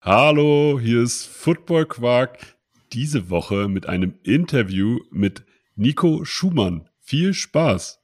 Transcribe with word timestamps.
Hallo, 0.00 0.78
hier 0.80 1.02
ist 1.02 1.26
Football 1.26 1.86
Quark. 1.86 2.56
Diese 2.92 3.30
Woche 3.30 3.68
mit 3.68 3.88
einem 3.88 4.14
Interview 4.22 5.00
mit 5.10 5.44
Nico 5.74 6.24
Schumann. 6.24 6.88
Viel 7.00 7.34
Spaß! 7.34 8.00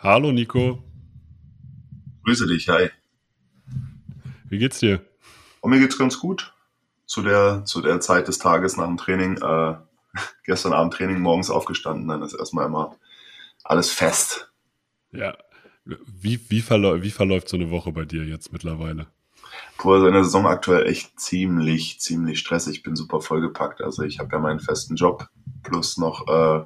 Hallo 0.00 0.30
Nico, 0.30 0.80
Grüße 2.24 2.46
dich, 2.46 2.68
hi. 2.68 2.90
wie 4.48 4.58
geht's 4.58 4.78
dir? 4.78 5.04
Und 5.60 5.72
mir 5.72 5.80
geht's 5.80 5.98
ganz 5.98 6.20
gut. 6.20 6.54
Zu 7.04 7.22
der, 7.22 7.64
zu 7.64 7.80
der 7.80 7.98
Zeit 7.98 8.28
des 8.28 8.38
Tages 8.38 8.76
nach 8.76 8.86
dem 8.86 8.96
Training, 8.96 9.38
äh, 9.38 9.74
gestern 10.44 10.72
Abend 10.72 10.94
Training, 10.94 11.18
morgens 11.18 11.50
aufgestanden, 11.50 12.06
dann 12.06 12.22
ist 12.22 12.34
erstmal 12.34 12.66
immer 12.66 12.94
alles 13.64 13.90
fest. 13.90 14.52
Ja, 15.10 15.36
wie, 15.84 16.48
wie, 16.48 16.60
verläu 16.60 17.02
wie 17.02 17.10
verläuft 17.10 17.48
so 17.48 17.56
eine 17.56 17.70
Woche 17.70 17.90
bei 17.90 18.04
dir 18.04 18.24
jetzt 18.24 18.52
mittlerweile? 18.52 19.08
Puh, 19.78 19.94
also 19.94 20.06
in 20.06 20.12
der 20.14 20.22
Saison 20.22 20.46
aktuell 20.46 20.86
echt 20.86 21.18
ziemlich, 21.18 21.98
ziemlich 21.98 22.38
stressig. 22.38 22.76
Ich 22.76 22.82
bin 22.84 22.94
super 22.94 23.20
vollgepackt. 23.20 23.80
Also 23.80 24.04
ich 24.04 24.20
habe 24.20 24.30
ja 24.30 24.38
meinen 24.38 24.60
festen 24.60 24.94
Job 24.94 25.28
plus 25.64 25.98
noch 25.98 26.28
äh, 26.28 26.64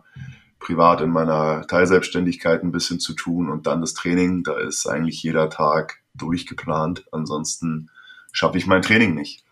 privat 0.62 1.01
in 1.01 1.11
meiner 1.11 1.66
Teilselbstständigkeit 1.66 2.62
ein 2.62 2.73
bisschen 2.73 3.01
zu 3.01 3.15
tun 3.15 3.50
und 3.50 3.67
dann 3.67 3.81
das 3.81 3.95
Training. 3.95 4.45
Da 4.45 4.56
ist 4.59 4.87
eigentlich 4.87 5.23
jeder 5.23 5.50
Tag 5.50 6.03
durchgeplant. 6.14 7.05
Ansonsten 7.12 7.91
schaffe 8.33 8.59
ich 8.59 8.67
mein 8.67 8.83
Training 8.83 9.14
nicht. 9.14 9.45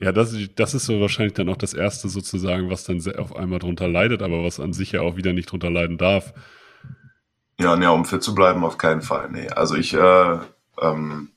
Ja, 0.00 0.12
das, 0.12 0.36
das 0.54 0.74
ist 0.74 0.86
so 0.86 1.00
wahrscheinlich 1.00 1.34
dann 1.34 1.48
auch 1.48 1.56
das 1.56 1.74
Erste 1.74 2.08
sozusagen, 2.08 2.70
was 2.70 2.84
dann 2.84 3.02
auf 3.16 3.34
einmal 3.34 3.58
drunter 3.58 3.88
leidet, 3.88 4.22
aber 4.22 4.44
was 4.44 4.60
an 4.60 4.72
sich 4.72 4.92
ja 4.92 5.00
auch 5.00 5.16
wieder 5.16 5.32
nicht 5.32 5.50
drunter 5.50 5.70
leiden 5.70 5.98
darf. 5.98 6.32
Ja, 7.58 7.74
ne, 7.74 7.90
um 7.90 8.04
fit 8.04 8.22
zu 8.22 8.36
bleiben, 8.36 8.64
auf 8.64 8.78
keinen 8.78 9.02
Fall. 9.02 9.28
Nee. 9.32 9.48
Also 9.48 9.74
ich, 9.74 9.92
äh, 9.94 10.38
ähm, 10.80 11.30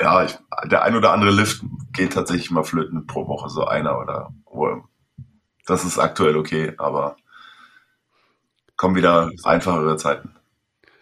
ja, 0.00 0.24
ich, 0.24 0.36
der 0.64 0.82
ein 0.82 0.96
oder 0.96 1.12
andere 1.12 1.30
Lift 1.30 1.62
geht 1.92 2.14
tatsächlich 2.14 2.50
mal 2.50 2.64
flöten 2.64 3.06
pro 3.06 3.28
Woche, 3.28 3.48
so 3.48 3.64
einer 3.64 4.00
oder 4.00 4.34
wohl. 4.50 4.82
Das 5.66 5.84
ist 5.84 5.98
aktuell 5.98 6.36
okay, 6.36 6.74
aber 6.78 7.16
kommen 8.76 8.96
wieder 8.96 9.30
einfachere 9.44 9.96
Zeiten. 9.96 10.34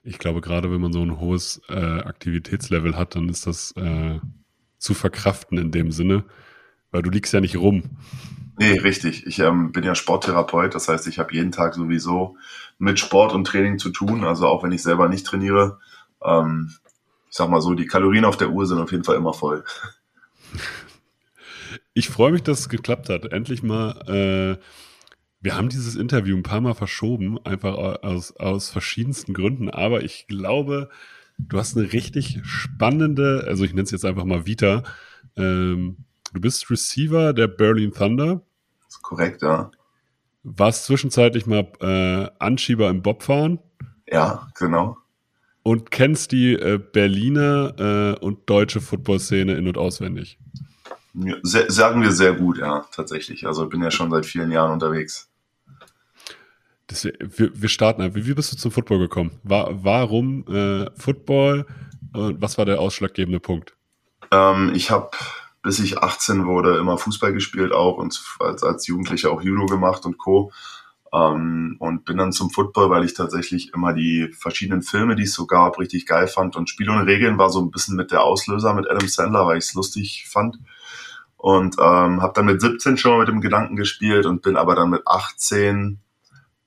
Ich 0.03 0.19
glaube, 0.19 0.41
gerade 0.41 0.71
wenn 0.71 0.81
man 0.81 0.93
so 0.93 1.03
ein 1.03 1.19
hohes 1.19 1.61
äh, 1.69 2.01
Aktivitätslevel 2.01 2.97
hat, 2.97 3.15
dann 3.15 3.29
ist 3.29 3.47
das 3.47 3.73
äh, 3.77 4.19
zu 4.79 4.95
verkraften 4.95 5.59
in 5.59 5.71
dem 5.71 5.93
Sinne, 5.93 6.25
weil 6.91 7.03
du 7.03 7.11
liegst 7.11 7.33
ja 7.33 7.41
nicht 7.41 7.57
rum. 7.57 7.83
Nee, 8.59 8.79
richtig. 8.79 9.27
Ich 9.27 9.39
ähm, 9.39 9.73
bin 9.73 9.85
ja 9.85 9.95
Sporttherapeut, 9.95 10.75
das 10.75 10.89
heißt, 10.89 11.07
ich 11.07 11.19
habe 11.19 11.33
jeden 11.33 11.53
Tag 11.53 11.75
sowieso 11.75 12.37
mit 12.79 12.99
Sport 12.99 13.33
und 13.33 13.47
Training 13.47 13.79
zu 13.79 13.91
tun, 13.91 14.25
also 14.25 14.47
auch 14.47 14.63
wenn 14.63 14.73
ich 14.73 14.83
selber 14.83 15.09
nicht 15.09 15.27
trainiere. 15.27 15.79
Ähm, 16.23 16.71
ich 17.31 17.37
sag 17.37 17.49
mal 17.49 17.63
so, 17.63 17.75
die 17.75 17.87
Kalorien 17.87 18.25
auf 18.25 18.37
der 18.37 18.51
Uhr 18.51 18.67
sind 18.67 18.79
auf 18.79 18.93
jeden 18.93 19.05
Fall 19.05 19.17
immer 19.17 19.33
voll. 19.33 19.65
Ich 22.01 22.09
freue 22.09 22.33
mich, 22.33 22.43
dass 22.43 22.61
es 22.61 22.69
geklappt 22.71 23.11
hat. 23.11 23.31
Endlich 23.31 23.63
mal. 23.63 23.91
Äh, 24.59 24.63
wir 25.43 25.55
haben 25.55 25.69
dieses 25.69 25.97
Interview 25.97 26.35
ein 26.35 26.43
paar 26.43 26.63
Mal 26.63 26.73
verschoben, 26.73 27.39
einfach 27.45 27.75
aus, 27.75 28.35
aus 28.39 28.71
verschiedensten 28.71 29.35
Gründen. 29.35 29.69
Aber 29.69 30.03
ich 30.03 30.27
glaube, 30.27 30.89
du 31.37 31.59
hast 31.59 31.77
eine 31.77 31.93
richtig 31.93 32.41
spannende, 32.43 33.45
also 33.47 33.65
ich 33.65 33.73
nenne 33.73 33.83
es 33.83 33.91
jetzt 33.91 34.07
einfach 34.07 34.25
mal 34.25 34.47
Vita. 34.47 34.83
Ähm, 35.37 35.99
du 36.33 36.41
bist 36.41 36.71
Receiver 36.71 37.35
der 37.35 37.49
Berlin 37.49 37.93
Thunder, 37.93 38.41
Das 38.87 38.95
ist 38.95 39.03
korrekt, 39.03 39.43
ja. 39.43 39.71
warst 40.43 40.87
zwischenzeitlich 40.87 41.45
mal 41.45 41.71
äh, 41.83 42.31
Anschieber 42.39 42.89
im 42.89 43.03
Bobfahren 43.03 43.59
Ja, 44.11 44.49
genau. 44.59 44.97
und 45.63 45.91
kennst 45.91 46.33
die 46.33 46.55
äh, 46.55 46.79
Berliner 46.79 47.75
äh, 48.19 48.25
und 48.25 48.49
deutsche 48.49 48.81
Football-Szene 48.81 49.53
in- 49.55 49.69
und 49.69 49.77
auswendig. 49.77 50.39
Ja, 51.15 51.37
Sehr, 51.43 51.71
sagen 51.71 52.03
wir 52.03 52.13
sehr 52.13 52.35
gut, 52.35 52.59
ja, 52.59 52.87
tatsächlich. 52.93 53.47
Also 53.47 53.65
ich 53.65 53.71
bin 53.71 53.83
ja 53.83 53.91
schon 53.91 54.11
seit 54.11 54.27
vielen 54.27 54.51
Jahren 54.51 54.73
unterwegs. 54.73 55.29
Das, 56.87 57.05
wir, 57.05 57.51
wir 57.55 57.69
starten 57.69 58.03
einfach. 58.03 58.21
Wie 58.25 58.35
bist 58.35 58.53
du 58.53 58.57
zum 58.57 58.73
Football 58.73 58.99
gekommen? 58.99 59.33
War, 59.43 59.85
warum 59.85 60.45
äh, 60.49 60.91
Football 60.97 61.67
und 62.13 62.43
was 62.43 62.59
war 62.59 62.65
der 62.65 62.81
ausschlaggebende 62.81 63.41
Punkt? 63.41 63.75
Ähm, 64.33 64.73
ich 64.75 64.91
habe, 64.91 65.11
bis 65.63 65.79
ich 65.79 65.99
18 65.99 66.47
wurde, 66.47 66.79
immer 66.79 66.99
Fußball 66.99 67.33
gespielt 67.33 67.73
auch 67.73 67.99
und 67.99 68.21
als, 68.41 68.63
als 68.63 68.87
Jugendlicher 68.87 69.31
auch 69.31 69.43
Judo 69.43 69.67
gemacht 69.67 70.05
und 70.05 70.19
Co. 70.19 70.53
Ähm, 71.13 71.77
und 71.81 72.05
bin 72.05 72.19
dann 72.19 72.33
zum 72.33 72.51
Football, 72.51 72.91
weil 72.91 73.05
ich 73.05 73.15
tatsächlich 73.15 73.73
immer 73.75 73.93
die 73.93 74.29
verschiedenen 74.33 74.83
Filme, 74.83 75.17
die 75.17 75.25
es 75.25 75.35
so 75.35 75.47
gab, 75.47 75.79
richtig 75.79 76.07
geil 76.07 76.29
fand. 76.29 76.57
Und 76.57 76.71
Spiel 76.71 76.89
ohne 76.89 77.07
Regeln 77.07 77.39
war 77.39 77.51
so 77.51 77.61
ein 77.61 77.71
bisschen 77.71 77.97
mit 77.97 78.13
der 78.13 78.23
Auslöser 78.23 78.75
mit 78.75 78.89
Adam 78.89 79.09
Sandler, 79.09 79.47
weil 79.47 79.59
ich 79.59 79.65
es 79.65 79.75
lustig 79.75 80.27
fand. 80.29 80.59
Und 81.41 81.77
ähm, 81.79 82.21
habe 82.21 82.35
dann 82.35 82.45
mit 82.45 82.61
17 82.61 82.99
schon 82.99 83.13
mal 83.13 83.21
mit 83.21 83.29
dem 83.29 83.41
Gedanken 83.41 83.75
gespielt 83.75 84.27
und 84.27 84.43
bin 84.43 84.57
aber 84.57 84.75
dann 84.75 84.91
mit 84.91 85.01
18, 85.07 85.99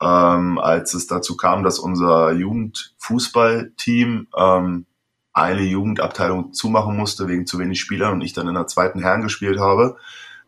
ähm, 0.02 0.58
als 0.58 0.96
es 0.96 1.06
dazu 1.06 1.38
kam, 1.38 1.64
dass 1.64 1.78
unser 1.78 2.32
Jugendfußballteam 2.32 4.30
ähm, 4.36 4.86
eine 5.32 5.62
Jugendabteilung 5.62 6.54
zumachen 6.54 6.98
musste 6.98 7.28
wegen 7.28 7.46
zu 7.46 7.60
wenig 7.60 7.80
Spielern 7.80 8.14
und 8.14 8.22
ich 8.22 8.34
dann 8.34 8.48
in 8.48 8.56
der 8.56 8.66
zweiten 8.66 9.00
Herren 9.00 9.22
gespielt 9.22 9.60
habe, 9.60 9.96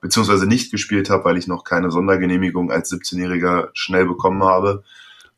beziehungsweise 0.01 0.47
nicht 0.47 0.71
gespielt 0.71 1.11
habe, 1.11 1.25
weil 1.25 1.37
ich 1.37 1.45
noch 1.45 1.63
keine 1.63 1.91
Sondergenehmigung 1.91 2.71
als 2.71 2.91
17-Jähriger 2.91 3.69
schnell 3.73 4.07
bekommen 4.07 4.43
habe, 4.43 4.83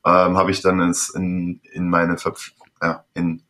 ähm, 0.06 0.38
habe 0.38 0.52
ich 0.52 0.62
dann 0.62 0.80
ins, 0.80 1.10
in, 1.10 1.60
in 1.74 1.90
meine 1.90 2.18
Verpf 2.18 2.52
ja, 2.82 3.04
in, 3.14 3.44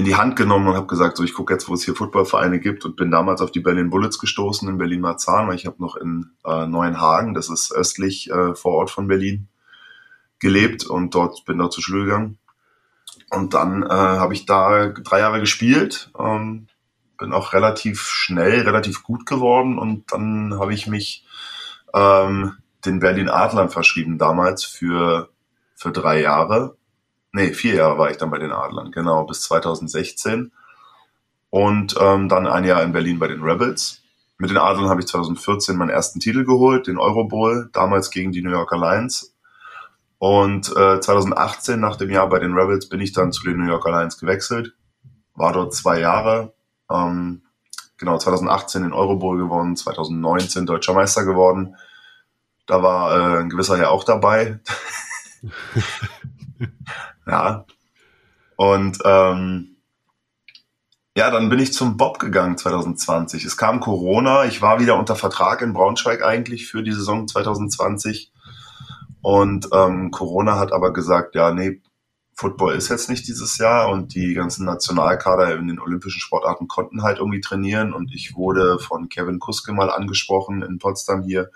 in 0.00 0.06
die 0.06 0.16
Hand 0.16 0.34
genommen 0.34 0.66
und 0.66 0.76
habe 0.76 0.86
gesagt, 0.86 1.18
so 1.18 1.24
ich 1.24 1.34
gucke 1.34 1.52
jetzt, 1.52 1.68
wo 1.68 1.74
es 1.74 1.84
hier 1.84 1.94
Footballvereine 1.94 2.58
gibt 2.58 2.86
und 2.86 2.96
bin 2.96 3.10
damals 3.10 3.42
auf 3.42 3.50
die 3.50 3.60
Berlin 3.60 3.90
Bullets 3.90 4.18
gestoßen 4.18 4.66
in 4.66 4.78
Berlin-Marzahn, 4.78 5.46
weil 5.46 5.56
ich 5.56 5.66
habe 5.66 5.76
noch 5.78 5.94
in 5.94 6.30
äh, 6.42 6.66
Neuenhagen, 6.66 7.34
das 7.34 7.50
ist 7.50 7.70
östlich 7.70 8.30
äh, 8.30 8.54
vor 8.54 8.72
Ort 8.72 8.90
von 8.90 9.08
Berlin, 9.08 9.48
gelebt 10.38 10.86
und 10.86 11.14
dort 11.14 11.44
bin 11.44 11.58
dort 11.58 11.74
zur 11.74 11.82
Schule 11.82 12.04
gegangen. 12.04 12.38
Und 13.28 13.52
dann 13.52 13.82
äh, 13.82 13.90
habe 13.90 14.32
ich 14.32 14.46
da 14.46 14.88
drei 14.88 15.18
Jahre 15.18 15.38
gespielt, 15.38 16.10
ähm, 16.18 16.68
bin 17.18 17.34
auch 17.34 17.52
relativ 17.52 18.00
schnell, 18.00 18.62
relativ 18.62 19.02
gut 19.02 19.26
geworden 19.26 19.78
und 19.78 20.10
dann 20.12 20.58
habe 20.58 20.72
ich 20.72 20.86
mich 20.86 21.26
ähm, 21.92 22.54
den 22.86 23.00
Berlin 23.00 23.28
Adlern 23.28 23.68
verschrieben 23.68 24.16
damals 24.16 24.64
für, 24.64 25.28
für 25.76 25.92
drei 25.92 26.22
Jahre. 26.22 26.78
Nee, 27.32 27.52
vier 27.52 27.76
Jahre 27.76 27.98
war 27.98 28.10
ich 28.10 28.16
dann 28.16 28.30
bei 28.30 28.38
den 28.38 28.52
Adlern, 28.52 28.90
genau, 28.90 29.24
bis 29.24 29.42
2016. 29.42 30.52
Und 31.50 31.96
ähm, 32.00 32.28
dann 32.28 32.46
ein 32.46 32.64
Jahr 32.64 32.82
in 32.82 32.92
Berlin 32.92 33.18
bei 33.18 33.28
den 33.28 33.42
Rebels. 33.42 34.02
Mit 34.38 34.50
den 34.50 34.56
Adlern 34.56 34.88
habe 34.88 35.00
ich 35.00 35.06
2014 35.06 35.76
meinen 35.76 35.90
ersten 35.90 36.18
Titel 36.18 36.44
geholt, 36.44 36.86
den 36.86 36.98
Euro 36.98 37.24
Bowl, 37.24 37.68
damals 37.72 38.10
gegen 38.10 38.32
die 38.32 38.42
New 38.42 38.50
Yorker 38.50 38.78
Lions. 38.78 39.34
Und 40.18 40.70
äh, 40.76 41.00
2018, 41.00 41.78
nach 41.78 41.96
dem 41.96 42.10
Jahr 42.10 42.28
bei 42.28 42.38
den 42.38 42.54
Rebels, 42.54 42.88
bin 42.88 43.00
ich 43.00 43.12
dann 43.12 43.32
zu 43.32 43.44
den 43.44 43.58
New 43.58 43.68
Yorker 43.68 43.90
Lions 43.90 44.18
gewechselt. 44.18 44.74
War 45.34 45.52
dort 45.52 45.74
zwei 45.74 46.00
Jahre. 46.00 46.52
Ähm, 46.90 47.42
genau, 47.96 48.18
2018 48.18 48.82
den 48.82 48.92
Euro 48.92 49.16
Bowl 49.16 49.38
gewonnen, 49.38 49.76
2019 49.76 50.66
Deutscher 50.66 50.94
Meister 50.94 51.24
geworden. 51.24 51.76
Da 52.66 52.82
war 52.82 53.12
äh, 53.12 53.40
ein 53.40 53.50
gewisser 53.50 53.78
Herr 53.78 53.90
auch 53.90 54.04
dabei. 54.04 54.60
ja. 57.30 57.64
Und 58.56 58.98
ähm, 59.04 59.76
ja, 61.16 61.30
dann 61.30 61.48
bin 61.48 61.58
ich 61.58 61.72
zum 61.72 61.96
Bob 61.96 62.18
gegangen 62.18 62.56
2020. 62.56 63.44
Es 63.44 63.56
kam 63.56 63.80
Corona. 63.80 64.44
Ich 64.44 64.62
war 64.62 64.80
wieder 64.80 64.98
unter 64.98 65.16
Vertrag 65.16 65.62
in 65.62 65.72
Braunschweig 65.72 66.22
eigentlich 66.22 66.66
für 66.66 66.82
die 66.82 66.92
Saison 66.92 67.26
2020. 67.26 68.32
Und 69.22 69.68
ähm, 69.72 70.10
Corona 70.10 70.58
hat 70.58 70.72
aber 70.72 70.92
gesagt, 70.92 71.34
ja, 71.34 71.52
nee, 71.52 71.82
Football 72.34 72.74
ist 72.74 72.88
jetzt 72.88 73.10
nicht 73.10 73.28
dieses 73.28 73.58
Jahr 73.58 73.90
und 73.90 74.14
die 74.14 74.32
ganzen 74.32 74.64
Nationalkader 74.64 75.54
in 75.56 75.68
den 75.68 75.78
olympischen 75.78 76.20
Sportarten 76.20 76.68
konnten 76.68 77.02
halt 77.02 77.18
irgendwie 77.18 77.40
trainieren. 77.40 77.92
Und 77.92 78.14
ich 78.14 78.34
wurde 78.34 78.78
von 78.78 79.08
Kevin 79.10 79.40
Kuske 79.40 79.72
mal 79.72 79.90
angesprochen 79.90 80.62
in 80.62 80.78
Potsdam 80.78 81.22
hier, 81.22 81.50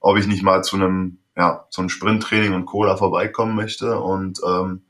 ob 0.00 0.16
ich 0.16 0.26
nicht 0.26 0.42
mal 0.42 0.64
zu 0.64 0.76
einem, 0.76 1.18
ja, 1.36 1.66
zu 1.70 1.82
einem 1.82 1.88
Sprinttraining 1.88 2.52
und 2.52 2.64
Cola 2.66 2.96
vorbeikommen 2.96 3.54
möchte. 3.54 4.00
Und 4.00 4.40
ähm, 4.44 4.82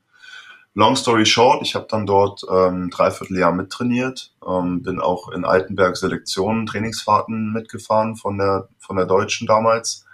long 0.74 0.96
story 0.96 1.26
short, 1.26 1.62
ich 1.62 1.74
habe 1.74 1.86
dann 1.88 2.06
dort 2.06 2.42
ähm, 2.50 2.90
dreiviertel 2.90 3.38
Jahr 3.38 3.52
mittrainiert, 3.52 4.34
ähm, 4.46 4.82
bin 4.82 5.00
auch 5.00 5.30
in 5.30 5.44
Altenberg 5.44 5.96
Selektionen, 5.96 6.66
Trainingsfahrten 6.66 7.52
mitgefahren 7.52 8.16
von 8.16 8.38
der 8.38 8.68
von 8.78 8.96
der 8.96 9.06
Deutschen 9.06 9.46
damals 9.46 10.04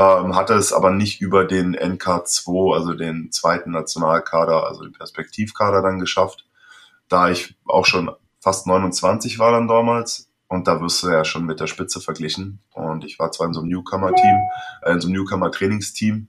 ähm, 0.00 0.34
hatte 0.34 0.54
es 0.54 0.72
aber 0.72 0.90
nicht 0.90 1.20
über 1.20 1.44
den 1.44 1.76
NK2, 1.76 2.74
also 2.74 2.94
den 2.94 3.30
zweiten 3.32 3.72
Nationalkader, 3.72 4.66
also 4.66 4.82
den 4.84 4.92
Perspektivkader 4.92 5.82
dann 5.82 5.98
geschafft, 5.98 6.46
da 7.08 7.30
ich 7.30 7.56
auch 7.66 7.84
schon 7.84 8.10
fast 8.40 8.66
29 8.66 9.38
war 9.38 9.52
dann 9.52 9.68
damals 9.68 10.30
und 10.48 10.66
da 10.66 10.80
wirst 10.80 11.02
du 11.02 11.10
ja 11.10 11.24
schon 11.24 11.44
mit 11.44 11.60
der 11.60 11.66
Spitze 11.66 12.00
verglichen. 12.00 12.60
Und 12.72 13.04
ich 13.04 13.18
war 13.18 13.30
zwar 13.30 13.46
in 13.48 13.52
so 13.52 13.60
einem 13.60 13.68
Newcomer-Team, 13.68 14.36
äh, 14.82 14.92
in 14.92 15.00
so 15.00 15.08
einem 15.08 15.16
Newcomer-Trainingsteam, 15.16 16.28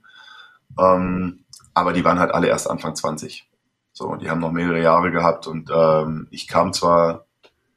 ähm, 0.78 1.41
aber 1.74 1.92
die 1.92 2.04
waren 2.04 2.18
halt 2.18 2.32
alle 2.32 2.48
erst 2.48 2.68
Anfang 2.68 2.94
20. 2.94 3.48
So, 3.92 4.06
und 4.06 4.22
die 4.22 4.30
haben 4.30 4.40
noch 4.40 4.52
mehrere 4.52 4.80
Jahre 4.80 5.10
gehabt 5.10 5.46
und 5.46 5.70
ähm, 5.74 6.26
ich 6.30 6.48
kam 6.48 6.72
zwar 6.72 7.26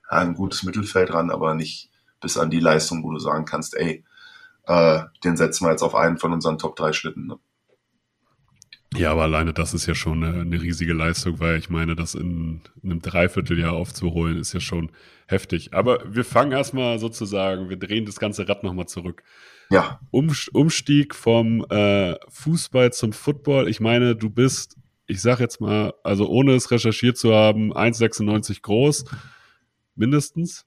ja, 0.09 0.17
ein 0.17 0.33
gutes 0.33 0.63
Mittelfeld 0.63 1.13
ran, 1.13 1.29
aber 1.29 1.55
nicht 1.55 1.89
bis 2.21 2.37
an 2.37 2.49
die 2.49 2.59
Leistung, 2.59 3.03
wo 3.03 3.11
du 3.11 3.19
sagen 3.19 3.45
kannst, 3.45 3.75
ey, 3.75 4.03
äh, 4.67 5.01
den 5.23 5.37
setzen 5.37 5.65
wir 5.65 5.71
jetzt 5.71 5.83
auf 5.83 5.95
einen 5.95 6.17
von 6.17 6.33
unseren 6.33 6.57
Top 6.57 6.75
3 6.75 6.93
Schlitten. 6.93 7.27
Ne? 7.27 7.39
Ja, 8.97 9.11
aber 9.11 9.23
alleine 9.23 9.53
das 9.53 9.73
ist 9.73 9.85
ja 9.85 9.95
schon 9.95 10.23
eine, 10.23 10.41
eine, 10.41 10.61
riesige 10.61 10.93
Leistung, 10.93 11.39
weil 11.39 11.57
ich 11.57 11.69
meine, 11.69 11.95
das 11.95 12.15
in, 12.15 12.61
in 12.81 12.91
einem 12.91 13.01
Dreivierteljahr 13.01 13.73
aufzuholen, 13.73 14.37
ist 14.37 14.53
ja 14.53 14.59
schon 14.59 14.91
heftig. 15.27 15.73
Aber 15.73 16.01
wir 16.07 16.23
fangen 16.23 16.51
erstmal 16.51 16.99
sozusagen, 16.99 17.69
wir 17.69 17.77
drehen 17.77 18.05
das 18.05 18.19
ganze 18.19 18.47
Rad 18.47 18.63
nochmal 18.63 18.87
zurück. 18.87 19.23
Ja. 19.69 19.99
Um, 20.11 20.31
Umstieg 20.53 21.15
vom 21.15 21.65
äh, 21.69 22.15
Fußball 22.29 22.93
zum 22.93 23.13
Football. 23.13 23.67
Ich 23.67 23.79
meine, 23.79 24.15
du 24.15 24.29
bist, 24.29 24.77
ich 25.07 25.21
sag 25.21 25.39
jetzt 25.39 25.59
mal, 25.59 25.93
also 26.03 26.27
ohne 26.27 26.53
es 26.53 26.71
recherchiert 26.71 27.17
zu 27.17 27.33
haben, 27.33 27.73
1,96 27.73 28.61
groß, 28.61 29.05
mindestens. 29.95 30.65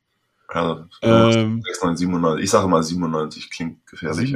Ja, 0.52 0.88
ähm, 1.02 1.62
97. 1.62 2.42
Ich 2.42 2.50
sage 2.50 2.68
mal 2.68 2.82
97, 2.82 3.50
klingt 3.50 3.86
gefährlich. 3.86 4.34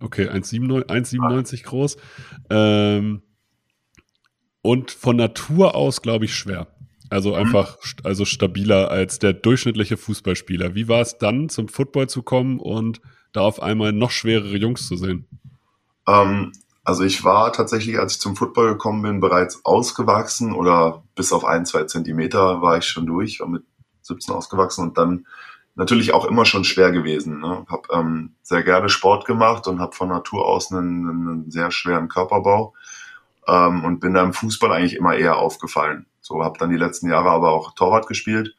Okay, 0.00 0.28
1,97 0.28 1.64
groß. 1.64 1.96
Ähm, 2.48 3.22
und 4.62 4.90
von 4.90 5.16
Natur 5.16 5.74
aus, 5.74 6.02
glaube 6.02 6.24
ich, 6.24 6.34
schwer. 6.34 6.68
Also 7.10 7.30
mhm. 7.30 7.36
einfach, 7.36 7.78
also 8.04 8.24
stabiler 8.24 8.90
als 8.90 9.18
der 9.18 9.32
durchschnittliche 9.32 9.96
Fußballspieler. 9.96 10.74
Wie 10.74 10.88
war 10.88 11.00
es 11.00 11.18
dann, 11.18 11.48
zum 11.48 11.68
Football 11.68 12.08
zu 12.08 12.22
kommen 12.22 12.60
und 12.60 13.00
da 13.32 13.42
auf 13.42 13.60
einmal 13.60 13.92
noch 13.92 14.10
schwerere 14.10 14.56
Jungs 14.56 14.86
zu 14.86 14.96
sehen? 14.96 15.26
Ähm, 16.06 16.52
also 16.84 17.04
ich 17.04 17.24
war 17.24 17.52
tatsächlich, 17.52 17.98
als 17.98 18.14
ich 18.14 18.20
zum 18.20 18.36
Football 18.36 18.72
gekommen 18.72 19.02
bin, 19.02 19.20
bereits 19.20 19.64
ausgewachsen 19.64 20.52
oder 20.52 21.04
bis 21.14 21.32
auf 21.32 21.44
ein, 21.44 21.66
zwei 21.66 21.84
Zentimeter 21.84 22.62
war 22.62 22.78
ich 22.78 22.84
schon 22.84 23.06
durch, 23.06 23.40
war 23.40 23.48
mit 23.48 23.64
17 24.02 24.34
ausgewachsen 24.34 24.88
und 24.88 24.98
dann 24.98 25.26
natürlich 25.74 26.12
auch 26.12 26.24
immer 26.24 26.44
schon 26.44 26.64
schwer 26.64 26.92
gewesen. 26.92 27.40
Ne? 27.40 27.64
Habe 27.68 27.88
ähm, 27.92 28.34
sehr 28.42 28.62
gerne 28.62 28.88
Sport 28.88 29.24
gemacht 29.24 29.66
und 29.66 29.80
habe 29.80 29.94
von 29.94 30.08
Natur 30.08 30.46
aus 30.46 30.72
einen, 30.72 31.08
einen 31.08 31.50
sehr 31.50 31.70
schweren 31.70 32.08
Körperbau 32.08 32.74
ähm, 33.46 33.84
und 33.84 34.00
bin 34.00 34.14
da 34.14 34.22
im 34.22 34.32
Fußball 34.32 34.72
eigentlich 34.72 34.96
immer 34.96 35.14
eher 35.14 35.38
aufgefallen. 35.38 36.06
So 36.20 36.42
habe 36.44 36.58
dann 36.58 36.70
die 36.70 36.76
letzten 36.76 37.08
Jahre 37.08 37.30
aber 37.30 37.50
auch 37.50 37.74
Torwart 37.74 38.06
gespielt. 38.06 38.54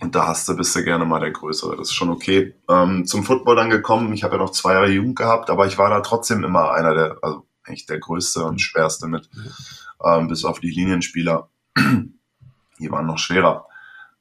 Und 0.00 0.14
da 0.14 0.26
hast 0.26 0.48
du, 0.48 0.56
bist 0.56 0.76
du 0.76 0.84
gerne 0.84 1.04
mal 1.04 1.20
der 1.20 1.30
Größere. 1.30 1.76
Das 1.76 1.88
ist 1.88 1.94
schon 1.94 2.10
okay. 2.10 2.54
Ähm, 2.68 3.06
zum 3.06 3.24
Football 3.24 3.56
dann 3.56 3.70
gekommen. 3.70 4.12
Ich 4.12 4.24
habe 4.24 4.36
ja 4.36 4.42
noch 4.42 4.50
zwei 4.50 4.74
Jahre 4.74 4.90
Jugend 4.90 5.16
gehabt, 5.16 5.48
aber 5.48 5.66
ich 5.66 5.78
war 5.78 5.88
da 5.88 6.00
trotzdem 6.00 6.44
immer 6.44 6.72
einer 6.72 6.94
der, 6.94 7.16
also 7.22 7.46
eigentlich 7.64 7.86
der 7.86 7.98
Größte 7.98 8.44
und 8.44 8.60
Schwerste 8.60 9.06
mit, 9.08 9.30
ähm, 10.04 10.28
bis 10.28 10.44
auf 10.44 10.60
die 10.60 10.70
Linienspieler. 10.70 11.48
Die 12.78 12.90
waren 12.90 13.06
noch 13.06 13.18
schwerer. 13.18 13.66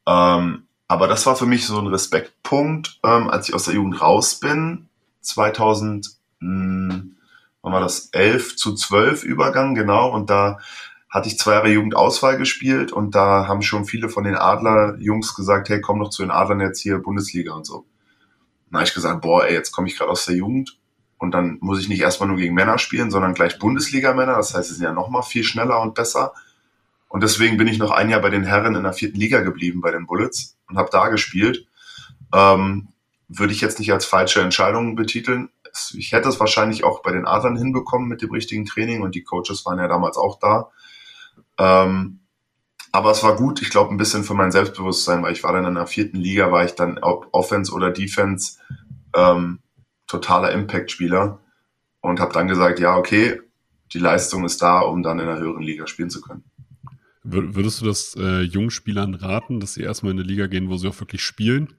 Ähm, 0.07 0.67
aber 0.87 1.07
das 1.07 1.25
war 1.25 1.35
für 1.35 1.45
mich 1.45 1.65
so 1.65 1.79
ein 1.79 1.87
Respektpunkt, 1.87 2.99
ähm, 3.03 3.29
als 3.29 3.49
ich 3.49 3.55
aus 3.55 3.65
der 3.65 3.75
Jugend 3.75 4.01
raus 4.01 4.39
bin. 4.39 4.87
2000, 5.21 6.09
mh, 6.39 6.93
hm, 6.93 7.15
wann 7.61 7.73
war 7.73 7.81
das? 7.81 8.09
11 8.11 8.55
zu 8.55 8.75
12 8.75 9.23
Übergang, 9.23 9.73
genau. 9.75 10.11
Und 10.11 10.29
da 10.29 10.59
hatte 11.09 11.29
ich 11.29 11.39
zwei 11.39 11.53
Jahre 11.53 11.69
Jugendauswahl 11.69 12.37
gespielt 12.37 12.91
und 12.91 13.15
da 13.15 13.47
haben 13.47 13.61
schon 13.61 13.85
viele 13.85 14.09
von 14.09 14.25
den 14.25 14.35
Adler-Jungs 14.35 15.33
gesagt, 15.33 15.69
hey, 15.69 15.79
komm 15.81 15.99
doch 15.99 16.09
zu 16.09 16.21
den 16.21 16.31
Adlern 16.31 16.59
jetzt 16.59 16.81
hier 16.81 16.99
Bundesliga 16.99 17.53
und 17.53 17.65
so. 17.65 17.85
Dann 18.69 18.79
habe 18.79 18.87
ich 18.87 18.93
gesagt, 18.93 19.21
boah, 19.21 19.45
ey, 19.45 19.53
jetzt 19.53 19.71
komme 19.71 19.87
ich 19.87 19.97
gerade 19.97 20.11
aus 20.11 20.25
der 20.25 20.35
Jugend 20.35 20.77
und 21.17 21.31
dann 21.31 21.57
muss 21.61 21.79
ich 21.79 21.87
nicht 21.87 22.01
erstmal 22.01 22.27
nur 22.27 22.37
gegen 22.37 22.53
Männer 22.53 22.77
spielen, 22.77 23.11
sondern 23.11 23.33
gleich 23.33 23.57
Bundesliga-Männer. 23.59 24.35
Das 24.35 24.53
heißt, 24.53 24.67
sie 24.67 24.75
sind 24.75 24.83
ja 24.83 24.91
noch 24.91 25.09
mal 25.09 25.21
viel 25.21 25.43
schneller 25.43 25.81
und 25.81 25.95
besser. 25.95 26.33
Und 27.07 27.23
deswegen 27.23 27.55
bin 27.55 27.67
ich 27.67 27.77
noch 27.77 27.91
ein 27.91 28.09
Jahr 28.09 28.21
bei 28.21 28.29
den 28.29 28.43
Herren 28.43 28.75
in 28.75 28.83
der 28.83 28.91
vierten 28.91 29.17
Liga 29.17 29.39
geblieben, 29.39 29.79
bei 29.79 29.91
den 29.91 30.05
Bullets, 30.05 30.54
und 30.69 30.77
habe 30.77 30.89
da 30.91 31.09
gespielt. 31.09 31.67
Ähm, 32.33 32.89
würde 33.27 33.53
ich 33.53 33.61
jetzt 33.61 33.79
nicht 33.79 33.91
als 33.91 34.05
falsche 34.05 34.41
Entscheidung 34.41 34.95
betiteln. 34.95 35.49
Ich 35.93 36.11
hätte 36.11 36.29
es 36.29 36.39
wahrscheinlich 36.39 36.83
auch 36.83 37.01
bei 37.01 37.11
den 37.11 37.25
Adlern 37.25 37.57
hinbekommen 37.57 38.07
mit 38.07 38.21
dem 38.21 38.31
richtigen 38.31 38.65
Training 38.65 39.01
und 39.01 39.15
die 39.15 39.23
Coaches 39.23 39.65
waren 39.65 39.79
ja 39.79 39.87
damals 39.87 40.17
auch 40.17 40.39
da. 40.39 40.69
Ähm, 41.57 42.19
aber 42.91 43.11
es 43.11 43.23
war 43.23 43.35
gut, 43.35 43.61
ich 43.61 43.71
glaube, 43.71 43.93
ein 43.93 43.97
bisschen 43.97 44.23
für 44.23 44.35
mein 44.35 44.51
Selbstbewusstsein, 44.51 45.21
weil 45.21 45.33
ich 45.33 45.43
war 45.43 45.51
dann 45.51 45.65
in 45.65 45.75
der 45.75 45.87
vierten 45.87 46.17
Liga, 46.17 46.51
war 46.51 46.63
ich 46.63 46.75
dann 46.75 46.97
ob 46.99 47.27
Offense 47.33 47.73
oder 47.73 47.91
Defense 47.91 48.57
ähm, 49.13 49.59
totaler 50.07 50.51
Impact-Spieler 50.51 51.39
und 51.99 52.19
habe 52.19 52.33
dann 52.33 52.47
gesagt, 52.47 52.79
ja, 52.79 52.95
okay, 52.95 53.41
die 53.91 53.99
Leistung 53.99 54.45
ist 54.45 54.61
da, 54.61 54.79
um 54.79 55.03
dann 55.03 55.19
in 55.19 55.25
der 55.25 55.39
höheren 55.39 55.61
Liga 55.61 55.87
spielen 55.87 56.09
zu 56.09 56.21
können. 56.21 56.43
Würdest 57.27 57.81
du 57.81 57.85
das 57.85 58.15
äh, 58.15 58.41
Jungspielern 58.41 59.15
raten, 59.15 59.59
dass 59.59 59.73
sie 59.73 59.81
erstmal 59.81 60.11
in 60.11 60.19
eine 60.19 60.27
Liga 60.27 60.45
gehen, 60.45 60.69
wo 60.69 60.77
sie 60.77 60.87
auch 60.87 60.99
wirklich 60.99 61.23
spielen? 61.23 61.73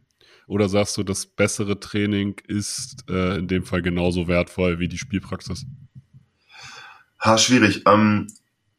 Oder 0.49 0.69
sagst 0.69 0.97
du, 0.97 1.05
das 1.05 1.27
bessere 1.27 1.79
Training 1.79 2.41
ist 2.47 3.05
äh, 3.09 3.39
in 3.39 3.47
dem 3.47 3.65
Fall 3.65 3.81
genauso 3.81 4.27
wertvoll 4.27 4.81
wie 4.81 4.89
die 4.89 4.99
Spielpraxis? 4.99 5.65
Ha, 7.21 7.39
schwierig. 7.39 7.83
Ähm, 7.87 8.27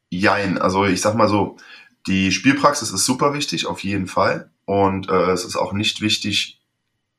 jein. 0.10 0.58
Also 0.58 0.86
ich 0.86 1.00
sag 1.00 1.16
mal 1.16 1.30
so, 1.30 1.58
die 2.06 2.34
Spielpraxis 2.34 2.92
ist 2.92 3.06
super 3.06 3.34
wichtig, 3.34 3.66
auf 3.66 3.82
jeden 3.84 4.08
Fall. 4.08 4.52
Und 4.66 5.10
äh, 5.10 5.32
es 5.32 5.46
ist 5.46 5.56
auch 5.56 5.72
nicht 5.72 6.02
wichtig, 6.02 6.62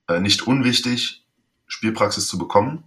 äh, 0.08 0.20
nicht 0.20 0.46
unwichtig, 0.46 1.24
Spielpraxis 1.66 2.28
zu 2.28 2.36
bekommen. 2.36 2.84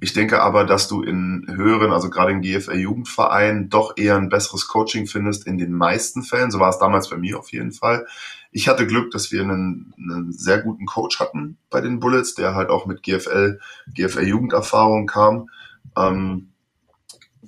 Ich 0.00 0.12
denke 0.12 0.42
aber, 0.42 0.64
dass 0.64 0.88
du 0.88 1.02
in 1.02 1.46
höheren, 1.48 1.92
also 1.92 2.10
gerade 2.10 2.32
in 2.32 2.42
GFL-Jugendvereinen, 2.42 3.70
doch 3.70 3.96
eher 3.96 4.16
ein 4.16 4.28
besseres 4.28 4.68
Coaching 4.68 5.06
findest 5.06 5.46
in 5.46 5.56
den 5.56 5.72
meisten 5.72 6.22
Fällen. 6.22 6.50
So 6.50 6.60
war 6.60 6.68
es 6.68 6.78
damals 6.78 7.08
bei 7.08 7.16
mir 7.16 7.38
auf 7.38 7.50
jeden 7.52 7.72
Fall. 7.72 8.06
Ich 8.50 8.68
hatte 8.68 8.86
Glück, 8.86 9.10
dass 9.10 9.32
wir 9.32 9.42
einen, 9.42 9.94
einen 9.98 10.32
sehr 10.32 10.60
guten 10.60 10.86
Coach 10.86 11.18
hatten 11.18 11.56
bei 11.70 11.80
den 11.80 11.98
Bullets, 11.98 12.34
der 12.34 12.54
halt 12.54 12.68
auch 12.68 12.86
mit 12.86 13.02
GFL, 13.02 13.58
GFL-Jugenderfahrung 13.94 15.06
kam. 15.06 15.48
Ähm, 15.96 16.48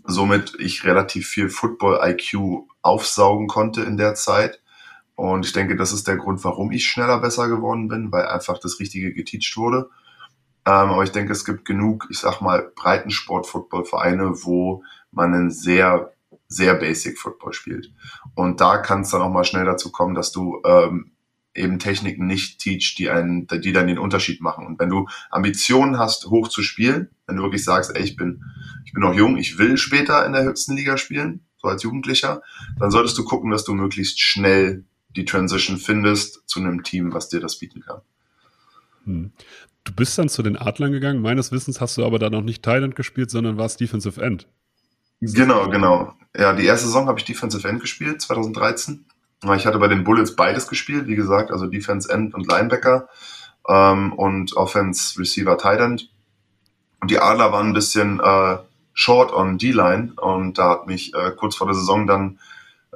somit 0.05 0.55
ich 0.59 0.85
relativ 0.85 1.28
viel 1.28 1.50
Football-IQ 1.50 2.67
aufsaugen 2.83 3.47
konnte 3.47 3.83
in 3.83 3.99
der 3.99 4.14
Zeit. 4.14 4.61
Und 5.14 5.45
ich 5.45 5.52
denke, 5.52 5.76
das 5.76 5.93
ist 5.93 6.09
der 6.09 6.17
Grund, 6.17 6.43
warum 6.45 6.71
ich 6.73 6.87
schneller 6.87 7.19
besser 7.19 7.49
geworden 7.49 7.88
bin, 7.88 8.11
weil 8.12 8.26
einfach 8.26 8.59
das 8.59 8.81
Richtige 8.81 9.12
geteacht 9.12 9.57
wurde. 9.57 9.90
Ähm, 10.69 10.91
aber 10.91 11.03
ich 11.03 11.13
denke, 11.13 11.33
es 11.33 11.47
gibt 11.47 11.65
genug, 11.65 12.07
ich 12.11 12.19
sag 12.19 12.43
mal, 12.43 12.71
Breitensport-Football-Vereine, 12.77 14.45
wo 14.45 14.83
man 15.11 15.33
einen 15.33 15.51
sehr, 15.51 16.13
sehr 16.47 16.75
basic 16.75 17.19
Football 17.19 17.55
spielt. 17.55 17.91
Und 18.35 18.61
da 18.61 18.77
kann 18.77 19.01
es 19.01 19.09
dann 19.09 19.23
auch 19.23 19.33
mal 19.33 19.45
schnell 19.45 19.65
dazu 19.65 19.91
kommen, 19.91 20.15
dass 20.15 20.31
du 20.31 20.61
ähm, 20.67 21.13
eben 21.55 21.79
Techniken 21.79 22.27
nicht 22.27 22.59
teach, 22.59 22.97
die 22.99 23.09
einen, 23.09 23.47
die 23.47 23.73
dann 23.73 23.87
den 23.87 23.99
Unterschied 23.99 24.43
machen. 24.43 24.67
Und 24.67 24.79
wenn 24.79 24.91
du 24.91 25.09
Ambitionen 25.31 25.99
hast, 25.99 26.27
hoch 26.27 26.49
zu 26.49 26.63
spielen, 26.63 27.09
wenn 27.27 27.37
du 27.37 27.45
wirklich 27.45 27.65
sagst, 27.65 27.97
ey, 27.97 28.03
ich 28.03 28.17
bin, 28.17 28.45
ich 28.85 28.93
bin 28.93 29.01
noch 29.03 29.15
jung, 29.15 29.39
ich 29.39 29.57
will 29.57 29.79
später 29.79 30.27
in 30.27 30.35
der 30.35 30.45
höchsten 30.45 30.77
Liga 30.77 30.99
spielen, 30.99 31.47
so 31.57 31.69
als 31.69 31.83
Jugendlicher, 31.83 32.43
dann 32.79 32.91
solltest 32.91 33.17
du 33.17 33.25
gucken, 33.25 33.51
dass 33.51 33.65
du 33.65 33.73
möglichst 33.73 34.21
schnell 34.21 34.85
die 35.17 35.25
Transition 35.25 35.79
findest 35.79 36.43
zu 36.47 36.61
einem 36.61 36.83
Team, 36.83 37.15
was 37.15 37.31
dir 37.31 37.41
das 37.41 37.59
bieten 37.59 37.81
kann. 37.81 38.03
Hm. 39.09 39.33
Du 39.88 39.95
bist 39.95 40.18
dann 40.18 40.28
zu 40.28 40.42
den 40.42 40.59
Adlern 40.59 40.92
gegangen. 40.92 41.23
Meines 41.23 41.50
Wissens 41.50 41.80
hast 41.80 41.97
du 41.97 42.04
aber 42.04 42.18
da 42.18 42.28
noch 42.28 42.42
nicht 42.42 42.62
Thailand 42.62 42.95
gespielt, 42.95 43.30
sondern 43.30 43.57
warst 43.57 43.80
Defensive 43.80 44.21
End. 44.21 44.47
Genau, 45.23 45.71
genau. 45.71 46.12
Ja, 46.37 46.52
die 46.52 46.66
erste 46.66 46.88
Saison 46.88 47.09
habe 47.09 47.18
ich 47.18 47.25
Defensive 47.25 47.66
End 47.66 47.80
gespielt, 47.80 48.21
2013. 48.21 49.07
Ich 49.57 49.66
hatte 49.66 49.78
bei 49.78 49.88
den 49.88 50.04
Bullets 50.04 50.37
beides 50.37 50.68
gespielt, 50.68 51.07
wie 51.07 51.16
gesagt, 51.16 51.50
also 51.50 51.66
Defense 51.66 52.12
End 52.12 52.35
und 52.35 52.47
Linebacker 52.47 53.09
ähm, 53.66 54.12
und 54.12 54.54
Offense 54.59 55.18
Receiver 55.18 55.57
Tight 55.57 55.80
End. 55.80 56.11
Und 57.00 57.11
die 57.11 57.18
Adler 57.18 57.50
waren 57.50 57.68
ein 57.68 57.73
bisschen 57.73 58.21
äh, 58.21 58.59
short 58.92 59.33
on 59.33 59.57
D-Line 59.57 60.12
und 60.16 60.59
da 60.59 60.68
hat 60.68 60.87
mich 60.87 61.14
äh, 61.14 61.30
kurz 61.30 61.57
vor 61.57 61.66
der 61.66 61.76
Saison 61.76 62.07
dann 62.07 62.38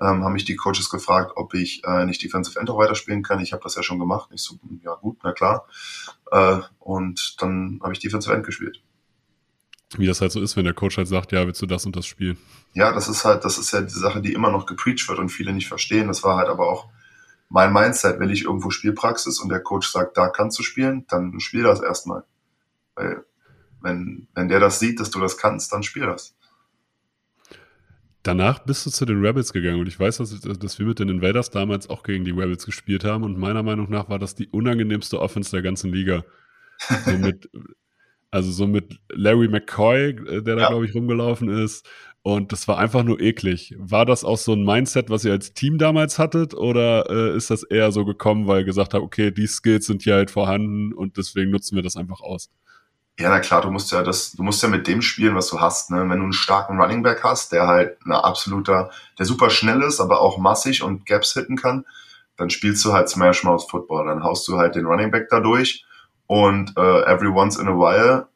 ähm, 0.00 0.25
haben 0.25 0.32
mich 0.32 0.44
die 0.44 0.56
Coaches 0.56 0.90
gefragt, 0.90 1.32
ob 1.37 1.54
ich 1.54 1.82
äh, 1.84 2.04
nicht 2.04 2.22
Defensive 2.22 2.58
End 2.58 2.68
auch 2.70 2.78
weiterspielen 2.78 3.22
kann. 3.22 3.40
Ich 3.40 3.52
habe 3.52 3.62
das 3.62 3.76
ja 3.76 3.82
schon 3.82 3.99
gemacht. 3.99 4.30
Ich 4.32 4.42
so, 4.42 4.56
ja 4.82 4.94
gut, 4.94 5.18
na 5.22 5.32
klar. 5.32 5.66
Äh, 6.32 6.60
und 6.78 7.36
dann 7.40 7.78
habe 7.82 7.92
ich 7.92 8.00
Defensive 8.00 8.34
End 8.34 8.44
gespielt. 8.44 8.82
Wie 9.98 10.06
das 10.06 10.22
halt 10.22 10.32
so 10.32 10.40
ist, 10.40 10.56
wenn 10.56 10.64
der 10.64 10.72
Coach 10.72 10.96
halt 10.96 11.06
sagt, 11.06 11.32
ja, 11.32 11.46
willst 11.46 11.60
du 11.60 11.66
das 11.66 11.84
und 11.84 11.94
das 11.94 12.06
spielen? 12.06 12.38
Ja, 12.72 12.92
das 12.92 13.08
ist 13.08 13.26
halt, 13.26 13.44
das 13.44 13.58
ist 13.58 13.72
ja 13.72 13.82
die 13.82 13.90
Sache, 13.90 14.22
die 14.22 14.32
immer 14.32 14.50
noch 14.50 14.64
gepreacht 14.64 15.06
wird 15.06 15.18
und 15.18 15.28
viele 15.28 15.52
nicht 15.52 15.68
verstehen. 15.68 16.08
Das 16.08 16.24
war 16.24 16.38
halt 16.38 16.48
aber 16.48 16.66
auch 16.66 16.88
mein 17.50 17.72
Mindset. 17.74 18.18
Will 18.18 18.30
ich 18.30 18.44
irgendwo 18.44 18.70
Spielpraxis 18.70 19.38
und 19.40 19.50
der 19.50 19.60
Coach 19.60 19.88
sagt, 19.88 20.16
da 20.16 20.28
kannst 20.28 20.58
du 20.58 20.62
spielen, 20.62 21.04
dann 21.08 21.38
spiel 21.40 21.62
das 21.62 21.82
erstmal. 21.82 22.24
Weil 22.94 23.26
wenn, 23.82 24.28
wenn 24.34 24.48
der 24.48 24.60
das 24.60 24.78
sieht, 24.78 24.98
dass 24.98 25.10
du 25.10 25.20
das 25.20 25.36
kannst, 25.36 25.70
dann 25.72 25.82
spiel 25.82 26.06
das. 26.06 26.34
Danach 28.23 28.61
bist 28.61 28.87
du 28.87 28.91
zu 28.91 29.05
den 29.05 29.25
Rebels 29.25 29.52
gegangen 29.52 29.81
und 29.81 29.88
ich 29.88 29.99
weiß, 29.99 30.19
dass, 30.19 30.41
dass 30.41 30.79
wir 30.79 30.87
mit 30.87 31.00
den 31.00 31.09
Invaders 31.09 31.50
damals 31.50 31.91
auch 31.91 32.05
gegen 32.05 32.25
die 32.25 32.31
Rebels 32.31 32.64
gespielt 32.64 33.05
haben 33.05 33.25
und 33.25 33.37
meiner 33.37 33.64
Meinung 33.64 33.91
nach 33.91 34.09
war 34.09 34.21
das 34.21 34.37
die 34.37 34.49
unangenehmste 34.49 35.21
Offense 35.21 35.50
der 35.50 35.62
ganzen 35.62 35.93
Liga. 35.93 36.25
So 37.05 37.17
mit, 37.17 37.49
also 38.33 38.50
so 38.50 38.67
mit 38.67 38.99
Larry 39.12 39.47
McCoy, 39.47 40.09
äh, 40.09 40.43
der 40.43 40.57
da, 40.57 40.62
ja. 40.62 40.69
glaube 40.69 40.87
ich, 40.87 40.95
rumgelaufen 40.95 41.49
ist. 41.49 41.87
Und 42.23 42.52
das 42.52 42.67
war 42.67 42.79
einfach 42.79 43.02
nur 43.02 43.21
eklig. 43.21 43.75
War 43.79 44.07
das 44.07 44.25
auch 44.25 44.38
so 44.38 44.52
ein 44.52 44.64
Mindset, 44.64 45.11
was 45.11 45.25
ihr 45.25 45.33
als 45.33 45.52
Team 45.55 45.79
damals 45.79 46.19
hattet? 46.19 46.55
Oder 46.55 47.11
äh, 47.11 47.37
ist 47.37 47.50
das 47.50 47.62
eher 47.62 47.93
so 47.93 48.05
gekommen, 48.05 48.47
weil 48.47 48.61
ihr 48.61 48.64
gesagt 48.64 48.95
habt, 48.95 49.05
okay, 49.05 49.31
die 49.33 49.47
Skills 49.47 49.87
sind 49.87 50.02
hier 50.02 50.14
halt 50.14 50.31
vorhanden 50.31 50.93
und 50.93 51.17
deswegen 51.17 51.50
nutzen 51.50 51.76
wir 51.76 51.83
das 51.83 51.97
einfach 51.97 52.21
aus? 52.21 52.49
Ja, 53.19 53.28
na 53.28 53.40
klar, 53.40 53.61
du 53.61 53.71
musst 53.71 53.92
ja 53.92 54.02
das, 54.02 54.33
du 54.33 54.42
musst 54.42 54.62
ja 54.62 54.69
mit 54.69 54.87
dem 54.87 55.02
spielen, 55.02 55.37
was 55.37 55.49
du 55.49 55.61
hast. 55.61 55.90
Ne? 55.90 55.99
Wenn 56.09 56.19
du 56.19 56.25
einen 56.25 56.33
starken 56.33 56.81
Running 56.81 57.02
Back 57.02 57.23
hast, 57.23 57.52
der 57.52 57.66
halt 57.66 57.99
ein 58.07 58.12
absoluter, 58.12 58.90
der 59.19 59.26
super 59.26 59.50
schnell 59.50 59.83
ist, 59.83 60.00
aber 60.00 60.21
auch 60.21 60.38
massig 60.38 60.83
und 60.83 61.04
Gaps 61.07 61.35
hitten 61.35 61.57
kann, 61.57 61.85
dann 62.37 62.50
spielst 62.50 62.85
du 62.85 62.92
halt 62.92 63.09
Smash 63.11 63.45
Mouth 63.45 63.71
Football. 63.71 64.07
Dann 64.07 64.25
haust 64.25 64.49
du 64.49 64.57
halt 64.59 64.75
den 64.75 64.87
Running 64.87 65.11
Back 65.11 65.28
da 65.28 65.40
durch 65.40 65.85
und 66.26 66.76
äh, 66.76 67.02
every 67.02 67.28
once 67.28 67.59
in 67.59 67.69
a 67.69 67.73
while 67.73 68.28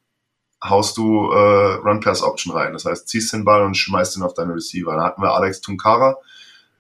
haust 0.63 0.97
du 0.97 1.31
äh, 1.33 1.75
Run 1.77 2.01
Pass 2.01 2.23
Option 2.23 2.55
rein. 2.55 2.73
Das 2.73 2.85
heißt, 2.85 3.09
ziehst 3.09 3.33
den 3.33 3.45
Ball 3.45 3.63
und 3.63 3.77
schmeißt 3.77 4.17
ihn 4.17 4.23
auf 4.23 4.35
deine 4.35 4.55
Receiver. 4.55 4.95
Da 4.95 5.05
hatten 5.05 5.23
wir 5.23 5.33
Alex 5.33 5.61
Tunkara, 5.61 6.17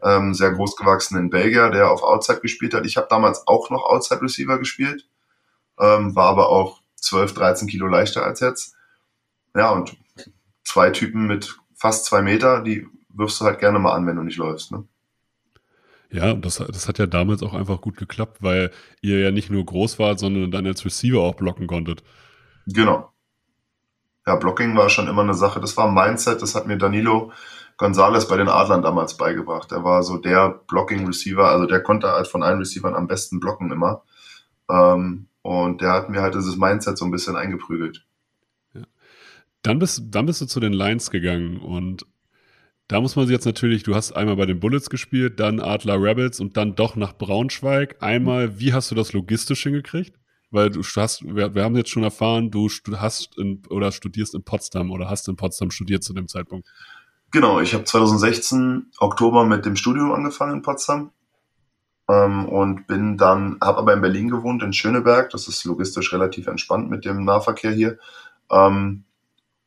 ähm, 0.02 0.34
sehr 0.34 0.52
großgewachsenen 0.52 1.30
Belgier, 1.30 1.70
der 1.70 1.90
auf 1.90 2.02
Outside 2.02 2.40
gespielt 2.40 2.74
hat. 2.74 2.86
Ich 2.86 2.96
habe 2.96 3.06
damals 3.08 3.46
auch 3.46 3.70
noch 3.70 3.84
Outside 3.84 4.22
Receiver 4.22 4.58
gespielt, 4.58 5.06
ähm, 5.78 6.14
war 6.14 6.28
aber 6.28 6.48
auch 6.48 6.80
12, 7.06 7.34
13 7.34 7.68
Kilo 7.68 7.86
leichter 7.86 8.24
als 8.24 8.40
jetzt. 8.40 8.74
Ja, 9.54 9.70
und 9.70 9.96
zwei 10.64 10.90
Typen 10.90 11.26
mit 11.26 11.56
fast 11.74 12.04
zwei 12.04 12.22
Meter, 12.22 12.62
die 12.62 12.86
wirfst 13.08 13.40
du 13.40 13.44
halt 13.44 13.58
gerne 13.58 13.78
mal 13.78 13.94
an, 13.94 14.06
wenn 14.06 14.16
du 14.16 14.22
nicht 14.22 14.36
läufst. 14.36 14.72
Ne? 14.72 14.84
Ja, 16.10 16.34
das, 16.34 16.56
das 16.56 16.88
hat 16.88 16.98
ja 16.98 17.06
damals 17.06 17.42
auch 17.42 17.54
einfach 17.54 17.80
gut 17.80 17.96
geklappt, 17.96 18.42
weil 18.42 18.70
ihr 19.00 19.18
ja 19.18 19.30
nicht 19.30 19.50
nur 19.50 19.64
groß 19.64 19.98
wart, 19.98 20.18
sondern 20.18 20.50
dann 20.50 20.66
als 20.66 20.84
Receiver 20.84 21.20
auch 21.20 21.34
blocken 21.34 21.66
konntet. 21.66 22.02
Genau. 22.66 23.12
Ja, 24.26 24.36
Blocking 24.36 24.76
war 24.76 24.88
schon 24.88 25.08
immer 25.08 25.22
eine 25.22 25.34
Sache. 25.34 25.60
Das 25.60 25.76
war 25.76 25.86
ein 25.86 25.94
Mindset, 25.94 26.42
das 26.42 26.54
hat 26.54 26.66
mir 26.66 26.76
Danilo 26.76 27.32
Gonzalez 27.76 28.26
bei 28.26 28.36
den 28.36 28.48
Adlern 28.48 28.82
damals 28.82 29.16
beigebracht. 29.16 29.70
Der 29.70 29.84
war 29.84 30.02
so 30.02 30.16
der 30.16 30.60
Blocking-Receiver, 30.66 31.48
also 31.48 31.66
der 31.66 31.82
konnte 31.82 32.10
halt 32.10 32.26
von 32.26 32.42
allen 32.42 32.58
Receivern 32.58 32.94
am 32.94 33.06
besten 33.06 33.38
blocken 33.38 33.70
immer. 33.70 34.02
Ähm, 34.68 35.28
und 35.46 35.80
der 35.80 35.92
hat 35.92 36.10
mir 36.10 36.22
halt 36.22 36.34
dieses 36.34 36.56
Mindset 36.56 36.98
so 36.98 37.04
ein 37.04 37.12
bisschen 37.12 37.36
eingeprügelt. 37.36 38.04
Ja. 38.74 38.82
Dann 39.62 39.78
bist, 39.78 40.02
dann 40.10 40.26
bist 40.26 40.40
du 40.40 40.46
zu 40.46 40.58
den 40.58 40.72
Lions 40.72 41.10
gegangen 41.10 41.58
und 41.58 42.04
da 42.88 43.00
muss 43.00 43.16
man 43.16 43.26
sich 43.26 43.34
jetzt 43.34 43.46
natürlich, 43.46 43.84
du 43.84 43.94
hast 43.94 44.12
einmal 44.12 44.36
bei 44.36 44.46
den 44.46 44.60
Bullets 44.60 44.90
gespielt, 44.90 45.38
dann 45.38 45.60
Adler 45.60 46.00
Rebels 46.00 46.40
und 46.40 46.56
dann 46.56 46.74
doch 46.74 46.96
nach 46.96 47.16
Braunschweig. 47.16 47.96
Einmal, 48.00 48.60
wie 48.60 48.72
hast 48.72 48.90
du 48.90 48.94
das 48.94 49.12
logistisch 49.12 49.62
hingekriegt? 49.62 50.18
Weil 50.50 50.70
du 50.70 50.82
hast, 50.82 51.24
wir, 51.24 51.54
wir 51.54 51.64
haben 51.64 51.76
jetzt 51.76 51.90
schon 51.90 52.04
erfahren, 52.04 52.50
du 52.50 52.68
hast 52.96 53.36
in, 53.38 53.62
oder 53.70 53.90
studierst 53.90 54.34
in 54.34 54.44
Potsdam 54.44 54.90
oder 54.90 55.08
hast 55.08 55.28
in 55.28 55.36
Potsdam 55.36 55.70
studiert 55.70 56.04
zu 56.04 56.12
dem 56.12 56.28
Zeitpunkt. 56.28 56.68
Genau, 57.32 57.60
ich 57.60 57.74
habe 57.74 57.84
2016 57.84 58.92
Oktober 58.98 59.44
mit 59.44 59.66
dem 59.66 59.74
Studium 59.74 60.12
angefangen 60.12 60.54
in 60.54 60.62
Potsdam 60.62 61.10
ähm, 62.08 62.48
und 62.48 62.86
bin 62.86 63.16
dann, 63.16 63.58
habe 63.60 63.78
aber 63.78 63.92
in 63.92 64.00
Berlin 64.00 64.28
gewohnt, 64.28 64.62
in 64.62 64.72
Schöneberg. 64.72 65.30
Das 65.30 65.48
ist 65.48 65.64
logistisch 65.64 66.12
relativ 66.12 66.46
entspannt 66.46 66.90
mit 66.90 67.04
dem 67.04 67.24
Nahverkehr 67.24 67.72
hier. 67.72 67.98
Ähm, 68.50 69.04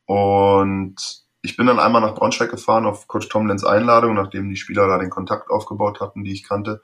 und 0.06 0.96
ich 1.42 1.56
bin 1.56 1.66
dann 1.66 1.78
einmal 1.78 2.00
nach 2.02 2.14
Braunschweig 2.14 2.50
gefahren 2.50 2.86
auf 2.86 3.06
Coach 3.08 3.28
Tomlins 3.28 3.64
Einladung, 3.64 4.14
nachdem 4.14 4.48
die 4.48 4.56
Spieler 4.56 4.86
da 4.86 4.98
den 4.98 5.10
Kontakt 5.10 5.50
aufgebaut 5.50 6.00
hatten, 6.00 6.24
die 6.24 6.32
ich 6.32 6.44
kannte. 6.46 6.82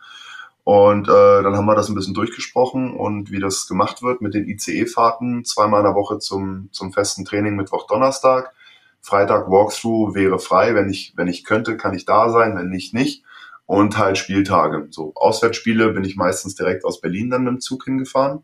Und 0.64 1.08
äh, 1.08 1.42
dann 1.42 1.56
haben 1.56 1.66
wir 1.66 1.76
das 1.76 1.88
ein 1.88 1.94
bisschen 1.94 2.14
durchgesprochen 2.14 2.92
und 2.92 3.30
wie 3.30 3.38
das 3.38 3.68
gemacht 3.68 4.02
wird 4.02 4.20
mit 4.20 4.34
den 4.34 4.48
ICE-Fahrten, 4.48 5.44
zweimal 5.44 5.80
in 5.80 5.86
der 5.86 5.94
Woche 5.94 6.18
zum, 6.18 6.70
zum 6.72 6.92
festen 6.92 7.24
Training 7.24 7.54
Mittwoch, 7.54 7.86
Donnerstag. 7.86 8.52
Freitag 9.00 9.48
Walkthrough 9.48 10.16
wäre 10.16 10.40
frei, 10.40 10.74
wenn 10.74 10.88
ich, 10.88 11.12
wenn 11.16 11.28
ich 11.28 11.44
könnte, 11.44 11.76
kann 11.76 11.94
ich 11.94 12.04
da 12.04 12.30
sein, 12.30 12.56
wenn 12.56 12.68
nicht, 12.68 12.94
nicht 12.94 13.22
und 13.66 13.98
halt 13.98 14.16
Spieltage. 14.16 14.88
So 14.90 15.12
Auswärtsspiele 15.14 15.92
bin 15.92 16.04
ich 16.04 16.16
meistens 16.16 16.54
direkt 16.54 16.84
aus 16.84 17.00
Berlin 17.00 17.30
dann 17.30 17.44
mit 17.44 17.52
dem 17.52 17.60
Zug 17.60 17.84
hingefahren, 17.84 18.42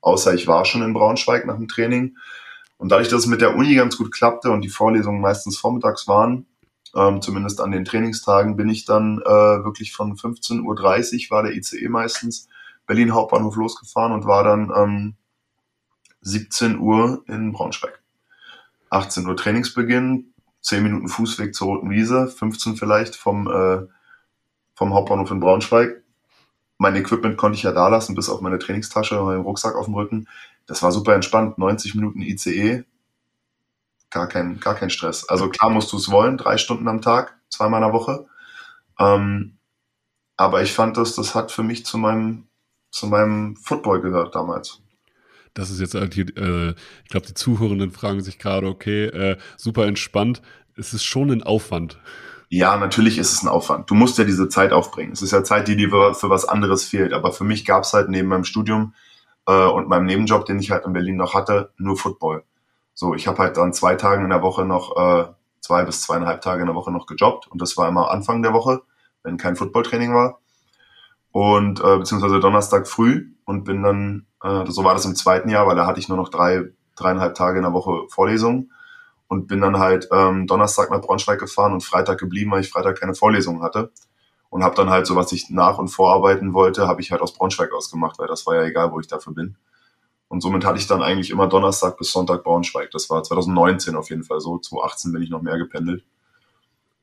außer 0.00 0.32
ich 0.34 0.46
war 0.46 0.64
schon 0.64 0.82
in 0.82 0.94
Braunschweig 0.94 1.46
nach 1.46 1.56
dem 1.56 1.68
Training. 1.68 2.16
Und 2.78 2.90
dadurch, 2.90 3.08
dass 3.08 3.20
es 3.20 3.26
mit 3.26 3.40
der 3.40 3.54
Uni 3.54 3.74
ganz 3.74 3.96
gut 3.96 4.12
klappte 4.12 4.50
und 4.50 4.62
die 4.62 4.68
Vorlesungen 4.68 5.20
meistens 5.20 5.58
vormittags 5.58 6.08
waren, 6.08 6.46
ähm, 6.96 7.20
zumindest 7.22 7.60
an 7.60 7.70
den 7.70 7.84
Trainingstagen, 7.84 8.56
bin 8.56 8.68
ich 8.68 8.84
dann 8.84 9.20
äh, 9.20 9.64
wirklich 9.64 9.92
von 9.92 10.16
15.30 10.16 10.62
Uhr 10.64 11.30
war 11.30 11.42
der 11.42 11.54
ICE 11.54 11.88
meistens 11.88 12.48
Berlin 12.86 13.14
Hauptbahnhof 13.14 13.56
losgefahren 13.56 14.12
und 14.12 14.26
war 14.26 14.44
dann 14.44 14.72
ähm, 14.76 15.14
17 16.22 16.78
Uhr 16.78 17.24
in 17.26 17.52
Braunschweig. 17.52 18.02
18 18.90 19.26
Uhr 19.26 19.36
Trainingsbeginn, 19.36 20.34
10 20.60 20.82
Minuten 20.82 21.08
Fußweg 21.08 21.54
zur 21.54 21.68
Roten 21.68 21.90
Wiese, 21.90 22.28
15 22.28 22.76
vielleicht 22.76 23.16
vom 23.16 23.48
äh, 23.48 23.86
vom 24.74 24.94
Hauptbahnhof 24.94 25.30
in 25.30 25.40
Braunschweig. 25.40 26.02
Mein 26.78 26.96
Equipment 26.96 27.36
konnte 27.36 27.56
ich 27.56 27.62
ja 27.62 27.72
da 27.72 27.88
lassen, 27.88 28.14
bis 28.14 28.28
auf 28.28 28.40
meine 28.40 28.58
Trainingstasche 28.58 29.20
und 29.20 29.26
meinen 29.26 29.42
Rucksack 29.42 29.76
auf 29.76 29.86
dem 29.86 29.94
Rücken. 29.94 30.28
Das 30.66 30.82
war 30.82 30.92
super 30.92 31.14
entspannt. 31.14 31.58
90 31.58 31.94
Minuten 31.94 32.22
ICE, 32.22 32.84
gar 34.10 34.28
kein, 34.28 34.60
gar 34.60 34.74
kein 34.74 34.90
Stress. 34.90 35.28
Also 35.28 35.48
klar 35.48 35.70
musst 35.70 35.92
du 35.92 35.96
es 35.96 36.10
wollen, 36.10 36.36
drei 36.36 36.58
Stunden 36.58 36.88
am 36.88 37.00
Tag, 37.00 37.36
zweimal 37.48 37.82
in 37.82 37.88
der 37.88 37.94
Woche. 37.94 38.26
Ähm, 38.98 39.58
aber 40.36 40.62
ich 40.62 40.72
fand 40.72 40.96
das, 40.96 41.14
das 41.14 41.34
hat 41.34 41.52
für 41.52 41.62
mich 41.62 41.84
zu 41.84 41.98
meinem, 41.98 42.46
zu 42.90 43.06
meinem 43.06 43.56
Football 43.56 44.00
gehört 44.00 44.34
damals. 44.34 44.80
Das 45.54 45.70
ist 45.70 45.80
jetzt, 45.80 45.94
halt 45.94 46.16
äh, 46.16 46.70
ich 46.70 47.10
glaube, 47.10 47.26
die 47.26 47.34
Zuhörenden 47.34 47.90
fragen 47.90 48.22
sich 48.22 48.38
gerade, 48.38 48.66
okay, 48.66 49.04
äh, 49.06 49.36
super 49.56 49.86
entspannt. 49.86 50.42
Es 50.76 50.94
ist 50.94 51.04
schon 51.04 51.30
ein 51.30 51.42
Aufwand. 51.42 51.98
Ja, 52.54 52.76
natürlich 52.76 53.16
ist 53.16 53.32
es 53.32 53.42
ein 53.42 53.48
Aufwand. 53.48 53.88
Du 53.88 53.94
musst 53.94 54.18
ja 54.18 54.24
diese 54.24 54.46
Zeit 54.46 54.74
aufbringen. 54.74 55.12
Es 55.12 55.22
ist 55.22 55.30
ja 55.30 55.42
Zeit, 55.42 55.68
die 55.68 55.74
dir 55.74 55.88
für 56.12 56.28
was 56.28 56.44
anderes 56.44 56.84
fehlt. 56.84 57.14
Aber 57.14 57.32
für 57.32 57.44
mich 57.44 57.64
gab 57.64 57.84
es 57.84 57.94
halt 57.94 58.10
neben 58.10 58.28
meinem 58.28 58.44
Studium 58.44 58.92
äh, 59.46 59.64
und 59.64 59.88
meinem 59.88 60.04
Nebenjob, 60.04 60.44
den 60.44 60.58
ich 60.58 60.70
halt 60.70 60.84
in 60.84 60.92
Berlin 60.92 61.16
noch 61.16 61.32
hatte, 61.32 61.72
nur 61.78 61.96
Football. 61.96 62.44
So, 62.92 63.14
ich 63.14 63.26
habe 63.26 63.38
halt 63.38 63.56
dann 63.56 63.72
zwei 63.72 63.94
Tage 63.94 64.22
in 64.22 64.28
der 64.28 64.42
Woche 64.42 64.66
noch, 64.66 64.94
äh, 64.98 65.32
zwei 65.60 65.86
bis 65.86 66.02
zweieinhalb 66.02 66.42
Tage 66.42 66.60
in 66.60 66.66
der 66.66 66.74
Woche 66.74 66.92
noch 66.92 67.06
gejobbt. 67.06 67.46
Und 67.46 67.62
das 67.62 67.78
war 67.78 67.88
immer 67.88 68.10
Anfang 68.10 68.42
der 68.42 68.52
Woche, 68.52 68.82
wenn 69.22 69.38
kein 69.38 69.56
Footballtraining 69.56 70.12
war. 70.12 70.40
Und 71.30 71.80
äh, 71.80 71.96
beziehungsweise 71.96 72.38
Donnerstag 72.38 72.86
früh 72.86 73.32
und 73.46 73.64
bin 73.64 73.82
dann, 73.82 74.26
äh, 74.42 74.70
so 74.70 74.84
war 74.84 74.92
das 74.92 75.06
im 75.06 75.16
zweiten 75.16 75.48
Jahr, 75.48 75.66
weil 75.66 75.76
da 75.76 75.86
hatte 75.86 76.00
ich 76.00 76.10
nur 76.10 76.18
noch 76.18 76.28
drei, 76.28 76.68
dreieinhalb 76.96 77.34
Tage 77.34 77.56
in 77.56 77.64
der 77.64 77.72
Woche 77.72 78.02
Vorlesungen 78.10 78.72
und 79.32 79.46
bin 79.46 79.62
dann 79.62 79.78
halt 79.78 80.10
ähm, 80.12 80.46
Donnerstag 80.46 80.90
nach 80.90 81.00
Braunschweig 81.00 81.40
gefahren 81.40 81.72
und 81.72 81.82
Freitag 81.82 82.18
geblieben, 82.18 82.50
weil 82.50 82.60
ich 82.60 82.68
Freitag 82.68 83.00
keine 83.00 83.14
Vorlesungen 83.14 83.62
hatte. 83.62 83.90
Und 84.50 84.62
habe 84.62 84.74
dann 84.74 84.90
halt 84.90 85.06
so, 85.06 85.16
was 85.16 85.32
ich 85.32 85.48
nach- 85.48 85.78
und 85.78 85.88
vorarbeiten 85.88 86.52
wollte, 86.52 86.86
habe 86.86 87.00
ich 87.00 87.10
halt 87.10 87.22
aus 87.22 87.32
Braunschweig 87.32 87.72
ausgemacht, 87.72 88.18
weil 88.18 88.28
das 88.28 88.46
war 88.46 88.56
ja 88.56 88.64
egal, 88.64 88.92
wo 88.92 89.00
ich 89.00 89.06
dafür 89.06 89.32
bin. 89.32 89.56
Und 90.28 90.42
somit 90.42 90.66
hatte 90.66 90.78
ich 90.78 90.86
dann 90.86 91.00
eigentlich 91.00 91.30
immer 91.30 91.46
Donnerstag 91.46 91.96
bis 91.96 92.12
Sonntag 92.12 92.44
Braunschweig. 92.44 92.90
Das 92.90 93.08
war 93.08 93.22
2019 93.22 93.96
auf 93.96 94.10
jeden 94.10 94.22
Fall 94.22 94.40
so. 94.40 94.58
2018 94.58 95.12
bin 95.12 95.22
ich 95.22 95.30
noch 95.30 95.40
mehr 95.40 95.56
gependelt. 95.56 96.04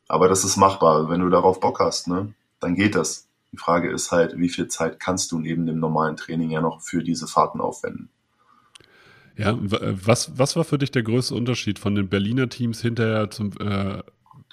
Aber 0.08 0.28
das 0.28 0.44
ist 0.44 0.56
machbar. 0.56 1.10
Wenn 1.10 1.22
du 1.22 1.30
darauf 1.30 1.60
Bock 1.60 1.80
hast, 1.80 2.08
ne, 2.08 2.36
dann 2.60 2.76
geht 2.76 2.94
das. 2.94 3.28
Die 3.52 3.58
Frage 3.58 3.90
ist 3.90 4.12
halt, 4.12 4.38
wie 4.38 4.50
viel 4.50 4.68
Zeit 4.68 5.00
kannst 5.00 5.32
du 5.32 5.40
neben 5.40 5.66
dem 5.66 5.80
normalen 5.80 6.16
Training 6.16 6.52
ja 6.52 6.62
noch 6.62 6.80
für 6.82 7.02
diese 7.02 7.26
Fahrten 7.26 7.60
aufwenden? 7.60 8.12
Ja, 9.40 9.58
was, 9.58 10.38
was 10.38 10.58
war 10.58 10.66
für 10.66 10.78
dich 10.78 10.92
der 10.92 11.04
größte 11.04 11.34
Unterschied 11.34 11.80
von 11.80 11.96
den 11.96 12.10
Berliner 12.10 12.50
Teams 12.50 12.82
hinterher 12.82 13.32
zum, 13.32 13.54
äh, 13.62 14.04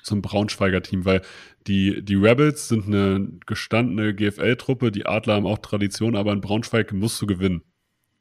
zum 0.04 0.22
Braunschweiger 0.22 0.80
Team? 0.80 1.04
Weil 1.04 1.22
die, 1.66 2.04
die 2.04 2.14
Rebels 2.14 2.68
sind 2.68 2.86
eine 2.86 3.26
gestandene 3.46 4.14
GFL-Truppe, 4.14 4.92
die 4.92 5.04
Adler 5.04 5.34
haben 5.34 5.46
auch 5.46 5.58
Tradition, 5.58 6.14
aber 6.14 6.32
in 6.32 6.40
Braunschweig 6.40 6.92
musst 6.92 7.20
du 7.20 7.26
gewinnen. 7.26 7.62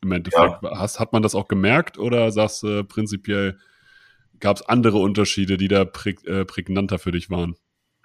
Im 0.02 0.12
Endeffekt. 0.12 0.64
Ja. 0.64 0.80
Hast, 0.80 1.00
hat 1.00 1.14
man 1.14 1.22
das 1.22 1.36
auch 1.36 1.48
gemerkt 1.48 2.00
oder 2.00 2.32
sagst 2.32 2.64
du 2.64 2.80
äh, 2.80 2.84
prinzipiell, 2.84 3.60
gab 4.40 4.58
es 4.58 4.64
andere 4.64 4.98
Unterschiede, 4.98 5.58
die 5.58 5.68
da 5.68 5.86
präg, 5.86 6.26
äh, 6.26 6.46
prägnanter 6.46 6.98
für 6.98 7.12
dich 7.12 7.30
waren? 7.30 7.56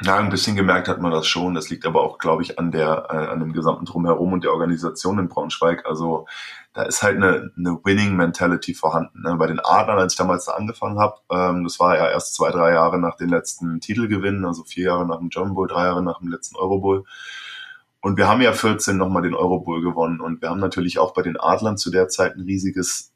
Ja, 0.02 0.16
ein 0.16 0.30
bisschen 0.30 0.56
gemerkt 0.56 0.88
hat 0.88 1.00
man 1.02 1.12
das 1.12 1.26
schon. 1.26 1.54
Das 1.54 1.68
liegt 1.68 1.84
aber 1.84 2.02
auch, 2.02 2.18
glaube 2.18 2.42
ich, 2.42 2.58
an 2.58 2.70
der, 2.70 3.08
äh, 3.10 3.16
an 3.30 3.40
dem 3.40 3.52
gesamten 3.52 3.84
Drumherum 3.84 4.32
und 4.32 4.44
der 4.44 4.52
Organisation 4.52 5.18
in 5.18 5.28
Braunschweig. 5.28 5.84
Also 5.84 6.26
da 6.72 6.84
ist 6.84 7.02
halt 7.02 7.16
eine, 7.16 7.50
eine 7.58 7.80
Winning-Mentality 7.84 8.72
vorhanden. 8.72 9.20
Ne? 9.22 9.36
Bei 9.36 9.46
den 9.46 9.60
Adlern, 9.60 9.98
als 9.98 10.14
ich 10.14 10.18
damals 10.18 10.46
da 10.46 10.52
angefangen 10.52 10.98
habe, 10.98 11.16
ähm, 11.30 11.64
das 11.64 11.78
war 11.78 11.96
ja 11.96 12.08
erst 12.08 12.34
zwei, 12.34 12.50
drei 12.50 12.72
Jahre 12.72 12.98
nach 12.98 13.16
den 13.16 13.28
letzten 13.28 13.80
Titelgewinnen, 13.80 14.46
also 14.46 14.64
vier 14.64 14.86
Jahre 14.86 15.06
nach 15.06 15.18
dem 15.18 15.28
John 15.28 15.52
Bowl, 15.54 15.68
drei 15.68 15.84
Jahre 15.84 16.02
nach 16.02 16.20
dem 16.20 16.28
letzten 16.28 16.56
Euro 16.56 16.80
Bowl. 16.80 17.04
Und 18.00 18.16
wir 18.16 18.26
haben 18.26 18.40
ja 18.40 18.54
14 18.54 18.96
nochmal 18.96 19.22
den 19.22 19.34
Euro 19.34 19.60
Bowl 19.60 19.82
gewonnen. 19.82 20.22
Und 20.22 20.40
wir 20.40 20.48
haben 20.48 20.60
natürlich 20.60 20.98
auch 20.98 21.12
bei 21.12 21.20
den 21.20 21.38
Adlern 21.38 21.76
zu 21.76 21.90
der 21.90 22.08
Zeit 22.08 22.36
ein 22.36 22.42
riesiges 22.44 23.12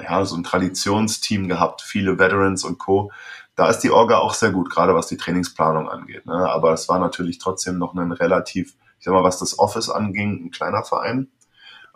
ja, 0.00 0.24
so 0.24 0.36
ein 0.36 0.44
Traditionsteam 0.44 1.48
gehabt, 1.48 1.82
viele 1.82 2.18
Veterans 2.18 2.64
und 2.64 2.78
Co. 2.78 3.10
Da 3.56 3.68
ist 3.68 3.80
die 3.80 3.90
Orga 3.90 4.18
auch 4.18 4.34
sehr 4.34 4.50
gut, 4.50 4.70
gerade 4.70 4.94
was 4.94 5.06
die 5.06 5.16
Trainingsplanung 5.16 5.88
angeht. 5.88 6.26
Ne? 6.26 6.34
Aber 6.50 6.72
es 6.72 6.88
war 6.88 6.98
natürlich 6.98 7.38
trotzdem 7.38 7.78
noch 7.78 7.94
ein 7.94 8.12
relativ, 8.12 8.74
ich 8.98 9.04
sag 9.04 9.14
mal, 9.14 9.22
was 9.22 9.38
das 9.38 9.58
Office 9.58 9.90
anging, 9.90 10.46
ein 10.46 10.50
kleiner 10.50 10.82
Verein. 10.82 11.30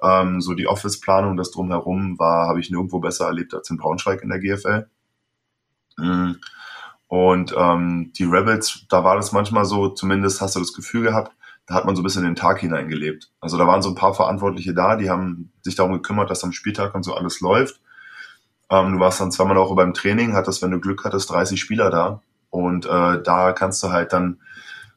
Ähm, 0.00 0.41
so 0.41 0.55
die 0.55 0.69
Office-Planung, 0.69 1.37
das 1.37 1.50
drumherum 1.50 2.19
war, 2.19 2.49
habe 2.49 2.61
ich 2.61 2.71
nirgendwo 2.71 3.00
besser 3.00 3.27
erlebt 3.27 3.55
als 3.55 3.71
in 3.71 3.77
Braunschweig 3.77 4.23
in 4.23 4.29
der 4.29 4.38
GFL. 4.38 4.88
Mhm. 5.97 6.38
Und 7.09 7.55
ähm, 7.57 8.12
die 8.17 8.25
Rebels, 8.25 8.85
da 8.88 9.03
war 9.03 9.17
das 9.17 9.33
manchmal 9.33 9.65
so, 9.65 9.88
zumindest 9.88 10.41
hast 10.41 10.57
du 10.57 10.61
das 10.61 10.75
Gefühl 10.75 11.03
gehabt, 11.03 11.33
da 11.67 11.75
hat 11.75 11.85
man 11.85 11.97
so 11.97 12.03
ein 12.03 12.05
bisschen 12.05 12.23
in 12.23 12.31
den 12.31 12.37
Tag 12.37 12.61
hineingelebt. 12.61 13.31
Also 13.41 13.59
da 13.59 13.67
waren 13.67 13.83
so 13.83 13.91
ein 13.91 13.95
paar 13.95 14.15
Verantwortliche 14.15 14.75
da, 14.75 14.97
die 14.97 15.11
haben 15.11 15.53
sich 15.62 15.75
darum 15.75 15.93
gekümmert, 15.93 16.31
dass 16.31 16.45
am 16.45 16.53
Spieltag 16.53 16.95
und 16.95 17.03
so 17.03 17.15
alles 17.15 17.41
läuft. 17.41 17.81
Ähm, 18.71 18.93
du 18.93 19.01
warst 19.01 19.21
dann 19.21 19.33
zweimal 19.33 19.57
auch 19.57 19.75
beim 19.75 19.95
Training, 19.95 20.35
hattest, 20.35 20.63
wenn 20.63 20.71
du 20.71 20.81
Glück 20.81 21.05
hattest, 21.05 21.31
30 21.31 21.61
Spieler 21.61 21.91
da. 21.91 22.23
Und 22.51 22.87
äh, 22.87 23.23
da 23.23 23.53
kannst 23.53 23.83
du 23.83 23.91
halt 23.91 24.13
dann 24.13 24.39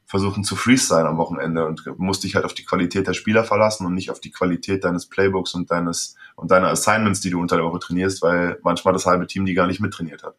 versuchen 0.06 0.44
zu 0.44 0.56
freeze 0.56 0.94
am 0.94 1.16
Wochenende 1.16 1.64
und 1.64 1.86
musst 1.98 2.22
dich 2.22 2.34
halt 2.34 2.44
auf 2.44 2.52
die 2.52 2.66
Qualität 2.66 3.06
der 3.06 3.14
Spieler 3.14 3.44
verlassen 3.44 3.86
und 3.86 3.94
nicht 3.94 4.10
auf 4.10 4.20
die 4.20 4.30
Qualität 4.30 4.84
deines 4.84 5.06
Playbooks 5.06 5.54
und 5.54 5.70
deines 5.70 6.16
und 6.36 6.50
deiner 6.50 6.68
Assignments, 6.68 7.20
die 7.20 7.30
du 7.30 7.40
unter 7.40 7.56
der 7.56 7.64
Woche 7.64 7.78
trainierst, 7.78 8.20
weil 8.20 8.58
manchmal 8.62 8.92
das 8.92 9.06
halbe 9.06 9.26
Team 9.26 9.46
die 9.46 9.54
gar 9.54 9.66
nicht 9.66 9.80
mittrainiert 9.80 10.22
hat. 10.22 10.34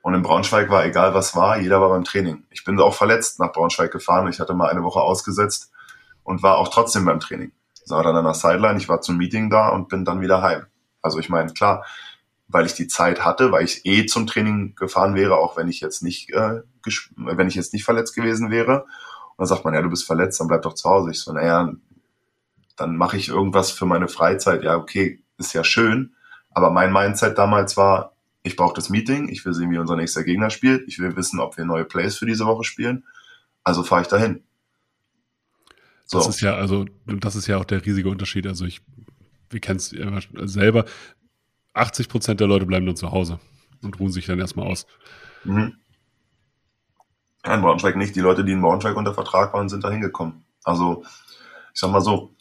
Und 0.00 0.14
in 0.14 0.22
Braunschweig 0.22 0.70
war 0.70 0.86
egal 0.86 1.12
was 1.12 1.36
war, 1.36 1.58
jeder 1.58 1.82
war 1.82 1.90
beim 1.90 2.04
Training. 2.04 2.44
Ich 2.50 2.64
bin 2.64 2.80
auch 2.80 2.94
verletzt 2.94 3.38
nach 3.40 3.52
Braunschweig 3.52 3.92
gefahren. 3.92 4.26
Ich 4.28 4.40
hatte 4.40 4.54
mal 4.54 4.70
eine 4.70 4.82
Woche 4.82 5.00
ausgesetzt 5.00 5.70
und 6.24 6.42
war 6.42 6.56
auch 6.56 6.68
trotzdem 6.68 7.04
beim 7.04 7.20
Training. 7.20 7.52
Sah 7.84 8.02
dann 8.02 8.16
an 8.16 8.24
der 8.24 8.34
Sideline, 8.34 8.78
ich 8.78 8.88
war 8.88 9.02
zum 9.02 9.18
Meeting 9.18 9.50
da 9.50 9.68
und 9.68 9.88
bin 9.90 10.06
dann 10.06 10.22
wieder 10.22 10.40
heim. 10.40 10.64
Also 11.02 11.18
ich 11.18 11.28
meine, 11.28 11.52
klar, 11.52 11.84
weil 12.48 12.66
ich 12.66 12.74
die 12.74 12.88
Zeit 12.88 13.24
hatte, 13.24 13.52
weil 13.52 13.64
ich 13.64 13.86
eh 13.86 14.06
zum 14.06 14.26
Training 14.26 14.74
gefahren 14.74 15.14
wäre, 15.14 15.36
auch 15.36 15.56
wenn 15.56 15.68
ich 15.68 15.80
jetzt 15.80 16.02
nicht, 16.02 16.30
äh, 16.30 16.62
wenn 17.16 17.48
ich 17.48 17.54
jetzt 17.54 17.72
nicht 17.72 17.84
verletzt 17.84 18.14
gewesen 18.14 18.50
wäre. 18.50 18.82
Und 18.82 19.38
dann 19.38 19.46
sagt 19.46 19.64
man, 19.64 19.74
ja, 19.74 19.82
du 19.82 19.88
bist 19.88 20.04
verletzt, 20.04 20.40
dann 20.40 20.48
bleib 20.48 20.62
doch 20.62 20.74
zu 20.74 20.88
Hause. 20.88 21.10
Ich 21.10 21.20
so, 21.20 21.32
naja, 21.32 21.72
dann 22.76 22.96
mache 22.96 23.16
ich 23.16 23.28
irgendwas 23.28 23.70
für 23.70 23.86
meine 23.86 24.08
Freizeit. 24.08 24.62
Ja, 24.62 24.76
okay, 24.76 25.22
ist 25.38 25.54
ja 25.54 25.64
schön. 25.64 26.14
Aber 26.50 26.70
mein 26.70 26.92
Mindset 26.92 27.38
damals 27.38 27.76
war, 27.76 28.14
ich 28.42 28.56
brauche 28.56 28.74
das 28.74 28.90
Meeting, 28.90 29.28
ich 29.28 29.44
will 29.44 29.54
sehen, 29.54 29.70
wie 29.70 29.78
unser 29.78 29.96
nächster 29.96 30.24
Gegner 30.24 30.50
spielt, 30.50 30.86
ich 30.88 30.98
will 30.98 31.16
wissen, 31.16 31.40
ob 31.40 31.56
wir 31.56 31.64
neue 31.64 31.84
Plays 31.84 32.16
für 32.16 32.26
diese 32.26 32.44
Woche 32.44 32.64
spielen. 32.64 33.04
Also 33.64 33.82
fahre 33.84 34.02
ich 34.02 34.08
dahin. 34.08 34.42
So. 36.04 36.18
Das 36.18 36.28
ist 36.28 36.40
ja, 36.40 36.56
also, 36.56 36.84
das 37.06 37.36
ist 37.36 37.46
ja 37.46 37.56
auch 37.56 37.64
der 37.64 37.84
riesige 37.86 38.10
Unterschied. 38.10 38.46
Also 38.46 38.64
ich, 38.64 38.82
wir 39.48 39.60
kennen 39.60 39.78
es 39.78 39.94
selber, 40.52 40.84
80 41.74 42.08
Prozent 42.08 42.40
der 42.40 42.48
Leute 42.48 42.66
bleiben 42.66 42.86
dann 42.86 42.96
zu 42.96 43.10
Hause 43.10 43.38
und 43.82 43.98
ruhen 43.98 44.12
sich 44.12 44.26
dann 44.26 44.38
erstmal 44.38 44.66
aus. 44.66 44.86
Mhm. 45.44 45.76
In 47.44 47.60
Braunschweig 47.60 47.96
nicht. 47.96 48.14
Die 48.14 48.20
Leute, 48.20 48.44
die 48.44 48.52
in 48.52 48.62
Braunschweig 48.62 48.96
unter 48.96 49.14
Vertrag 49.14 49.52
waren, 49.52 49.68
sind 49.68 49.82
da 49.82 49.90
hingekommen. 49.90 50.44
Also, 50.64 51.04
ich 51.74 51.80
sag 51.80 51.90
mal 51.90 52.00
so, 52.00 52.34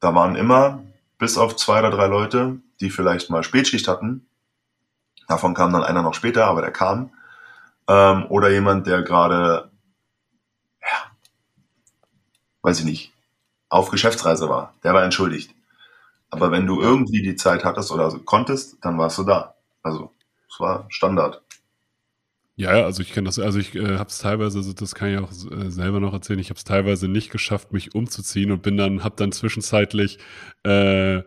da 0.00 0.14
waren 0.14 0.34
immer 0.34 0.82
bis 1.18 1.38
auf 1.38 1.56
zwei 1.56 1.78
oder 1.78 1.90
drei 1.90 2.06
Leute, 2.06 2.58
die 2.80 2.90
vielleicht 2.90 3.30
mal 3.30 3.44
Spätschicht 3.44 3.86
hatten, 3.86 4.26
Davon 5.26 5.54
kam 5.54 5.72
dann 5.72 5.82
einer 5.82 6.02
noch 6.02 6.14
später, 6.14 6.46
aber 6.46 6.60
der 6.60 6.70
kam. 6.70 7.10
Ähm, 7.88 8.26
oder 8.28 8.50
jemand, 8.50 8.86
der 8.86 9.02
gerade, 9.02 9.70
ja, 10.80 11.10
weiß 12.62 12.80
ich 12.80 12.84
nicht, 12.84 13.12
auf 13.68 13.90
Geschäftsreise 13.90 14.48
war. 14.48 14.74
Der 14.84 14.94
war 14.94 15.04
entschuldigt. 15.04 15.54
Aber 16.30 16.50
wenn 16.50 16.66
du 16.66 16.80
irgendwie 16.80 17.22
die 17.22 17.36
Zeit 17.36 17.64
hattest 17.64 17.92
oder 17.92 18.10
konntest, 18.24 18.78
dann 18.82 18.98
warst 18.98 19.18
du 19.18 19.24
da. 19.24 19.54
Also, 19.82 20.12
es 20.48 20.58
war 20.60 20.86
Standard. 20.88 21.42
Ja, 22.58 22.70
also 22.70 23.02
ich 23.02 23.12
kenne 23.12 23.26
das, 23.26 23.38
also 23.38 23.58
ich 23.58 23.74
äh, 23.74 23.98
habe 23.98 24.08
es 24.08 24.18
teilweise, 24.18 24.58
also 24.58 24.72
das 24.72 24.94
kann 24.94 25.10
ich 25.10 25.18
auch 25.18 25.30
äh, 25.30 25.70
selber 25.70 26.00
noch 26.00 26.14
erzählen, 26.14 26.38
ich 26.38 26.48
habe 26.48 26.56
es 26.56 26.64
teilweise 26.64 27.06
nicht 27.06 27.30
geschafft, 27.30 27.72
mich 27.72 27.94
umzuziehen 27.94 28.50
und 28.50 28.62
bin 28.62 28.78
dann, 28.78 29.04
habe 29.04 29.14
dann 29.16 29.30
zwischenzeitlich 29.30 30.18
äh, 30.62 31.20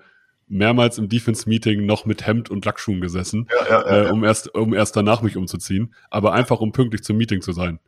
mehrmals 0.48 0.98
im 0.98 1.08
Defense-Meeting 1.08 1.86
noch 1.86 2.06
mit 2.06 2.26
Hemd 2.26 2.50
und 2.50 2.66
Lackschuhen 2.66 3.00
gesessen, 3.00 3.48
ja, 3.52 3.68
ja, 3.70 3.88
ja, 3.88 4.08
äh, 4.08 4.12
um, 4.12 4.24
erst, 4.24 4.56
um 4.56 4.74
erst 4.74 4.96
danach 4.96 5.22
mich 5.22 5.38
umzuziehen, 5.38 5.94
aber 6.10 6.34
einfach 6.34 6.62
um 6.62 6.72
pünktlich 6.72 7.04
zum 7.04 7.18
Meeting 7.18 7.42
zu 7.42 7.52
sein. 7.52 7.80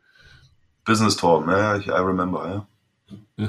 Business 0.84 1.16
Talk, 1.16 1.44
ne? 1.44 1.78
Ich, 1.80 1.88
I 1.88 1.90
remember, 1.90 2.46
ja. 2.46 2.66
ja 3.44 3.48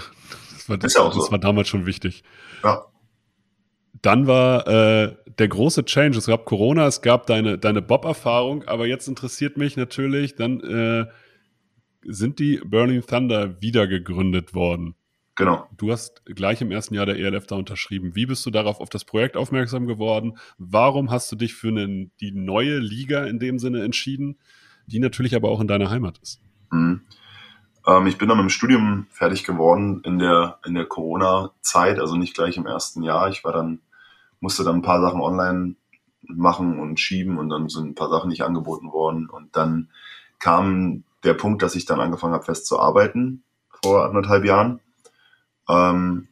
das 0.54 0.69
war, 0.69 0.78
das, 0.78 0.93
das 0.93 1.13
so. 1.13 1.32
war 1.32 1.38
damals 1.38 1.67
schon 1.67 1.86
wichtig. 1.86 2.23
Ja. 2.63 2.84
Dann 4.03 4.27
war 4.27 4.67
äh, 4.67 5.15
der 5.39 5.47
große 5.47 5.85
Change. 5.85 6.19
Es 6.19 6.27
gab 6.27 6.45
Corona, 6.45 6.85
es 6.85 7.01
gab 7.01 7.25
deine, 7.25 7.57
deine 7.57 7.81
Bob-Erfahrung, 7.81 8.63
aber 8.65 8.85
jetzt 8.85 9.07
interessiert 9.07 9.57
mich 9.57 9.75
natürlich, 9.77 10.35
dann 10.35 10.59
äh, 10.59 11.05
sind 12.05 12.37
die 12.37 12.61
Burning 12.63 13.01
Thunder 13.01 13.59
wieder 13.61 13.87
gegründet 13.87 14.53
worden. 14.53 14.95
Genau. 15.35 15.67
Du 15.75 15.91
hast 15.91 16.23
gleich 16.25 16.61
im 16.61 16.69
ersten 16.69 16.93
Jahr 16.93 17.07
der 17.07 17.17
ELF 17.17 17.47
da 17.47 17.55
unterschrieben. 17.55 18.15
Wie 18.15 18.27
bist 18.27 18.45
du 18.45 18.51
darauf 18.51 18.79
auf 18.79 18.89
das 18.89 19.03
Projekt 19.03 19.35
aufmerksam 19.35 19.87
geworden? 19.87 20.37
Warum 20.59 21.09
hast 21.09 21.31
du 21.31 21.35
dich 21.35 21.55
für 21.55 21.69
einen, 21.69 22.11
die 22.19 22.31
neue 22.31 22.77
Liga 22.77 23.23
in 23.23 23.39
dem 23.39 23.57
Sinne 23.57 23.83
entschieden, 23.83 24.37
die 24.85 24.99
natürlich 24.99 25.35
aber 25.35 25.49
auch 25.49 25.59
in 25.59 25.67
deiner 25.67 25.89
Heimat 25.89 26.19
ist? 26.19 26.39
Mhm. 26.71 27.01
Ähm, 27.87 28.07
ich 28.07 28.17
bin 28.17 28.27
dann 28.27 28.37
mit 28.37 28.45
dem 28.45 28.49
Studium 28.49 29.07
fertig 29.09 29.43
geworden 29.43 30.01
in 30.03 30.19
der, 30.19 30.59
in 30.65 30.75
der 30.75 30.85
Corona-Zeit, 30.85 31.99
also 31.99 32.15
nicht 32.15 32.35
gleich 32.35 32.57
im 32.57 32.67
ersten 32.67 33.01
Jahr. 33.01 33.29
Ich 33.29 33.43
war 33.43 33.53
dann, 33.53 33.79
musste 34.43 34.65
dann 34.65 34.75
ein 34.75 34.82
paar 34.82 34.99
Sachen 34.99 35.21
online 35.21 35.75
machen 36.21 36.77
und 36.77 36.99
schieben 36.99 37.38
und 37.38 37.47
dann 37.47 37.69
sind 37.69 37.91
ein 37.91 37.95
paar 37.95 38.10
Sachen 38.10 38.29
nicht 38.29 38.43
angeboten 38.43 38.91
worden. 38.91 39.29
Und 39.29 39.56
dann 39.56 39.88
kam 40.39 41.06
der 41.23 41.34
Punkt, 41.34 41.62
dass 41.62 41.75
ich 41.75 41.86
dann 41.86 42.01
angefangen 42.01 42.34
habe, 42.34 42.43
fest 42.43 42.65
zu 42.65 42.77
arbeiten 42.77 43.43
vor 43.82 44.03
anderthalb 44.06 44.43
Jahren 44.43 44.82
ähm, 45.69 46.27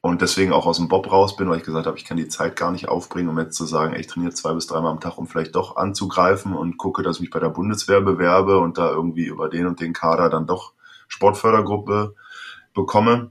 und 0.00 0.20
deswegen 0.20 0.52
auch 0.52 0.66
aus 0.66 0.78
dem 0.78 0.88
Bob 0.88 1.12
raus 1.12 1.36
bin, 1.36 1.48
weil 1.48 1.58
ich 1.58 1.64
gesagt 1.64 1.86
habe, 1.86 1.96
ich 1.96 2.04
kann 2.04 2.16
die 2.16 2.26
Zeit 2.26 2.56
gar 2.56 2.72
nicht 2.72 2.88
aufbringen, 2.88 3.28
um 3.28 3.38
jetzt 3.38 3.56
zu 3.56 3.64
sagen, 3.64 3.94
ich 3.94 4.08
trainiere 4.08 4.34
zwei 4.34 4.52
bis 4.54 4.66
dreimal 4.66 4.90
am 4.90 5.00
Tag, 5.00 5.16
um 5.16 5.28
vielleicht 5.28 5.54
doch 5.54 5.76
anzugreifen 5.76 6.54
und 6.54 6.76
gucke, 6.76 7.04
dass 7.04 7.16
ich 7.16 7.20
mich 7.20 7.30
bei 7.30 7.38
der 7.40 7.50
Bundeswehr 7.50 8.00
bewerbe 8.00 8.58
und 8.58 8.78
da 8.78 8.90
irgendwie 8.90 9.26
über 9.26 9.48
den 9.48 9.66
und 9.66 9.80
den 9.80 9.92
Kader 9.92 10.28
dann 10.28 10.48
doch 10.48 10.72
Sportfördergruppe 11.06 12.16
bekomme. 12.74 13.30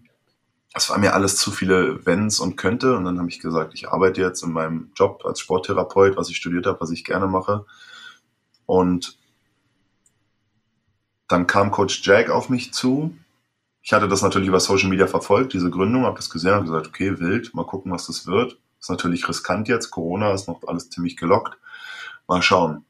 Das 0.78 0.90
war 0.90 0.98
mir 1.00 1.14
alles 1.14 1.38
zu 1.38 1.52
viele 1.52 2.06
Wenns 2.06 2.40
und 2.40 2.56
könnte. 2.56 2.96
Und 2.96 3.06
dann 3.06 3.18
habe 3.18 3.30
ich 3.30 3.40
gesagt, 3.40 3.74
ich 3.74 3.90
arbeite 3.90 4.22
jetzt 4.22 4.44
in 4.44 4.52
meinem 4.52 4.92
Job 4.96 5.24
als 5.26 5.40
Sporttherapeut, 5.40 6.18
was 6.18 6.30
ich 6.30 6.38
studiert 6.38 6.68
habe, 6.68 6.80
was 6.80 6.92
ich 6.92 7.04
gerne 7.04 7.28
mache. 7.28 7.66
Und 8.66 9.18
dann 11.28 11.48
kam 11.48 11.72
Coach 11.72 12.02
Jack 12.04 12.30
auf 12.30 12.50
mich 12.50 12.74
zu 12.74 13.18
ich 13.88 13.94
hatte 13.94 14.10
das 14.10 14.22
natürlich 14.22 14.50
über 14.50 14.60
Social 14.60 14.90
Media 14.90 15.08
verfolgt, 15.08 15.54
diese 15.54 15.70
Gründung, 15.70 16.04
habe 16.04 16.18
das 16.18 16.30
gesehen 16.30 16.56
und 16.56 16.66
gesagt, 16.66 16.88
okay, 16.88 17.22
wild, 17.22 17.54
mal 17.54 17.66
gucken, 17.66 17.90
was 17.90 18.08
das 18.08 18.28
wird. 18.28 18.60
Ist 18.82 18.90
natürlich 18.90 19.30
riskant 19.30 19.70
jetzt, 19.70 19.92
Corona 19.92 20.34
ist 20.34 20.50
noch 20.50 20.62
alles 20.68 20.90
ziemlich 20.90 21.16
gelockt. 21.16 21.58
Mal 22.28 22.42
schauen. 22.42 22.84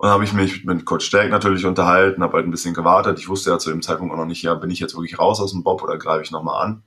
Und 0.00 0.08
habe 0.08 0.24
ich 0.24 0.32
mich 0.32 0.64
mit 0.64 0.86
Coach 0.86 1.04
Stärk 1.04 1.30
natürlich 1.30 1.66
unterhalten, 1.66 2.22
habe 2.22 2.38
halt 2.38 2.46
ein 2.46 2.50
bisschen 2.50 2.72
gewartet. 2.72 3.18
Ich 3.18 3.28
wusste 3.28 3.50
ja 3.50 3.58
zu 3.58 3.68
dem 3.68 3.82
Zeitpunkt 3.82 4.14
auch 4.14 4.16
noch 4.16 4.24
nicht, 4.24 4.42
ja, 4.42 4.54
bin 4.54 4.70
ich 4.70 4.80
jetzt 4.80 4.94
wirklich 4.94 5.18
raus 5.18 5.42
aus 5.42 5.52
dem 5.52 5.62
Bob 5.62 5.82
oder 5.82 5.98
greife 5.98 6.22
ich 6.22 6.30
nochmal 6.30 6.64
an? 6.64 6.82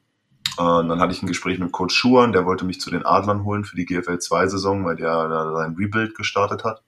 Und 0.57 0.89
dann 0.89 0.99
hatte 0.99 1.13
ich 1.13 1.21
ein 1.21 1.27
Gespräch 1.27 1.59
mit 1.59 1.71
Coach 1.71 1.93
Schuhan, 1.93 2.31
der 2.31 2.47
wollte 2.47 2.65
mich 2.65 2.81
zu 2.81 2.89
den 2.89 3.05
Adlern 3.05 3.43
holen 3.43 3.65
für 3.65 3.75
die 3.75 3.85
GFL 3.85 4.15
2-Saison, 4.15 4.83
weil 4.83 4.95
der 4.95 5.27
da 5.27 5.53
sein 5.53 5.75
Rebuild 5.77 6.15
gestartet 6.15 6.63
hat. 6.63 6.81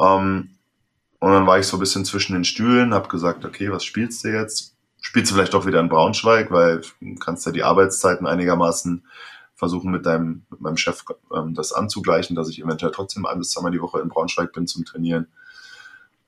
Ähm, 0.00 0.56
und 1.18 1.32
dann 1.32 1.46
war 1.46 1.58
ich 1.58 1.66
so 1.66 1.76
ein 1.76 1.80
bisschen 1.80 2.06
zwischen 2.06 2.32
den 2.32 2.44
Stühlen, 2.44 2.94
habe 2.94 3.08
gesagt, 3.08 3.44
okay, 3.44 3.70
was 3.70 3.84
spielst 3.84 4.24
du 4.24 4.28
jetzt? 4.28 4.74
Spielst 5.02 5.30
du 5.30 5.34
vielleicht 5.34 5.52
doch 5.52 5.66
wieder 5.66 5.80
in 5.80 5.90
Braunschweig, 5.90 6.50
weil 6.50 6.80
du 7.02 7.14
kannst 7.16 7.44
ja 7.44 7.52
die 7.52 7.62
Arbeitszeiten 7.62 8.26
einigermaßen 8.26 9.04
versuchen 9.56 9.90
mit 9.90 10.06
deinem 10.06 10.46
mit 10.50 10.60
meinem 10.60 10.76
Chef 10.76 11.04
ähm, 11.34 11.54
das 11.54 11.72
anzugleichen, 11.72 12.36
dass 12.36 12.48
ich 12.48 12.62
eventuell 12.62 12.92
trotzdem 12.92 13.26
ein 13.26 13.38
bis 13.38 13.50
zweimal 13.50 13.72
die 13.72 13.80
Woche 13.80 14.00
in 14.00 14.08
Braunschweig 14.08 14.52
bin 14.52 14.66
zum 14.66 14.84
Trainieren. 14.84 15.26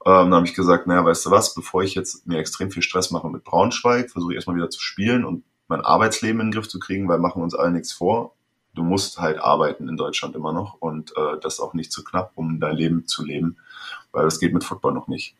Ähm, 0.04 0.30
dann 0.30 0.34
habe 0.34 0.46
ich 0.46 0.54
gesagt, 0.54 0.86
naja, 0.86 1.04
weißt 1.04 1.26
du 1.26 1.30
was, 1.30 1.54
bevor 1.54 1.82
ich 1.82 1.94
jetzt 1.94 2.26
mir 2.26 2.38
extrem 2.38 2.70
viel 2.70 2.82
Stress 2.82 3.10
mache 3.10 3.28
mit 3.28 3.44
Braunschweig, 3.44 4.10
versuche 4.10 4.32
ich 4.32 4.36
erstmal 4.36 4.56
wieder 4.56 4.70
zu 4.70 4.80
spielen 4.80 5.24
und 5.24 5.44
mein 5.68 5.82
Arbeitsleben 5.82 6.40
in 6.40 6.48
den 6.48 6.52
Griff 6.52 6.68
zu 6.68 6.78
kriegen, 6.78 7.08
weil 7.08 7.18
machen 7.18 7.42
uns 7.42 7.54
allen 7.54 7.74
nichts 7.74 7.92
vor. 7.92 8.34
Du 8.74 8.82
musst 8.82 9.18
halt 9.18 9.38
arbeiten 9.38 9.88
in 9.88 9.96
Deutschland 9.96 10.34
immer 10.34 10.52
noch 10.52 10.74
und 10.80 11.14
äh, 11.16 11.38
das 11.40 11.60
auch 11.60 11.74
nicht 11.74 11.92
zu 11.92 12.04
knapp, 12.04 12.32
um 12.36 12.60
dein 12.60 12.76
Leben 12.76 13.06
zu 13.06 13.24
leben 13.24 13.58
weil 14.12 14.24
das 14.24 14.40
geht 14.40 14.54
mit 14.54 14.64
Football 14.64 14.92
noch 14.92 15.08
nicht. 15.08 15.34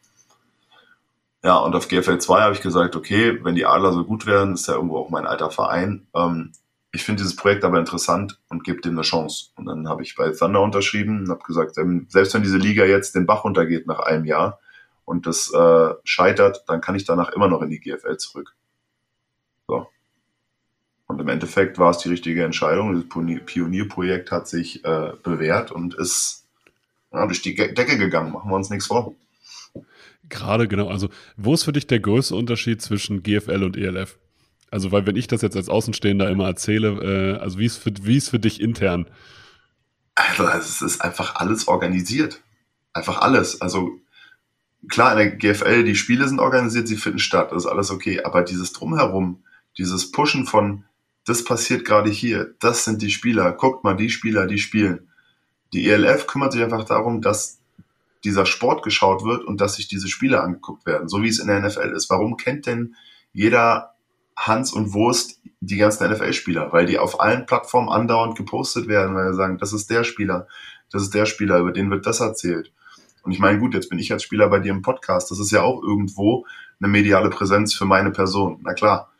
Ja, 1.43 1.57
und 1.59 1.75
auf 1.75 1.89
GFL 1.89 2.19
2 2.19 2.41
habe 2.41 2.55
ich 2.55 2.61
gesagt, 2.61 2.97
okay, 2.97 3.43
wenn 3.45 3.55
die 3.55 3.67
Adler 3.67 3.93
so 3.93 4.05
gut 4.05 4.27
werden, 4.27 4.55
ist 4.55 4.67
ja 4.67 4.75
irgendwo 4.75 4.99
auch 4.99 5.11
mein 5.11 5.27
alter 5.27 5.51
Verein. 5.51 6.07
Ähm, 6.15 6.53
ich 6.93 7.05
finde 7.05 7.23
dieses 7.23 7.37
Projekt 7.37 7.65
aber 7.65 7.79
interessant 7.79 8.41
und 8.49 8.65
gebe 8.65 8.81
dem 8.81 8.93
eine 8.93 9.03
Chance. 9.03 9.51
Und 9.57 9.67
dann 9.67 9.89
habe 9.89 10.03
ich 10.03 10.15
bei 10.15 10.31
Thunder 10.31 10.63
unterschrieben 10.63 11.21
und 11.21 11.31
habe 11.31 11.45
gesagt, 11.45 11.75
selbst 11.75 12.35
wenn 12.35 12.43
diese 12.43 12.57
Liga 12.57 12.85
jetzt 12.85 13.15
den 13.15 13.27
Bach 13.27 13.45
runtergeht 13.45 13.87
nach 13.87 14.01
einem 14.01 14.25
Jahr 14.25 14.59
und 15.05 15.27
das 15.27 15.53
äh, 15.53 15.95
scheitert, 16.05 16.65
dann 16.67 16.81
kann 16.81 16.95
ich 16.95 17.05
danach 17.05 17.31
immer 17.31 17.49
noch 17.49 17.63
in 17.63 17.71
die 17.71 17.81
GFL 17.81 18.17
zurück. 18.17 18.55
So. 19.67 19.87
Und 21.07 21.21
im 21.21 21.29
Endeffekt 21.29 21.79
war 21.79 21.91
es 21.91 21.99
die 21.99 22.09
richtige 22.09 22.45
Entscheidung. 22.45 22.95
Das 22.95 23.05
Pionierprojekt 23.45 24.31
hat 24.31 24.49
sich 24.49 24.85
äh, 24.85 25.13
bewährt 25.23 25.71
und 25.71 25.95
ist 25.95 26.47
ja, 27.13 27.27
durch 27.27 27.43
die 27.43 27.55
Decke 27.55 27.99
gegangen. 27.99 28.33
Machen 28.33 28.51
wir 28.51 28.57
uns 28.57 28.71
nichts 28.71 28.87
vor. 28.87 29.15
Gerade 30.29 30.69
genau. 30.69 30.89
Also, 30.89 31.09
wo 31.37 31.55
ist 31.55 31.65
für 31.65 31.73
dich 31.73 31.87
der 31.87 32.01
größte 32.01 32.35
Unterschied 32.35 32.83
zwischen 32.83 33.23
GFL 33.23 33.63
und 33.63 33.77
ELF? 33.77 34.19
Also, 34.71 34.93
weil 34.93 35.07
wenn 35.07 35.17
ich 35.17 35.27
das 35.27 35.43
jetzt 35.43 35.57
als 35.57 35.69
Außenstehender 35.69 36.29
immer 36.29 36.47
erzähle, 36.47 37.37
äh, 37.37 37.39
also 37.39 37.59
wie 37.59 37.67
ist, 37.67 37.79
für, 37.79 37.93
wie 38.03 38.17
ist 38.17 38.29
für 38.29 38.39
dich 38.39 38.61
intern? 38.61 39.07
Also, 40.15 40.47
es 40.49 40.83
ist 40.83 41.01
einfach 41.01 41.37
alles 41.37 41.69
organisiert. 41.69 42.43
Einfach 42.93 43.21
alles. 43.21 43.61
Also, 43.61 43.99
klar, 44.89 45.13
in 45.13 45.19
der 45.19 45.37
GFL, 45.37 45.85
die 45.85 45.95
Spiele 45.95 46.29
sind 46.29 46.41
organisiert, 46.41 46.89
sie 46.89 46.97
finden 46.97 47.19
statt, 47.19 47.53
das 47.53 47.65
ist 47.65 47.71
alles 47.71 47.91
okay. 47.91 48.23
Aber 48.23 48.43
dieses 48.43 48.73
Drumherum, 48.73 49.43
dieses 49.79 50.11
Pushen 50.11 50.47
von, 50.47 50.85
das 51.25 51.45
passiert 51.45 51.85
gerade 51.85 52.11
hier, 52.11 52.55
das 52.59 52.85
sind 52.85 53.03
die 53.03 53.11
Spieler, 53.11 53.53
guckt 53.53 53.85
mal, 53.85 53.95
die 53.95 54.11
Spieler, 54.11 54.47
die 54.47 54.59
spielen. 54.59 55.09
Die 55.73 55.89
ELF 55.89 56.27
kümmert 56.27 56.53
sich 56.53 56.63
einfach 56.63 56.85
darum, 56.85 57.21
dass 57.21 57.59
dieser 58.25 58.47
Sport 58.47 58.83
geschaut 58.83 59.25
wird 59.25 59.45
und 59.45 59.61
dass 59.61 59.77
sich 59.77 59.89
diese 59.89 60.09
Spiele 60.09 60.41
angeguckt 60.41 60.87
werden, 60.87 61.09
so 61.09 61.23
wie 61.23 61.29
es 61.29 61.39
in 61.39 61.49
der 61.49 61.61
NFL 61.61 61.93
ist. 61.95 62.11
Warum 62.11 62.37
kennt 62.37 62.67
denn 62.67 62.97
jeder 63.33 63.95
Hans 64.47 64.73
und 64.73 64.93
Wurst 64.93 65.41
die 65.61 65.77
ganzen 65.77 66.11
NFL-Spieler? 66.11 66.73
Weil 66.73 66.87
die 66.87 66.99
auf 66.99 67.21
allen 67.21 67.47
Plattformen 67.47 67.89
andauernd 67.89 68.37
gepostet 68.37 68.89
werden, 68.89 69.15
weil 69.15 69.33
sie 69.33 69.37
sagen, 69.37 69.59
das 69.59 69.73
ist 69.73 69.91
der 69.91 70.05
Spieler, 70.05 70.47
das 70.91 71.03
ist 71.03 71.15
der 71.15 71.27
Spieler, 71.27 71.59
über 71.59 71.73
den 71.73 71.91
wird 71.91 72.07
das 72.07 72.21
erzählt. 72.21 72.73
Und 73.23 73.33
ich 73.33 73.41
meine, 73.41 73.59
gut, 73.59 73.75
jetzt 73.75 73.91
bin 73.91 73.99
ich 73.99 74.13
als 74.13 74.23
Spieler 74.23 74.49
bei 74.49 74.59
dir 74.59 74.73
im 74.73 74.83
Podcast. 74.83 75.31
Das 75.31 75.39
ist 75.39 75.51
ja 75.51 75.63
auch 75.63 75.83
irgendwo 75.83 76.47
eine 76.81 76.89
mediale 76.89 77.31
Präsenz 77.31 77.75
für 77.75 77.85
meine 77.85 78.11
Person. 78.11 78.61
Na 78.63 78.75
klar. 78.75 79.13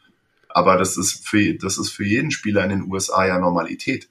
Aber 0.49 0.77
das 0.79 0.97
ist 0.97 1.29
für, 1.29 1.55
das 1.55 1.77
ist 1.77 1.91
für 1.91 2.05
jeden 2.05 2.31
Spieler 2.31 2.65
in 2.65 2.71
den 2.71 2.91
USA 2.91 3.27
ja 3.27 3.39
Normalität. 3.39 4.09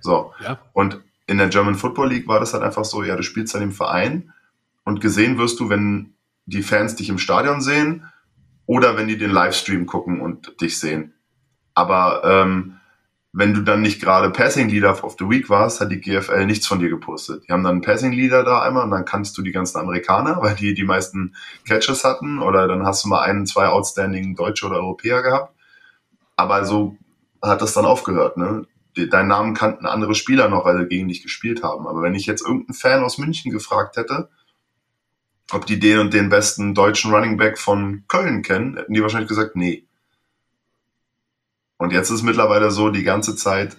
So. 0.00 0.32
Ja. 0.42 0.58
Und 0.72 1.00
in 1.26 1.38
der 1.38 1.48
German 1.48 1.74
Football 1.74 2.08
League 2.08 2.28
war 2.28 2.40
das 2.40 2.54
halt 2.54 2.62
einfach 2.62 2.84
so, 2.84 3.02
ja, 3.02 3.14
du 3.14 3.22
spielst 3.22 3.54
dann 3.54 3.62
im 3.62 3.72
Verein 3.72 4.32
und 4.84 5.00
gesehen 5.00 5.38
wirst 5.38 5.60
du, 5.60 5.68
wenn 5.68 6.14
die 6.46 6.62
Fans 6.62 6.96
dich 6.96 7.08
im 7.08 7.18
Stadion 7.18 7.60
sehen 7.60 8.04
oder 8.70 8.96
wenn 8.96 9.08
die 9.08 9.18
den 9.18 9.32
Livestream 9.32 9.84
gucken 9.84 10.20
und 10.20 10.60
dich 10.60 10.78
sehen. 10.78 11.12
Aber 11.74 12.22
ähm, 12.24 12.76
wenn 13.32 13.52
du 13.52 13.62
dann 13.62 13.82
nicht 13.82 14.00
gerade 14.00 14.30
Passing 14.30 14.68
Leader 14.68 14.92
of 15.04 15.16
the 15.18 15.28
Week 15.28 15.50
warst, 15.50 15.80
hat 15.80 15.90
die 15.90 16.00
GFL 16.00 16.46
nichts 16.46 16.68
von 16.68 16.78
dir 16.78 16.88
gepostet. 16.88 17.42
Die 17.48 17.52
haben 17.52 17.64
dann 17.64 17.72
einen 17.72 17.80
Passing 17.80 18.12
Leader 18.12 18.44
da 18.44 18.62
einmal 18.62 18.84
und 18.84 18.92
dann 18.92 19.04
kannst 19.04 19.36
du 19.36 19.42
die 19.42 19.50
ganzen 19.50 19.78
Amerikaner, 19.78 20.40
weil 20.40 20.54
die 20.54 20.72
die 20.72 20.84
meisten 20.84 21.34
Catches 21.66 22.04
hatten 22.04 22.38
oder 22.38 22.68
dann 22.68 22.86
hast 22.86 23.04
du 23.04 23.08
mal 23.08 23.22
einen, 23.22 23.44
zwei 23.44 23.66
outstanding 23.66 24.36
Deutsche 24.36 24.66
oder 24.66 24.76
Europäer 24.76 25.22
gehabt. 25.22 25.52
Aber 26.36 26.64
so 26.64 26.96
hat 27.42 27.62
das 27.62 27.72
dann 27.72 27.86
aufgehört, 27.86 28.36
ne? 28.36 28.66
Deinen 28.94 29.28
Namen 29.28 29.54
kannten 29.54 29.84
andere 29.84 30.14
Spieler 30.14 30.48
noch, 30.48 30.64
weil 30.64 30.78
sie 30.78 30.86
gegen 30.86 31.08
dich 31.08 31.24
gespielt 31.24 31.64
haben. 31.64 31.88
Aber 31.88 32.02
wenn 32.02 32.14
ich 32.14 32.26
jetzt 32.26 32.42
irgendeinen 32.42 32.74
Fan 32.74 33.02
aus 33.02 33.18
München 33.18 33.50
gefragt 33.50 33.96
hätte, 33.96 34.28
ob 35.52 35.66
die 35.66 35.78
den 35.78 35.98
und 35.98 36.14
den 36.14 36.28
besten 36.28 36.74
deutschen 36.74 37.12
Running 37.12 37.36
Back 37.36 37.58
von 37.58 38.04
Köln 38.08 38.42
kennen, 38.42 38.76
hätten 38.76 38.92
die 38.92 39.02
wahrscheinlich 39.02 39.28
gesagt, 39.28 39.56
nee. 39.56 39.84
Und 41.76 41.92
jetzt 41.92 42.10
ist 42.10 42.22
mittlerweile 42.22 42.70
so, 42.70 42.90
die 42.90 43.04
ganze 43.04 43.36
Zeit 43.36 43.76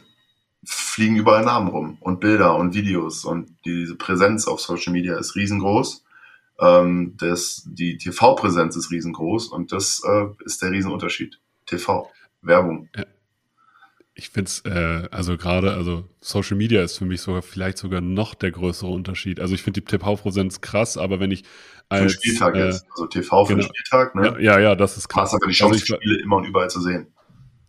fliegen 0.64 1.16
überall 1.16 1.44
Namen 1.44 1.68
rum 1.70 1.98
und 2.02 2.20
Bilder 2.20 2.56
und 2.56 2.74
Videos 2.74 3.26
und 3.26 3.56
diese 3.66 3.96
Präsenz 3.96 4.48
auf 4.48 4.60
Social 4.60 4.94
Media 4.94 5.18
ist 5.18 5.36
riesengroß. 5.36 6.04
Ähm, 6.60 7.16
das, 7.18 7.64
die 7.66 7.98
TV-Präsenz 7.98 8.76
ist 8.76 8.92
riesengroß 8.92 9.48
und 9.48 9.72
das 9.72 10.02
äh, 10.06 10.28
ist 10.46 10.62
der 10.62 10.72
Riesenunterschied. 10.72 11.40
TV, 11.66 12.10
Werbung. 12.42 12.90
Ja. 12.96 13.06
Ich 14.14 14.30
finde 14.30 14.50
es, 14.50 14.60
äh, 14.66 15.08
also 15.10 15.38
gerade, 15.38 15.74
also 15.74 16.10
Social 16.20 16.58
Media 16.58 16.84
ist 16.84 16.98
für 16.98 17.06
mich 17.06 17.22
sogar 17.22 17.42
vielleicht 17.42 17.78
sogar 17.78 18.02
noch 18.02 18.36
der 18.36 18.52
größere 18.52 18.90
Unterschied. 18.90 19.40
Also 19.40 19.56
ich 19.56 19.64
finde 19.64 19.82
die 19.82 19.86
TV-Präsenz 19.86 20.60
krass, 20.60 20.98
aber 20.98 21.20
wenn 21.20 21.32
ich 21.32 21.44
als, 21.88 22.02
für 22.02 22.08
den 22.08 22.10
Spieltag 22.10 22.56
äh, 22.56 22.66
jetzt, 22.66 22.86
also 22.92 23.08
TV 23.08 23.46
für 23.46 23.56
genau, 23.56 23.68
den 23.68 23.76
Spieltag, 23.76 24.16
ne? 24.16 24.26
Ja, 24.40 24.40
ja, 24.40 24.60
ja 24.60 24.76
das 24.76 24.98
ist 24.98 25.08
krass. 25.08 25.34
aber 25.34 25.48
die 25.48 25.54
Chance, 25.54 25.76
also 25.82 25.96
ich, 25.96 26.02
Spiele 26.02 26.22
immer 26.22 26.38
und 26.38 26.46
überall 26.46 26.70
zu 26.70 26.82
sehen. 26.82 27.08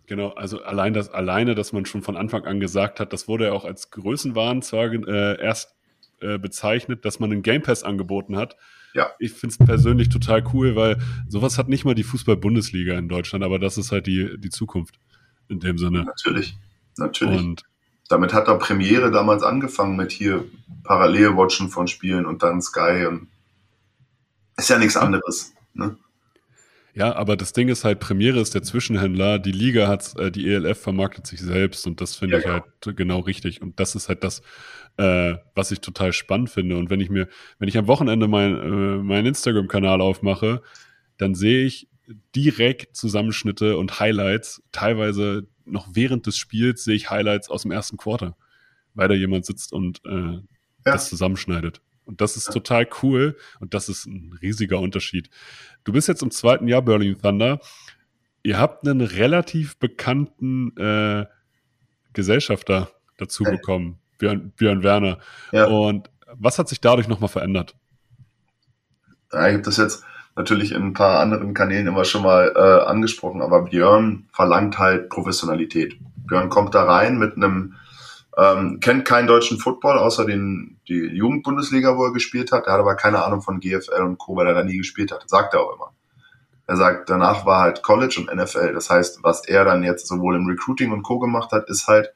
Genau, 0.06 0.30
also 0.30 0.62
allein 0.62 0.94
das, 0.94 1.10
alleine, 1.10 1.54
dass 1.54 1.72
man 1.72 1.86
schon 1.86 2.02
von 2.02 2.16
Anfang 2.16 2.44
an 2.44 2.58
gesagt 2.58 2.98
hat, 2.98 3.12
das 3.12 3.28
wurde 3.28 3.46
ja 3.46 3.52
auch 3.52 3.64
als 3.64 3.90
Größenwahn 3.90 4.62
zwar 4.62 4.92
äh, 4.92 5.40
erst 5.40 5.74
äh, 6.20 6.38
bezeichnet, 6.38 7.04
dass 7.04 7.20
man 7.20 7.32
einen 7.32 7.42
Game 7.42 7.62
Pass 7.62 7.82
angeboten 7.84 8.36
hat. 8.36 8.56
Ja. 8.94 9.10
Ich 9.18 9.32
finde 9.32 9.56
es 9.58 9.66
persönlich 9.66 10.08
total 10.08 10.44
cool, 10.52 10.76
weil 10.76 10.98
sowas 11.28 11.56
hat 11.56 11.68
nicht 11.68 11.84
mal 11.84 11.94
die 11.94 12.02
Fußball-Bundesliga 12.02 12.98
in 12.98 13.08
Deutschland, 13.08 13.44
aber 13.44 13.58
das 13.58 13.78
ist 13.78 13.92
halt 13.92 14.06
die, 14.06 14.38
die 14.38 14.50
Zukunft 14.50 14.96
in 15.52 15.60
dem 15.60 15.78
Sinne. 15.78 16.04
Natürlich, 16.04 16.56
natürlich. 16.96 17.40
Und 17.40 17.62
damit 18.08 18.34
hat 18.34 18.48
der 18.48 18.54
Premiere 18.54 19.10
damals 19.10 19.42
angefangen 19.42 19.96
mit 19.96 20.12
hier 20.12 20.44
Parallelwatchen 20.84 21.68
von 21.68 21.86
Spielen 21.86 22.26
und 22.26 22.42
dann 22.42 22.60
Sky 22.60 23.06
und 23.06 23.28
ist 24.56 24.68
ja 24.68 24.78
nichts 24.78 24.96
anderes. 24.96 25.54
Ne? 25.74 25.96
Ja, 26.94 27.14
aber 27.16 27.36
das 27.36 27.54
Ding 27.54 27.68
ist 27.68 27.84
halt, 27.84 28.00
Premiere 28.00 28.38
ist 28.40 28.54
der 28.54 28.62
Zwischenhändler, 28.62 29.38
die 29.38 29.52
Liga 29.52 29.88
hat, 29.88 30.14
äh, 30.18 30.30
die 30.30 30.46
ELF 30.46 30.78
vermarktet 30.78 31.26
sich 31.26 31.40
selbst 31.40 31.86
und 31.86 32.02
das 32.02 32.16
finde 32.16 32.34
ja, 32.34 32.38
ich 32.40 32.44
ja. 32.44 32.52
halt 32.52 32.96
genau 32.96 33.20
richtig. 33.20 33.62
Und 33.62 33.80
das 33.80 33.94
ist 33.94 34.10
halt 34.10 34.22
das, 34.24 34.42
äh, 34.98 35.36
was 35.54 35.70
ich 35.70 35.80
total 35.80 36.12
spannend 36.12 36.50
finde. 36.50 36.76
Und 36.76 36.90
wenn 36.90 37.00
ich 37.00 37.08
mir, 37.08 37.28
wenn 37.58 37.68
ich 37.68 37.78
am 37.78 37.86
Wochenende 37.86 38.28
mein, 38.28 38.56
äh, 38.56 39.02
meinen 39.02 39.26
Instagram-Kanal 39.26 40.02
aufmache, 40.02 40.60
dann 41.16 41.34
sehe 41.34 41.64
ich 41.64 41.88
direkt 42.34 42.96
Zusammenschnitte 42.96 43.76
und 43.76 44.00
Highlights. 44.00 44.62
Teilweise 44.72 45.46
noch 45.64 45.88
während 45.92 46.26
des 46.26 46.36
Spiels 46.36 46.84
sehe 46.84 46.94
ich 46.94 47.10
Highlights 47.10 47.48
aus 47.48 47.62
dem 47.62 47.70
ersten 47.70 47.96
Quarter, 47.96 48.36
weil 48.94 49.08
da 49.08 49.14
jemand 49.14 49.46
sitzt 49.46 49.72
und 49.72 50.00
äh, 50.04 50.10
ja. 50.10 50.42
das 50.84 51.08
zusammenschneidet. 51.08 51.80
Und 52.04 52.20
das 52.20 52.36
ist 52.36 52.52
total 52.52 52.88
cool 53.02 53.36
und 53.60 53.74
das 53.74 53.88
ist 53.88 54.06
ein 54.06 54.36
riesiger 54.42 54.80
Unterschied. 54.80 55.30
Du 55.84 55.92
bist 55.92 56.08
jetzt 56.08 56.22
im 56.22 56.30
zweiten 56.30 56.66
Jahr 56.66 56.82
Berlin 56.82 57.16
Thunder. 57.20 57.60
Ihr 58.42 58.58
habt 58.58 58.86
einen 58.86 59.00
relativ 59.00 59.76
bekannten 59.76 60.76
äh, 60.76 61.26
Gesellschafter 62.12 62.90
dazu 63.18 63.44
hey. 63.44 63.52
bekommen, 63.52 64.00
Björn, 64.18 64.50
Björn 64.56 64.82
Werner. 64.82 65.18
Ja. 65.52 65.66
Und 65.66 66.10
was 66.34 66.58
hat 66.58 66.68
sich 66.68 66.80
dadurch 66.80 67.06
nochmal 67.06 67.28
verändert? 67.28 67.76
Ja, 69.32 69.46
ich 69.48 69.54
habe 69.54 69.62
das 69.62 69.76
jetzt 69.76 70.04
natürlich 70.36 70.72
in 70.72 70.82
ein 70.82 70.92
paar 70.92 71.20
anderen 71.20 71.54
Kanälen 71.54 71.86
immer 71.86 72.04
schon 72.04 72.22
mal 72.22 72.52
äh, 72.54 72.88
angesprochen, 72.88 73.42
aber 73.42 73.62
Björn 73.62 74.28
verlangt 74.32 74.78
halt 74.78 75.08
Professionalität. 75.08 75.96
Björn 76.26 76.48
kommt 76.48 76.74
da 76.74 76.84
rein 76.84 77.18
mit 77.18 77.36
einem 77.36 77.74
ähm, 78.36 78.80
kennt 78.80 79.04
keinen 79.04 79.26
deutschen 79.26 79.58
Football, 79.58 79.98
außer 79.98 80.24
den, 80.24 80.78
die 80.88 80.94
Jugendbundesliga, 80.94 81.96
wo 81.96 82.06
er 82.06 82.12
gespielt 82.12 82.50
hat. 82.50 82.66
Er 82.66 82.74
hat 82.74 82.80
aber 82.80 82.94
keine 82.94 83.22
Ahnung 83.22 83.42
von 83.42 83.60
GFL 83.60 84.02
und 84.02 84.18
Co., 84.18 84.36
weil 84.36 84.46
er 84.46 84.54
da 84.54 84.64
nie 84.64 84.78
gespielt 84.78 85.12
hat. 85.12 85.28
sagt 85.28 85.54
er 85.54 85.60
auch 85.60 85.74
immer. 85.74 85.92
Er 86.66 86.76
sagt, 86.76 87.10
danach 87.10 87.44
war 87.44 87.60
halt 87.60 87.82
College 87.82 88.20
und 88.20 88.34
NFL. 88.34 88.72
Das 88.72 88.88
heißt, 88.88 89.18
was 89.22 89.46
er 89.46 89.64
dann 89.64 89.82
jetzt 89.82 90.06
sowohl 90.06 90.36
im 90.36 90.46
Recruiting 90.46 90.92
und 90.92 91.02
Co. 91.02 91.18
gemacht 91.18 91.52
hat, 91.52 91.68
ist 91.68 91.88
halt 91.88 92.14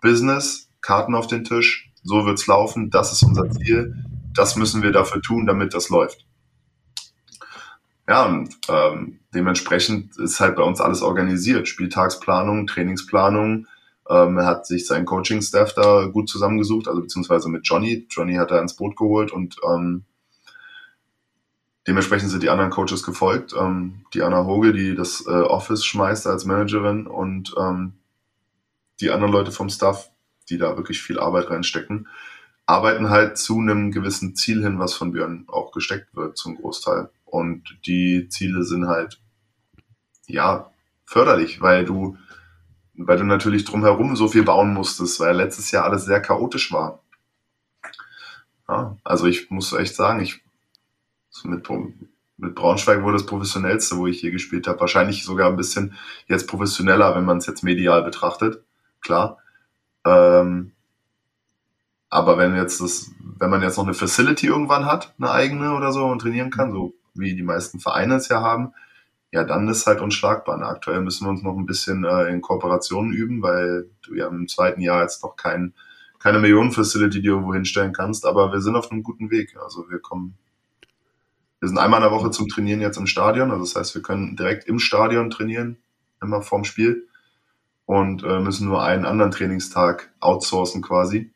Business, 0.00 0.68
Karten 0.80 1.16
auf 1.16 1.26
den 1.26 1.42
Tisch, 1.42 1.90
so 2.04 2.24
wird's 2.24 2.46
laufen, 2.46 2.90
das 2.90 3.12
ist 3.12 3.24
unser 3.24 3.50
Ziel, 3.50 3.96
das 4.32 4.54
müssen 4.54 4.84
wir 4.84 4.92
dafür 4.92 5.20
tun, 5.20 5.46
damit 5.46 5.74
das 5.74 5.88
läuft. 5.88 6.27
Ja, 8.08 8.24
und 8.24 8.56
ähm, 8.70 9.18
dementsprechend 9.34 10.16
ist 10.18 10.40
halt 10.40 10.56
bei 10.56 10.62
uns 10.62 10.80
alles 10.80 11.02
organisiert. 11.02 11.68
Spieltagsplanung, 11.68 12.66
Trainingsplanung, 12.66 13.66
ähm, 14.08 14.38
er 14.38 14.46
hat 14.46 14.66
sich 14.66 14.86
seinen 14.86 15.04
Coaching-Staff 15.04 15.74
da 15.74 16.06
gut 16.06 16.28
zusammengesucht, 16.28 16.88
also 16.88 17.02
beziehungsweise 17.02 17.50
mit 17.50 17.66
Johnny. 17.66 18.06
Johnny 18.08 18.36
hat 18.36 18.50
er 18.50 18.62
ins 18.62 18.74
Boot 18.74 18.96
geholt 18.96 19.30
und 19.30 19.56
ähm, 19.68 20.04
dementsprechend 21.86 22.30
sind 22.30 22.42
die 22.42 22.48
anderen 22.48 22.70
Coaches 22.70 23.02
gefolgt. 23.02 23.54
Ähm, 23.58 24.06
die 24.14 24.22
Anna 24.22 24.46
Hoge, 24.46 24.72
die 24.72 24.94
das 24.94 25.26
äh, 25.26 25.30
Office 25.30 25.84
schmeißt 25.84 26.26
als 26.26 26.46
Managerin 26.46 27.06
und 27.06 27.54
ähm, 27.58 27.92
die 29.00 29.10
anderen 29.10 29.32
Leute 29.32 29.52
vom 29.52 29.68
Staff, 29.68 30.10
die 30.48 30.56
da 30.56 30.78
wirklich 30.78 31.02
viel 31.02 31.20
Arbeit 31.20 31.50
reinstecken, 31.50 32.08
arbeiten 32.64 33.10
halt 33.10 33.36
zu 33.36 33.58
einem 33.58 33.90
gewissen 33.92 34.34
Ziel 34.34 34.62
hin, 34.62 34.78
was 34.78 34.94
von 34.94 35.12
Björn 35.12 35.44
auch 35.48 35.72
gesteckt 35.72 36.16
wird 36.16 36.38
zum 36.38 36.56
Großteil. 36.56 37.10
Und 37.30 37.78
die 37.86 38.28
Ziele 38.28 38.64
sind 38.64 38.86
halt, 38.86 39.20
ja, 40.26 40.70
förderlich, 41.04 41.60
weil 41.60 41.84
du 41.84 42.16
weil 42.98 43.16
du 43.16 43.24
natürlich 43.24 43.64
drumherum 43.64 44.16
so 44.16 44.28
viel 44.28 44.42
bauen 44.42 44.74
musstest, 44.74 45.20
weil 45.20 45.36
letztes 45.36 45.70
Jahr 45.70 45.84
alles 45.84 46.04
sehr 46.04 46.20
chaotisch 46.20 46.72
war. 46.72 47.00
Ja, 48.68 48.96
also 49.04 49.26
ich 49.26 49.50
muss 49.50 49.72
echt 49.72 49.94
sagen, 49.94 50.20
ich 50.20 50.42
mit, 51.44 51.66
mit 52.36 52.54
Braunschweig 52.56 53.02
wurde 53.02 53.18
das 53.18 53.26
professionellste, 53.26 53.96
wo 53.96 54.08
ich 54.08 54.20
hier 54.20 54.32
gespielt 54.32 54.66
habe. 54.66 54.80
Wahrscheinlich 54.80 55.24
sogar 55.24 55.48
ein 55.48 55.56
bisschen 55.56 55.94
jetzt 56.26 56.48
professioneller, 56.48 57.14
wenn 57.14 57.24
man 57.24 57.38
es 57.38 57.46
jetzt 57.46 57.62
medial 57.62 58.02
betrachtet. 58.02 58.64
Klar. 59.00 59.38
Ähm, 60.04 60.72
aber 62.10 62.36
wenn 62.36 62.56
jetzt 62.56 62.80
das, 62.80 63.12
wenn 63.38 63.50
man 63.50 63.62
jetzt 63.62 63.76
noch 63.76 63.84
eine 63.84 63.94
Facility 63.94 64.48
irgendwann 64.48 64.86
hat, 64.86 65.14
eine 65.18 65.30
eigene 65.30 65.76
oder 65.76 65.92
so 65.92 66.04
und 66.06 66.18
trainieren 66.20 66.50
kann, 66.50 66.72
so 66.72 66.94
wie 67.18 67.34
die 67.34 67.42
meisten 67.42 67.80
Vereine 67.80 68.16
es 68.16 68.28
ja 68.28 68.40
haben, 68.42 68.72
ja, 69.30 69.44
dann 69.44 69.68
ist 69.68 69.86
halt 69.86 70.00
unschlagbar. 70.00 70.60
Aktuell 70.62 71.00
müssen 71.00 71.26
wir 71.26 71.30
uns 71.30 71.42
noch 71.42 71.56
ein 71.56 71.66
bisschen 71.66 72.04
äh, 72.04 72.28
in 72.28 72.40
Kooperationen 72.40 73.12
üben, 73.12 73.42
weil 73.42 73.90
du 74.02 74.14
ja 74.14 74.28
im 74.28 74.48
zweiten 74.48 74.80
Jahr 74.80 75.02
jetzt 75.02 75.22
noch 75.22 75.36
kein, 75.36 75.74
keine 76.18 76.38
Millionen-Facility, 76.38 77.20
die 77.20 77.28
irgendwo 77.28 77.52
hinstellen 77.52 77.92
kannst, 77.92 78.24
aber 78.24 78.52
wir 78.52 78.60
sind 78.60 78.76
auf 78.76 78.90
einem 78.90 79.02
guten 79.02 79.30
Weg. 79.30 79.56
Also 79.62 79.90
wir 79.90 79.98
kommen, 79.98 80.38
wir 81.60 81.68
sind 81.68 81.78
einmal 81.78 82.00
in 82.02 82.08
der 82.08 82.18
Woche 82.18 82.30
zum 82.30 82.48
Trainieren 82.48 82.80
jetzt 82.80 82.96
im 82.96 83.06
Stadion, 83.06 83.50
also 83.50 83.64
das 83.64 83.76
heißt, 83.76 83.94
wir 83.94 84.02
können 84.02 84.36
direkt 84.36 84.66
im 84.66 84.78
Stadion 84.78 85.30
trainieren, 85.30 85.76
immer 86.22 86.42
vorm 86.42 86.64
Spiel 86.64 87.06
und 87.84 88.24
äh, 88.24 88.40
müssen 88.40 88.68
nur 88.68 88.82
einen 88.82 89.04
anderen 89.04 89.30
Trainingstag 89.30 90.10
outsourcen 90.20 90.82
quasi. 90.82 91.32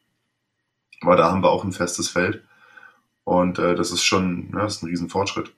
Aber 1.03 1.17
da 1.17 1.31
haben 1.31 1.43
wir 1.43 1.51
auch 1.51 1.65
ein 1.65 1.73
festes 1.73 2.09
Feld 2.09 2.43
und 3.25 3.59
äh, 3.59 3.75
das 3.75 3.91
ist 3.91 4.05
schon, 4.05 4.51
ja, 4.53 4.63
das 4.63 4.77
ist 4.77 4.83
ein 4.83 4.89
Riesenfortschritt. 4.89 5.55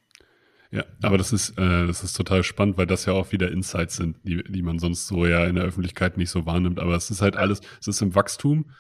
Ja, 0.75 0.85
aber 1.03 1.19
das 1.19 1.33
ist, 1.33 1.57
äh, 1.57 1.87
das 1.87 2.03
ist 2.03 2.15
total 2.15 2.43
spannend, 2.43 2.77
weil 2.77 2.89
das 2.89 3.05
ja 3.07 3.13
auch 3.13 3.31
wieder 3.31 3.53
Insights 3.53 3.95
sind, 3.95 4.17
die, 4.25 4.43
die 4.43 4.63
man 4.63 4.81
sonst 4.81 5.07
so 5.07 5.25
ja 5.25 5.45
in 5.47 5.55
der 5.55 5.63
Öffentlichkeit 5.63 6.17
nicht 6.17 6.31
so 6.31 6.47
wahrnimmt. 6.47 6.81
Aber 6.81 6.97
es 6.97 7.13
ist 7.13 7.23
halt 7.23 7.37
alles, 7.37 7.61
es 7.81 7.87
ist 7.87 8.03
im 8.03 8.17
Wachstum. 8.17 8.73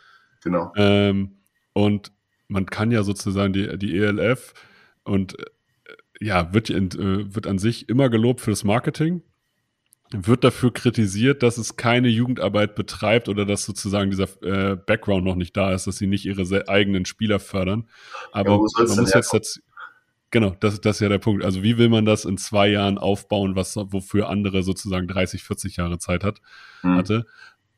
Genau. 0.42 0.72
Ähm, 0.74 1.36
und 1.72 2.10
man 2.48 2.66
kann 2.66 2.90
ja 2.90 3.04
sozusagen 3.04 3.52
die, 3.52 3.78
die 3.78 3.96
ELF 3.96 4.54
und 5.04 5.38
äh, 5.38 5.44
ja, 6.20 6.52
wird, 6.52 6.68
äh, 6.68 7.32
wird 7.32 7.46
an 7.46 7.60
sich 7.60 7.88
immer 7.88 8.08
gelobt 8.08 8.40
für 8.40 8.50
das 8.50 8.64
Marketing, 8.64 9.22
wird 10.10 10.42
dafür 10.42 10.72
kritisiert, 10.72 11.44
dass 11.44 11.58
es 11.58 11.76
keine 11.76 12.08
Jugendarbeit 12.08 12.74
betreibt 12.74 13.28
oder 13.28 13.44
dass 13.44 13.64
sozusagen 13.64 14.10
dieser 14.10 14.28
äh, 14.42 14.74
Background 14.74 15.24
noch 15.24 15.36
nicht 15.36 15.56
da 15.56 15.72
ist, 15.72 15.86
dass 15.86 15.98
sie 15.98 16.08
nicht 16.08 16.26
ihre 16.26 16.68
eigenen 16.68 17.04
Spieler 17.04 17.38
fördern. 17.38 17.88
Aber 18.32 18.50
ja, 18.50 18.56
man 18.56 18.96
muss 18.98 19.14
jetzt 19.14 19.32
dazu, 19.32 19.60
Genau, 20.34 20.50
das, 20.58 20.80
das 20.80 20.96
ist 20.96 21.00
ja 21.00 21.08
der 21.08 21.20
Punkt. 21.20 21.44
Also 21.44 21.62
wie 21.62 21.78
will 21.78 21.88
man 21.88 22.04
das 22.04 22.24
in 22.24 22.38
zwei 22.38 22.66
Jahren 22.66 22.98
aufbauen, 22.98 23.54
was 23.54 23.76
wofür 23.76 24.28
andere 24.28 24.64
sozusagen 24.64 25.06
30, 25.06 25.44
40 25.44 25.76
Jahre 25.76 25.98
Zeit 26.00 26.24
hat, 26.24 26.40
mhm. 26.82 26.96
hatte? 26.96 27.26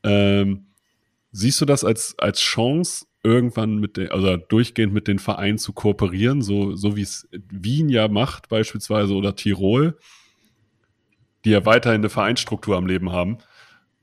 Ähm, 0.02 0.68
siehst 1.32 1.60
du 1.60 1.66
das 1.66 1.84
als, 1.84 2.14
als 2.18 2.40
Chance, 2.40 3.04
irgendwann 3.22 3.76
mit 3.76 3.98
den, 3.98 4.10
also 4.10 4.38
durchgehend 4.38 4.94
mit 4.94 5.06
den 5.06 5.18
Vereinen 5.18 5.58
zu 5.58 5.74
kooperieren, 5.74 6.40
so, 6.40 6.74
so 6.74 6.96
wie 6.96 7.02
es 7.02 7.28
Wien 7.50 7.90
ja 7.90 8.08
macht, 8.08 8.48
beispielsweise, 8.48 9.12
oder 9.12 9.36
Tirol, 9.36 9.98
die 11.44 11.50
ja 11.50 11.66
weiterhin 11.66 12.00
eine 12.00 12.08
Vereinsstruktur 12.08 12.78
am 12.78 12.86
Leben 12.86 13.12
haben 13.12 13.36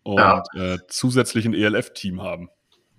und 0.04 0.20
ja. 0.20 0.44
äh, 0.54 0.78
zusätzlich 0.90 1.48
ein 1.48 1.56
ELF-Team 1.56 2.22
haben? 2.22 2.50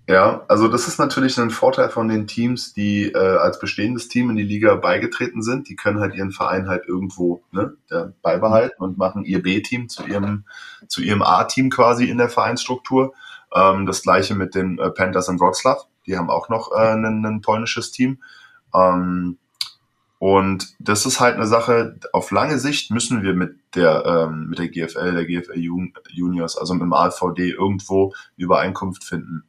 Ja, 0.07 0.43
also 0.47 0.67
das 0.67 0.87
ist 0.87 0.99
natürlich 0.99 1.39
ein 1.39 1.49
Vorteil 1.49 1.89
von 1.89 2.07
den 2.07 2.27
Teams, 2.27 2.73
die 2.73 3.11
äh, 3.11 3.17
als 3.17 3.57
bestehendes 3.57 4.07
Team 4.07 4.29
in 4.29 4.35
die 4.35 4.43
Liga 4.43 4.75
beigetreten 4.75 5.41
sind. 5.41 5.67
Die 5.67 5.75
können 5.75 5.99
halt 5.99 6.13
ihren 6.13 6.31
Verein 6.31 6.67
halt 6.67 6.87
irgendwo 6.87 7.41
ne, 7.51 7.75
beibehalten 8.21 8.83
und 8.83 8.99
machen 8.99 9.25
ihr 9.25 9.41
B-Team 9.41 9.89
zu 9.89 10.05
ihrem, 10.05 10.45
zu 10.87 11.01
ihrem 11.01 11.23
A-Team 11.23 11.71
quasi 11.71 12.05
in 12.05 12.19
der 12.19 12.29
Vereinsstruktur. 12.29 13.15
Ähm, 13.55 13.87
das 13.87 14.03
gleiche 14.03 14.35
mit 14.35 14.53
den 14.53 14.77
äh, 14.77 14.91
Panthers 14.91 15.27
in 15.27 15.39
Wroclaw. 15.39 15.85
Die 16.05 16.15
haben 16.15 16.29
auch 16.29 16.49
noch 16.49 16.71
äh, 16.71 16.93
ein, 16.93 17.25
ein 17.25 17.41
polnisches 17.41 17.91
Team. 17.91 18.21
Ähm, 18.75 19.39
und 20.19 20.75
das 20.77 21.07
ist 21.07 21.19
halt 21.19 21.35
eine 21.35 21.47
Sache, 21.47 21.99
auf 22.13 22.29
lange 22.29 22.59
Sicht 22.59 22.91
müssen 22.91 23.23
wir 23.23 23.33
mit 23.33 23.57
der, 23.73 24.05
ähm, 24.05 24.49
mit 24.49 24.59
der 24.59 24.69
GFL, 24.69 25.13
der 25.15 25.25
GFL 25.25 25.59
Juniors, 26.11 26.57
also 26.59 26.75
mit 26.75 26.83
dem 26.83 26.93
AVD 26.93 27.49
irgendwo 27.49 28.13
Übereinkunft 28.37 29.03
finden 29.03 29.45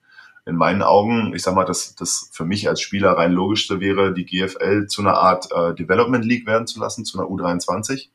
in 0.47 0.57
meinen 0.57 0.83
Augen, 0.83 1.35
ich 1.35 1.43
sag 1.43 1.57
mal, 1.57 1.65
dass 1.65 1.97
das 1.97 2.31
für 2.33 2.45
mich 2.45 2.69
als 2.69 2.81
Spieler 2.81 3.13
rein 3.13 3.33
logischste 3.33 3.81
wäre, 3.81 4.15
die 4.15 4.25
GFL 4.25 4.87
zu 4.87 5.03
einer 5.03 5.19
Art 5.19 5.51
äh, 5.53 5.75
Development 5.75 6.25
League 6.25 6.47
werden 6.47 6.69
zu 6.69 6.79
lassen, 6.79 7.05
zu 7.05 7.19
einer 7.19 7.29
U23 7.29 8.09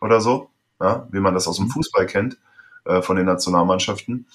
oder 0.00 0.20
so, 0.20 0.50
ja, 0.80 1.06
wie 1.12 1.20
man 1.20 1.34
das 1.34 1.46
aus 1.46 1.56
dem 1.56 1.66
mhm. 1.66 1.70
Fußball 1.70 2.06
kennt, 2.06 2.36
äh, 2.84 3.00
von 3.00 3.16
den 3.16 3.26
Nationalmannschaften, 3.26 4.26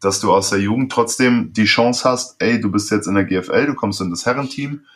dass 0.00 0.20
du 0.20 0.32
aus 0.32 0.48
der 0.48 0.60
Jugend 0.60 0.90
trotzdem 0.90 1.52
die 1.52 1.66
Chance 1.66 2.08
hast, 2.08 2.40
ey, 2.40 2.58
du 2.58 2.70
bist 2.70 2.90
jetzt 2.90 3.06
in 3.06 3.14
der 3.14 3.24
GFL, 3.24 3.66
du 3.66 3.74
kommst 3.74 4.00
in 4.00 4.08
das 4.08 4.24
Herrenteam, 4.24 4.86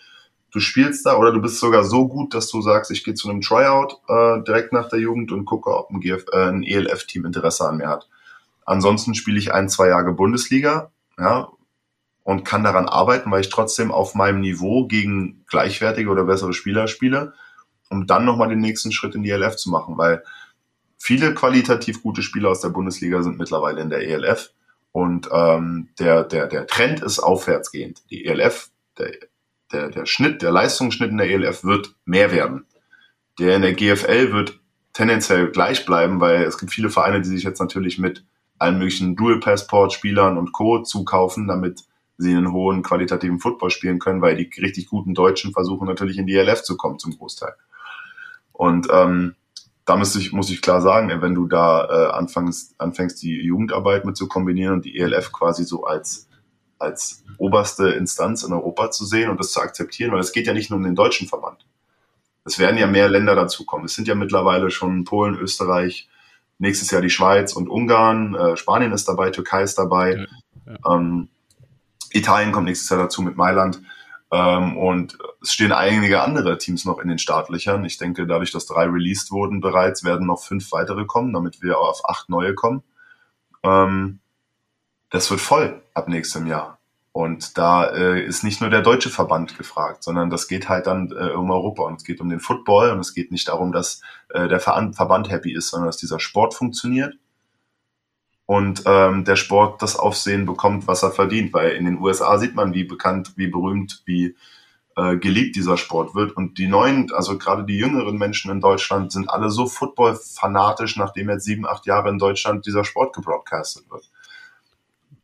du 0.50 0.61
spielst 0.61 1.05
da 1.05 1.18
oder 1.18 1.31
du 1.31 1.42
bist 1.42 1.59
sogar 1.59 1.85
so 1.85 2.09
gut, 2.09 2.33
dass 2.33 2.48
du 2.48 2.62
sagst, 2.62 2.90
ich 2.90 3.05
gehe 3.05 3.14
zu 3.14 3.28
einem 3.28 3.42
Tryout 3.42 3.98
äh, 4.09 4.42
direkt 4.44 4.72
nach 4.72 4.88
der 4.88 4.98
Jugend 4.98 5.31
und 5.31 5.44
gucke, 5.44 5.76
ob 5.76 5.90
ein, 5.90 6.00
GF, 6.00 6.24
äh, 6.33 6.48
ein 6.48 6.62
ELF-Team 6.62 7.26
Interesse 7.26 7.68
an 7.68 7.76
mir 7.76 7.88
hat. 7.88 8.09
Ansonsten 8.64 9.14
spiele 9.14 9.38
ich 9.38 9.52
ein, 9.52 9.68
zwei 9.68 9.88
Jahre 9.88 10.12
Bundesliga, 10.12 10.90
ja, 11.18 11.50
und 12.24 12.44
kann 12.44 12.64
daran 12.64 12.88
arbeiten, 12.88 13.30
weil 13.30 13.40
ich 13.40 13.50
trotzdem 13.50 13.90
auf 13.90 14.14
meinem 14.14 14.40
Niveau 14.40 14.87
gegen 14.87 15.44
gleichwertige 15.48 16.11
oder 16.11 16.24
bessere 16.24 16.52
Spieler 16.52 16.88
spiele, 16.88 17.35
um 17.90 18.06
dann 18.06 18.24
nochmal 18.24 18.48
den 18.48 18.61
nächsten 18.61 18.92
Schritt 18.92 19.14
in 19.14 19.22
die 19.22 19.30
ELF 19.30 19.56
zu 19.56 19.70
machen, 19.70 19.98
weil 19.98 20.22
viele 20.98 21.35
qualitativ 21.35 22.02
gute 22.02 22.22
Spieler 22.22 22.50
aus 22.50 22.61
der 22.61 22.68
Bundesliga 22.68 23.22
sind 23.22 23.38
mittlerweile 23.38 23.80
in 23.80 23.90
der 23.90 24.06
ELF 24.08 24.52
und 24.92 25.28
ähm, 25.32 25.88
der, 25.98 26.22
der, 26.22 26.46
der 26.46 26.66
Trend 26.66 27.02
ist 27.02 27.18
aufwärtsgehend. 27.18 28.02
Die 28.11 28.24
ELF, 28.24 28.70
der, 28.98 29.12
der, 29.72 29.88
der 29.88 30.06
Schnitt, 30.06 30.42
der 30.42 30.52
Leistungsschnitt 30.52 31.11
in 31.11 31.18
der 31.18 31.30
ELF 31.30 31.64
wird 31.64 31.96
mehr 32.04 32.30
werden. 32.30 32.66
Der 33.38 33.56
in 33.56 33.62
der 33.62 33.72
GFL 33.72 34.32
wird 34.32 34.61
tendenziell 34.92 35.50
gleich 35.50 35.87
bleiben, 35.87 36.20
weil 36.20 36.42
es 36.42 36.58
gibt 36.58 36.72
viele 36.72 36.90
Vereine, 36.90 37.22
die 37.22 37.28
sich 37.28 37.42
jetzt 37.42 37.61
natürlich 37.61 37.98
mit 37.98 38.24
allen 38.58 38.78
möglichen 38.78 39.16
Dual-Passport-Spielern 39.16 40.37
und 40.37 40.52
Co. 40.52 40.82
zukaufen, 40.82 41.48
damit 41.48 41.82
sie 42.18 42.35
einen 42.35 42.53
hohen 42.53 42.83
qualitativen 42.83 43.40
Football 43.40 43.70
spielen 43.70 43.98
können, 43.98 44.22
weil 44.22 44.37
die 44.37 44.51
richtig 44.61 44.87
guten 44.88 45.14
Deutschen 45.14 45.53
versuchen 45.53 45.87
natürlich 45.87 46.18
in 46.18 46.27
die 46.27 46.37
ELF 46.37 46.62
zu 46.62 46.77
kommen 46.77 46.98
zum 46.98 47.16
Großteil. 47.16 47.55
Und 48.53 48.88
ähm, 48.92 49.35
da 49.85 49.96
muss 49.96 50.14
ich, 50.14 50.33
muss 50.33 50.51
ich 50.51 50.62
klar 50.62 50.81
sagen, 50.81 51.11
wenn 51.20 51.35
du 51.35 51.46
da 51.46 51.85
äh, 51.85 52.12
anfängst, 52.12 52.75
anfängst, 52.79 53.22
die 53.22 53.42
Jugendarbeit 53.42 54.05
mit 54.05 54.16
zu 54.16 54.29
kombinieren 54.29 54.75
und 54.75 54.85
die 54.85 54.98
ELF 54.98 55.33
quasi 55.33 55.64
so 55.64 55.85
als, 55.85 56.29
als 56.79 57.25
oberste 57.38 57.88
Instanz 57.90 58.44
in 58.44 58.53
Europa 58.53 58.90
zu 58.90 59.05
sehen 59.05 59.31
und 59.31 59.40
das 59.40 59.53
zu 59.53 59.61
akzeptieren, 59.61 60.12
weil 60.12 60.20
es 60.20 60.33
geht 60.33 60.46
ja 60.46 60.53
nicht 60.53 60.70
nur 60.70 60.77
um 60.77 60.85
den 60.85 60.94
deutschen 60.94 61.27
Verband. 61.27 61.66
Es 62.44 62.59
werden 62.59 62.79
ja 62.79 62.87
mehr 62.87 63.09
Länder 63.09 63.35
dazukommen. 63.35 63.87
Es 63.87 63.94
sind 63.94 64.09
ja 64.09 64.14
mittlerweile 64.14 64.70
schon 64.70 65.05
Polen, 65.05 65.37
Österreich, 65.37 66.09
nächstes 66.59 66.90
Jahr 66.90 67.03
die 67.03 67.11
Schweiz 67.11 67.53
und 67.53 67.68
Ungarn, 67.68 68.35
äh, 68.35 68.57
Spanien 68.57 68.92
ist 68.92 69.09
dabei, 69.09 69.31
Türkei 69.31 69.62
ist 69.62 69.79
dabei. 69.79 70.27
Ja, 70.66 70.72
ja. 70.72 70.94
Ähm, 70.94 71.29
Italien 72.14 72.53
kommt 72.53 72.66
nächstes 72.66 72.88
Jahr 72.90 73.01
dazu 73.01 73.22
mit 73.22 73.37
Mailand. 73.37 73.83
Ähm, 74.33 74.79
und 74.79 75.18
es 75.42 75.53
stehen 75.53 75.72
einige 75.72 76.22
andere 76.22 76.57
Teams 76.57 76.85
noch 76.85 76.98
in 76.98 77.09
den 77.09 77.18
Startlöchern. 77.18 77.85
Ich 77.85 77.98
denke, 77.98 78.27
dadurch, 78.27 78.51
dass 78.51 78.66
drei 78.66 78.85
released 78.85 79.31
wurden 79.31 79.61
bereits, 79.61 80.05
werden 80.05 80.27
noch 80.27 80.42
fünf 80.42 80.72
weitere 80.72 81.05
kommen, 81.05 81.33
damit 81.35 81.61
wir 81.61 81.79
auf 81.79 82.09
acht 82.09 82.31
neue 82.31 82.55
kommen. 82.55 82.83
Ähm, 83.62 84.20
das 85.11 85.31
wird 85.31 85.40
voll 85.40 85.83
ab 85.92 86.09
nächstem 86.09 86.46
Jahr. 86.46 86.79
Und 87.12 87.59
da 87.59 87.85
äh, 87.90 88.25
ist 88.25 88.42
nicht 88.42 88.62
nur 88.62 88.70
der 88.70 88.81
deutsche 88.81 89.11
Verband 89.11 89.59
gefragt, 89.59 90.03
sondern 90.03 90.31
das 90.31 90.48
geht 90.48 90.70
halt 90.70 90.87
dann 90.87 91.12
äh, 91.12 91.33
um 91.33 91.51
Europa 91.51 91.83
und 91.83 91.96
es 91.96 92.05
geht 92.05 92.22
um 92.22 92.31
den 92.31 92.40
Football 92.40 92.90
und 92.90 93.01
es 93.01 93.12
geht 93.12 93.31
nicht 93.31 93.48
darum, 93.48 93.70
dass 93.70 94.01
äh, 94.31 94.48
der 94.48 94.61
Verband 94.61 95.31
happy 95.31 95.53
ist, 95.53 95.68
sondern 95.68 95.88
dass 95.88 95.98
dieser 95.98 96.18
Sport 96.18 96.55
funktioniert 96.55 97.14
und 98.52 98.82
ähm, 98.84 99.24
der 99.24 99.36
Sport 99.36 99.80
das 99.80 99.96
Aufsehen 99.96 100.44
bekommt, 100.44 100.86
was 100.86 101.02
er 101.02 101.10
verdient. 101.10 101.54
Weil 101.54 101.70
in 101.70 101.86
den 101.86 101.98
USA 101.98 102.36
sieht 102.36 102.54
man, 102.54 102.74
wie 102.74 102.84
bekannt, 102.84 103.32
wie 103.36 103.46
berühmt, 103.46 104.02
wie 104.04 104.36
äh, 104.94 105.16
geliebt 105.16 105.56
dieser 105.56 105.78
Sport 105.78 106.14
wird. 106.14 106.36
Und 106.36 106.58
die 106.58 106.68
neuen, 106.68 107.10
also 107.14 107.38
gerade 107.38 107.64
die 107.64 107.78
jüngeren 107.78 108.18
Menschen 108.18 108.50
in 108.50 108.60
Deutschland 108.60 109.10
sind 109.10 109.30
alle 109.30 109.48
so 109.48 109.66
Football-fanatisch, 109.66 110.98
nachdem 110.98 111.30
jetzt 111.30 111.46
sieben, 111.46 111.66
acht 111.66 111.86
Jahre 111.86 112.10
in 112.10 112.18
Deutschland 112.18 112.66
dieser 112.66 112.84
Sport 112.84 113.14
gebroadcastet 113.14 113.90
wird. 113.90 114.10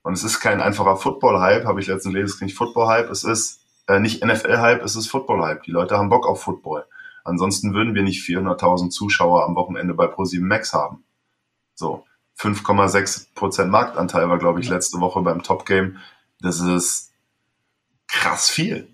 Und 0.00 0.14
es 0.14 0.24
ist 0.24 0.40
kein 0.40 0.62
einfacher 0.62 0.96
Football-Hype, 0.96 1.66
habe 1.66 1.82
ich 1.82 1.86
letztens 1.86 2.14
gelesen, 2.14 2.30
es 2.30 2.34
ist 2.36 2.42
nicht 2.42 2.56
Football-Hype, 2.56 3.10
es 3.10 3.24
ist 3.24 3.60
äh, 3.88 4.00
nicht 4.00 4.24
NFL-Hype, 4.24 4.82
es 4.82 4.96
ist 4.96 5.08
Football-Hype. 5.08 5.64
Die 5.64 5.72
Leute 5.72 5.98
haben 5.98 6.08
Bock 6.08 6.26
auf 6.26 6.40
Football. 6.40 6.86
Ansonsten 7.24 7.74
würden 7.74 7.94
wir 7.94 8.04
nicht 8.04 8.26
400.000 8.26 8.88
Zuschauer 8.88 9.44
am 9.44 9.54
Wochenende 9.54 9.92
bei 9.92 10.06
Pro7 10.06 10.40
Max 10.40 10.72
haben. 10.72 11.04
So. 11.74 12.06
5,6 12.38 13.34
Prozent 13.34 13.70
Marktanteil 13.70 14.28
war, 14.28 14.38
glaube 14.38 14.60
ich, 14.60 14.68
letzte 14.68 15.00
Woche 15.00 15.20
beim 15.22 15.42
Top 15.42 15.66
Game. 15.66 15.98
Das 16.40 16.60
ist 16.60 17.12
krass 18.06 18.48
viel. 18.48 18.88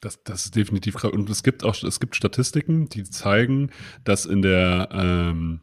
Das, 0.00 0.22
das 0.24 0.46
ist 0.46 0.56
definitiv 0.56 0.96
krass. 0.96 1.12
Und 1.12 1.28
es 1.30 1.42
gibt 1.42 1.64
auch 1.64 1.80
es 1.82 2.00
gibt 2.00 2.16
Statistiken, 2.16 2.88
die 2.88 3.04
zeigen, 3.04 3.70
dass 4.04 4.26
in 4.26 4.42
der 4.42 4.88
ähm, 4.92 5.60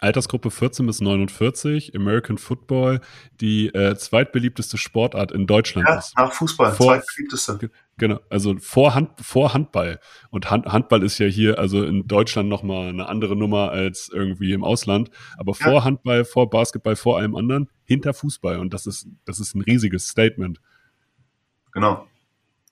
Altersgruppe 0.00 0.50
14 0.50 0.86
bis 0.86 1.00
49 1.00 1.94
American 1.96 2.38
Football 2.38 3.00
die 3.40 3.68
äh, 3.68 3.96
zweitbeliebteste 3.96 4.78
Sportart 4.78 5.32
in 5.32 5.46
Deutschland 5.46 5.88
ja, 5.88 5.98
ist. 5.98 6.16
Nach 6.16 6.32
Fußball, 6.32 6.72
vor, 6.72 6.94
zweitbeliebteste. 6.94 7.70
Genau, 7.96 8.20
also 8.30 8.56
vor, 8.58 8.94
Hand, 8.94 9.10
vor 9.20 9.54
Handball. 9.54 9.98
Und 10.30 10.50
Hand, 10.50 10.66
Handball 10.66 11.02
ist 11.02 11.18
ja 11.18 11.26
hier 11.26 11.58
also 11.58 11.84
in 11.84 12.06
Deutschland 12.06 12.48
nochmal 12.48 12.88
eine 12.88 13.08
andere 13.08 13.34
Nummer 13.34 13.70
als 13.70 14.08
irgendwie 14.12 14.52
im 14.52 14.62
Ausland. 14.62 15.10
Aber 15.36 15.54
ja. 15.58 15.70
vor 15.70 15.84
Handball, 15.84 16.24
vor 16.24 16.48
Basketball, 16.48 16.94
vor 16.94 17.18
allem 17.18 17.34
anderen, 17.34 17.68
hinter 17.84 18.14
Fußball. 18.14 18.60
Und 18.60 18.72
das 18.72 18.86
ist, 18.86 19.08
das 19.24 19.40
ist 19.40 19.54
ein 19.54 19.62
riesiges 19.62 20.08
Statement. 20.08 20.60
Genau. 21.72 22.06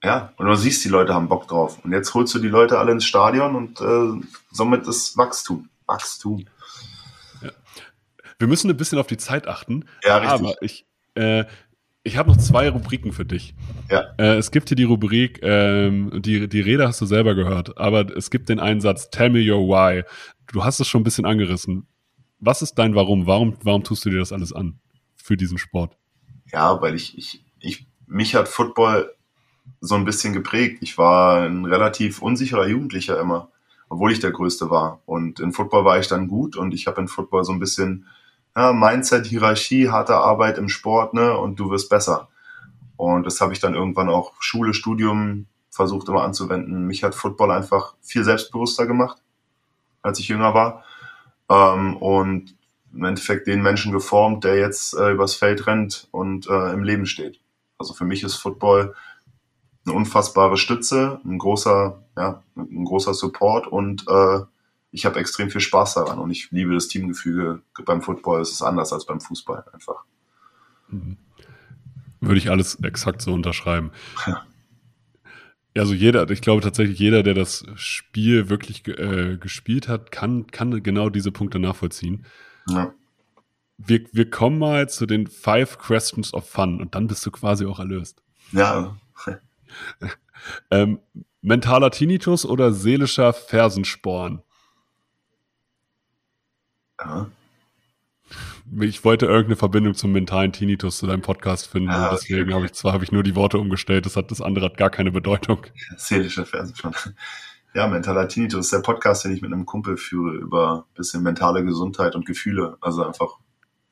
Ja, 0.03 0.31
und 0.37 0.45
du 0.45 0.55
siehst, 0.55 0.85
die 0.85 0.89
Leute 0.89 1.13
haben 1.13 1.27
Bock 1.27 1.47
drauf. 1.47 1.83
Und 1.83 1.91
jetzt 1.91 2.13
holst 2.13 2.33
du 2.35 2.39
die 2.39 2.47
Leute 2.47 2.77
alle 2.77 2.91
ins 2.91 3.05
Stadion 3.05 3.55
und 3.55 3.81
äh, 3.81 4.25
somit 4.51 4.87
ist 4.87 5.17
Wachstum. 5.17 5.69
Wachstum. 5.87 6.45
Wir 8.39 8.47
müssen 8.47 8.69
ein 8.69 8.77
bisschen 8.77 8.99
auf 8.99 9.07
die 9.07 9.17
Zeit 9.17 9.47
achten. 9.47 9.85
Ja, 10.03 10.17
richtig. 10.17 10.31
Aber 10.31 10.61
ich, 10.61 10.85
äh, 11.15 11.45
ich 12.03 12.17
habe 12.17 12.29
noch 12.29 12.37
zwei 12.37 12.69
Rubriken 12.69 13.11
für 13.11 13.25
dich. 13.25 13.55
Ja. 13.89 14.13
Äh, 14.17 14.37
es 14.37 14.51
gibt 14.51 14.69
hier 14.69 14.77
die 14.77 14.83
Rubrik, 14.83 15.39
ähm, 15.41 16.21
die, 16.21 16.47
die 16.47 16.61
Rede 16.61 16.87
hast 16.87 17.01
du 17.01 17.05
selber 17.05 17.35
gehört, 17.35 17.77
aber 17.77 18.15
es 18.15 18.29
gibt 18.29 18.49
den 18.49 18.59
Einsatz, 18.59 19.09
Tell 19.09 19.29
me 19.29 19.39
your 19.39 19.67
why. 19.67 20.03
Du 20.51 20.63
hast 20.63 20.79
es 20.79 20.87
schon 20.87 21.01
ein 21.01 21.03
bisschen 21.03 21.25
angerissen. 21.25 21.87
Was 22.39 22.61
ist 22.61 22.75
dein 22.75 22.95
Warum? 22.95 23.25
Warum, 23.25 23.57
warum 23.63 23.83
tust 23.83 24.05
du 24.05 24.09
dir 24.09 24.19
das 24.19 24.31
alles 24.31 24.53
an 24.53 24.79
für 25.15 25.35
diesen 25.35 25.57
Sport? 25.57 25.97
Ja, 26.51 26.81
weil 26.81 26.95
ich, 26.95 27.17
ich, 27.17 27.43
ich, 27.59 27.87
mich 28.05 28.35
hat 28.35 28.47
Football 28.47 29.11
so 29.81 29.95
ein 29.95 30.05
bisschen 30.05 30.33
geprägt. 30.33 30.77
Ich 30.81 30.97
war 30.97 31.41
ein 31.41 31.65
relativ 31.65 32.21
unsicherer 32.21 32.67
Jugendlicher 32.67 33.19
immer, 33.19 33.49
obwohl 33.89 34.11
ich 34.11 34.19
der 34.19 34.31
Größte 34.31 34.69
war. 34.69 35.01
Und 35.05 35.39
in 35.39 35.51
Football 35.51 35.83
war 35.83 35.99
ich 35.99 36.07
dann 36.07 36.27
gut 36.27 36.55
und 36.55 36.73
ich 36.73 36.87
habe 36.87 37.01
in 37.01 37.07
Football 37.07 37.43
so 37.43 37.51
ein 37.51 37.59
bisschen 37.59 38.05
ja, 38.57 38.73
Mindset, 38.73 39.27
Hierarchie, 39.27 39.89
harte 39.89 40.15
Arbeit 40.15 40.57
im 40.57 40.67
Sport, 40.67 41.13
ne, 41.13 41.37
und 41.37 41.59
du 41.59 41.69
wirst 41.69 41.89
besser. 41.89 42.27
Und 42.95 43.27
das 43.27 43.39
habe 43.39 43.53
ich 43.53 43.59
dann 43.59 43.75
irgendwann 43.75 44.09
auch 44.09 44.33
Schule, 44.39 44.73
Studium 44.73 45.45
versucht 45.69 46.09
immer 46.09 46.23
anzuwenden. 46.23 46.87
Mich 46.87 47.03
hat 47.03 47.13
Football 47.13 47.51
einfach 47.51 47.93
viel 48.01 48.23
selbstbewusster 48.23 48.87
gemacht, 48.87 49.21
als 50.01 50.19
ich 50.19 50.27
jünger 50.27 50.55
war. 50.55 50.83
Ähm, 51.49 51.97
und 51.97 52.55
im 52.91 53.03
Endeffekt 53.03 53.45
den 53.45 53.61
Menschen 53.61 53.91
geformt, 53.91 54.43
der 54.43 54.57
jetzt 54.57 54.95
äh, 54.95 55.11
übers 55.11 55.35
Feld 55.35 55.67
rennt 55.67 56.07
und 56.09 56.47
äh, 56.49 56.73
im 56.73 56.83
Leben 56.83 57.05
steht. 57.05 57.39
Also 57.77 57.93
für 57.93 58.05
mich 58.05 58.23
ist 58.23 58.37
Football 58.37 58.95
eine 59.85 59.95
unfassbare 59.95 60.57
Stütze, 60.57 61.21
ein 61.23 61.37
großer, 61.37 62.01
ja, 62.17 62.41
ein 62.55 62.85
großer 62.85 63.13
Support 63.13 63.67
und 63.67 64.07
äh, 64.07 64.39
ich 64.97 65.05
habe 65.05 65.19
extrem 65.19 65.51
viel 65.51 65.61
Spaß 65.61 65.93
daran 65.93 66.17
und 66.17 66.31
ich 66.31 66.49
liebe 66.49 66.73
das 66.73 66.87
Teamgefüge 66.87 67.61
beim 67.85 68.01
Football. 68.01 68.41
Es 68.41 68.51
ist 68.51 68.63
anders 68.63 68.91
als 68.91 69.05
beim 69.05 69.21
Fußball 69.21 69.63
einfach. 69.71 70.03
Mhm. 70.87 71.17
Würde 72.19 72.39
ich 72.39 72.49
alles 72.49 72.81
exakt 72.81 73.21
so 73.21 73.31
unterschreiben. 73.31 73.91
Ja. 74.25 74.43
Also 75.77 75.93
jeder, 75.93 76.27
ich 76.31 76.41
glaube 76.41 76.63
tatsächlich 76.63 76.97
jeder, 76.97 77.21
der 77.21 77.35
das 77.35 77.63
Spiel 77.75 78.49
wirklich 78.49 78.87
äh, 78.87 79.37
gespielt 79.37 79.87
hat, 79.87 80.11
kann, 80.11 80.47
kann 80.47 80.81
genau 80.81 81.11
diese 81.11 81.31
Punkte 81.31 81.59
nachvollziehen. 81.59 82.25
Ja. 82.67 82.91
Wir, 83.77 84.03
wir 84.11 84.27
kommen 84.31 84.57
mal 84.57 84.89
zu 84.89 85.05
den 85.05 85.27
Five 85.27 85.77
Questions 85.77 86.33
of 86.33 86.49
Fun 86.49 86.81
und 86.81 86.95
dann 86.95 87.05
bist 87.05 87.23
du 87.23 87.29
quasi 87.29 87.67
auch 87.67 87.77
erlöst. 87.77 88.23
Ja. 88.51 88.97
ähm, 90.71 90.97
mentaler 91.43 91.91
Tinnitus 91.91 92.47
oder 92.47 92.71
seelischer 92.71 93.31
Fersensporn? 93.33 94.41
Ja. 97.07 97.27
Ich 98.81 99.05
wollte 99.05 99.25
irgendeine 99.25 99.55
Verbindung 99.55 99.93
zum 99.93 100.11
mentalen 100.11 100.51
Tinnitus 100.51 100.97
zu 100.97 101.07
deinem 101.07 101.21
Podcast 101.21 101.67
finden. 101.67 101.89
Deswegen 102.11 102.43
okay. 102.43 102.53
habe 102.53 102.65
ich 102.65 102.73
zwar 102.73 102.91
habe 102.91 103.05
ich 103.05 103.13
nur 103.13 103.23
die 103.23 103.35
Worte 103.35 103.57
umgestellt, 103.57 104.05
das 104.05 104.17
hat 104.17 104.29
das 104.29 104.41
andere 104.41 104.65
hat 104.65 104.77
gar 104.77 104.89
keine 104.89 105.11
Bedeutung. 105.11 105.65
Seelischer 105.95 106.45
Fersensporn. 106.45 106.93
Ja, 107.73 107.87
mentaler 107.87 108.27
Tinnitus 108.27 108.65
ist 108.65 108.73
der 108.73 108.79
Podcast, 108.79 109.23
den 109.23 109.33
ich 109.33 109.41
mit 109.41 109.53
einem 109.53 109.65
Kumpel 109.65 109.97
führe 109.97 110.35
über 110.35 110.85
ein 110.89 110.95
bisschen 110.95 111.21
mentale 111.23 111.63
Gesundheit 111.63 112.15
und 112.15 112.25
Gefühle. 112.25 112.77
Also 112.81 113.05
einfach 113.05 113.37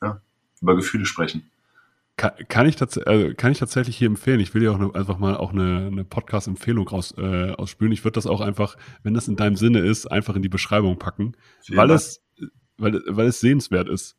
ja, 0.02 0.20
über 0.60 0.76
Gefühle 0.76 1.06
sprechen. 1.06 1.50
Kann, 2.16 2.32
kann, 2.48 2.66
ich 2.66 2.80
also 2.80 3.34
kann 3.36 3.52
ich 3.52 3.58
tatsächlich 3.58 3.96
hier 3.96 4.08
empfehlen. 4.08 4.40
Ich 4.40 4.54
will 4.54 4.62
ja 4.62 4.72
auch 4.72 4.78
ne, 4.78 4.90
einfach 4.94 5.18
mal 5.18 5.36
auch 5.36 5.52
eine, 5.52 5.86
eine 5.86 6.04
Podcast-Empfehlung 6.04 6.88
raus, 6.88 7.14
äh, 7.18 7.52
ausspülen. 7.52 7.92
Ich 7.92 8.04
würde 8.04 8.14
das 8.14 8.26
auch 8.26 8.40
einfach, 8.40 8.76
wenn 9.02 9.12
das 9.12 9.28
in 9.28 9.36
deinem 9.36 9.56
Sinne 9.56 9.80
ist, 9.80 10.06
einfach 10.06 10.34
in 10.34 10.42
die 10.42 10.48
Beschreibung 10.48 10.98
packen, 10.98 11.36
Vielen 11.62 11.78
weil 11.78 11.88
Dank. 11.88 12.00
es, 12.00 12.22
weil, 12.78 13.02
weil 13.06 13.26
es 13.26 13.40
sehenswert 13.40 13.88
ist. 13.88 14.16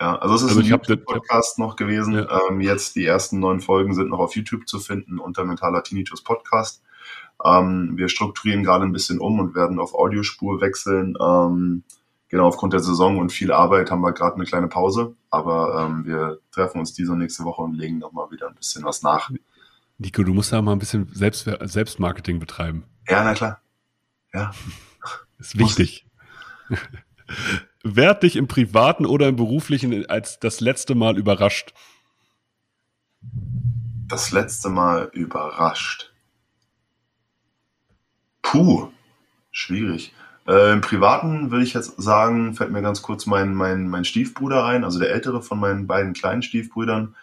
Ja, 0.00 0.16
also 0.16 0.34
es 0.34 0.42
ist 0.42 0.48
also 0.48 0.60
ein 0.60 0.66
YouTube-Podcast 0.66 1.58
noch 1.60 1.76
gewesen. 1.76 2.14
Ja. 2.14 2.40
Ähm, 2.48 2.60
jetzt 2.60 2.96
die 2.96 3.06
ersten 3.06 3.38
neun 3.38 3.60
Folgen 3.60 3.94
sind 3.94 4.10
noch 4.10 4.18
auf 4.18 4.34
YouTube 4.34 4.66
zu 4.66 4.80
finden 4.80 5.20
unter 5.20 5.44
Mentaler 5.44 5.84
Tinnitus 5.84 6.24
Podcast. 6.24 6.82
Ähm, 7.44 7.92
wir 7.96 8.08
strukturieren 8.08 8.64
gerade 8.64 8.84
ein 8.84 8.92
bisschen 8.92 9.20
um 9.20 9.38
und 9.38 9.54
werden 9.54 9.78
auf 9.78 9.94
Audiospur 9.94 10.60
wechseln. 10.60 11.16
Ähm, 11.20 11.84
genau, 12.28 12.48
aufgrund 12.48 12.72
der 12.72 12.80
Saison 12.80 13.18
und 13.18 13.30
viel 13.30 13.52
Arbeit 13.52 13.92
haben 13.92 14.00
wir 14.00 14.12
gerade 14.12 14.34
eine 14.34 14.44
kleine 14.44 14.66
Pause. 14.66 15.14
Aber 15.30 15.86
ähm, 15.86 16.04
wir 16.04 16.40
treffen 16.50 16.80
uns 16.80 16.94
diese 16.94 17.12
und 17.12 17.18
nächste 17.18 17.44
Woche 17.44 17.62
und 17.62 17.74
legen 17.74 17.98
nochmal 17.98 18.30
wieder 18.32 18.48
ein 18.48 18.56
bisschen 18.56 18.84
was 18.84 19.02
nach. 19.02 19.30
Nico, 19.98 20.24
du 20.24 20.34
musst 20.34 20.52
da 20.52 20.60
mal 20.62 20.72
ein 20.72 20.80
bisschen 20.80 21.08
Selbst 21.12 21.48
Selbstmarketing 21.60 22.40
betreiben. 22.40 22.82
Ja, 23.08 23.22
na 23.22 23.34
klar. 23.34 23.60
Ja. 24.34 24.50
ist 25.38 25.56
wichtig. 25.56 26.06
Wer 27.84 28.14
dich 28.14 28.36
im 28.36 28.46
privaten 28.46 29.06
oder 29.06 29.28
im 29.28 29.36
beruflichen 29.36 30.08
als 30.08 30.38
das 30.38 30.60
letzte 30.60 30.94
Mal 30.94 31.18
überrascht? 31.18 31.74
Das 34.08 34.30
letzte 34.30 34.68
Mal 34.68 35.10
überrascht. 35.12 36.12
Puh, 38.40 38.88
schwierig. 39.50 40.14
Äh, 40.46 40.72
Im 40.72 40.80
Privaten 40.80 41.50
würde 41.50 41.64
ich 41.64 41.74
jetzt 41.74 42.00
sagen, 42.00 42.54
fällt 42.54 42.70
mir 42.70 42.82
ganz 42.82 43.02
kurz 43.02 43.26
mein, 43.26 43.54
mein, 43.54 43.88
mein 43.88 44.04
Stiefbruder 44.04 44.64
ein, 44.64 44.84
also 44.84 44.98
der 44.98 45.10
ältere 45.10 45.42
von 45.42 45.58
meinen 45.58 45.86
beiden 45.86 46.12
kleinen 46.12 46.42
Stiefbrüdern. 46.42 47.16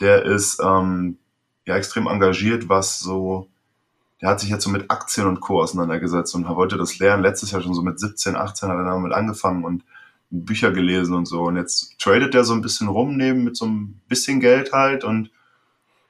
Der 0.00 0.24
ist 0.24 0.60
ähm, 0.62 1.18
ja 1.66 1.76
extrem 1.76 2.06
engagiert, 2.06 2.68
was 2.68 3.00
so, 3.00 3.48
der 4.20 4.28
hat 4.30 4.40
sich 4.40 4.50
jetzt 4.50 4.64
so 4.64 4.70
mit 4.70 4.90
Aktien 4.90 5.26
und 5.26 5.40
Co. 5.40 5.60
auseinandergesetzt 5.62 6.34
und 6.34 6.48
wollte 6.48 6.76
das 6.76 6.98
lernen. 6.98 7.22
Letztes 7.22 7.52
Jahr 7.52 7.62
schon 7.62 7.74
so 7.74 7.82
mit 7.82 7.98
17, 7.98 8.36
18 8.36 8.68
hat 8.68 8.76
er 8.76 8.84
damit 8.84 9.12
angefangen 9.12 9.64
und 9.64 9.84
Bücher 10.42 10.72
gelesen 10.72 11.14
und 11.14 11.26
so. 11.26 11.42
Und 11.42 11.56
jetzt 11.56 11.98
tradet 11.98 12.34
er 12.34 12.44
so 12.44 12.54
ein 12.54 12.62
bisschen 12.62 12.88
rum 12.88 13.16
neben 13.16 13.44
mit 13.44 13.56
so 13.56 13.66
ein 13.66 14.00
bisschen 14.08 14.40
Geld 14.40 14.72
halt 14.72 15.04
und 15.04 15.30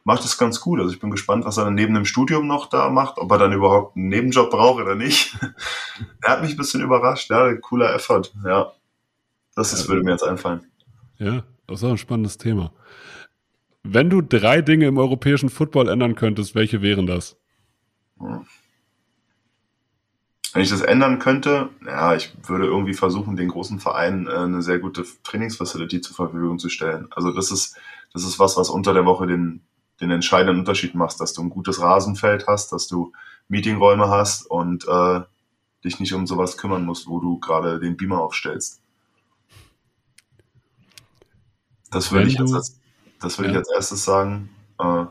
macht 0.05 0.25
es 0.25 0.39
ganz 0.39 0.61
gut. 0.61 0.81
Also 0.81 0.93
ich 0.93 1.01
bin 1.01 1.11
gespannt, 1.11 1.45
was 1.45 1.57
er 1.57 1.65
dann 1.65 1.75
neben 1.75 1.95
dem 1.95 2.05
Studium 2.05 2.47
noch 2.47 2.69
da 2.69 2.91
macht, 2.91 3.19
ob 3.19 3.31
er 3.31 3.39
dann 3.39 3.53
überhaupt 3.53 3.97
einen 3.97 4.09
Nebenjob 4.09 4.51
braucht 4.51 4.83
oder 4.83 4.95
nicht. 4.95 5.37
er 6.23 6.31
hat 6.31 6.43
mich 6.43 6.53
ein 6.53 6.57
bisschen 6.57 6.83
überrascht, 6.83 7.31
ja, 7.31 7.55
cooler 7.57 7.95
Effort, 7.95 8.33
ja. 8.45 8.73
Das 9.57 9.73
ist, 9.73 9.89
würde 9.89 10.03
mir 10.03 10.13
jetzt 10.13 10.25
einfallen. 10.25 10.67
Ja, 11.19 11.45
das 11.67 11.81
ist 11.81 11.85
auch 11.85 11.91
ein 11.91 11.99
spannendes 11.99 12.39
Thema. 12.39 12.73
Wenn 13.85 14.11
du 14.11 14.21
drei 14.21 14.63
Dinge 14.63 14.87
im 14.87 14.99
europäischen 14.99 15.49
Football 15.49 15.89
ändern 15.89 16.17
könntest, 16.17 16.55
welche 16.55 16.83
wären 16.83 17.07
das? 17.07 17.37
Hm. 18.19 18.47
Wenn 20.55 20.63
ich 20.63 20.71
das 20.71 20.83
ändern 20.83 21.19
könnte, 21.19 21.71
ja, 21.85 22.15
ich 22.15 22.33
würde 22.47 22.67
irgendwie 22.67 22.95
versuchen, 22.95 23.35
den 23.35 23.49
großen 23.49 23.81
Vereinen 23.81 24.29
äh, 24.29 24.31
eine 24.31 24.63
sehr 24.63 24.79
gute 24.79 25.05
Trainingsfacility 25.25 26.01
zur 26.01 26.15
Verfügung 26.15 26.61
zu 26.61 26.69
stellen. 26.69 27.09
Also 27.11 27.33
das 27.33 27.51
ist, 27.51 27.77
das 28.13 28.23
ist 28.23 28.39
was, 28.39 28.57
was 28.57 28.71
unter 28.71 28.95
der 28.95 29.05
Woche 29.05 29.27
den, 29.27 29.63
den 30.01 30.13
entscheidenden 30.13 30.61
Unterschied 30.61 30.95
macht, 30.95 31.19
dass 31.19 31.33
du 31.33 31.43
ein 31.43 31.51
gutes 31.51 31.81
Rasenfeld 31.81 32.47
hast, 32.47 32.71
dass 32.71 32.87
du 32.87 33.13
Meetingräume 33.49 34.09
hast 34.09 34.47
und 34.47 34.87
äh, 34.87 35.23
dich 35.83 35.99
nicht 35.99 36.15
um 36.15 36.25
sowas 36.25 36.57
kümmern 36.57 36.85
musst, 36.85 37.09
wo 37.09 37.19
du 37.19 37.41
gerade 37.41 37.81
den 37.81 37.97
Beamer 37.97 38.21
aufstellst. 38.21 38.81
Das 41.91 42.13
würde 42.13 42.29
ich, 42.29 42.39
als, 42.39 42.81
das 43.21 43.39
würde 43.39 43.49
ja. 43.49 43.55
ich 43.55 43.59
als 43.59 43.73
erstes 43.73 44.05
sagen. 44.05 44.51
Äh, 44.79 45.07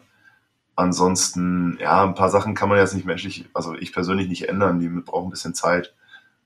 ansonsten, 0.75 1.77
ja, 1.79 2.03
ein 2.03 2.15
paar 2.15 2.29
Sachen 2.29 2.55
kann 2.55 2.69
man 2.69 2.77
jetzt 2.77 2.95
nicht 2.95 3.05
menschlich, 3.05 3.45
also 3.53 3.75
ich 3.75 3.93
persönlich 3.93 4.27
nicht 4.27 4.49
ändern, 4.49 4.79
die 4.79 4.87
brauchen 4.87 5.27
ein 5.27 5.31
bisschen 5.31 5.53
Zeit. 5.53 5.93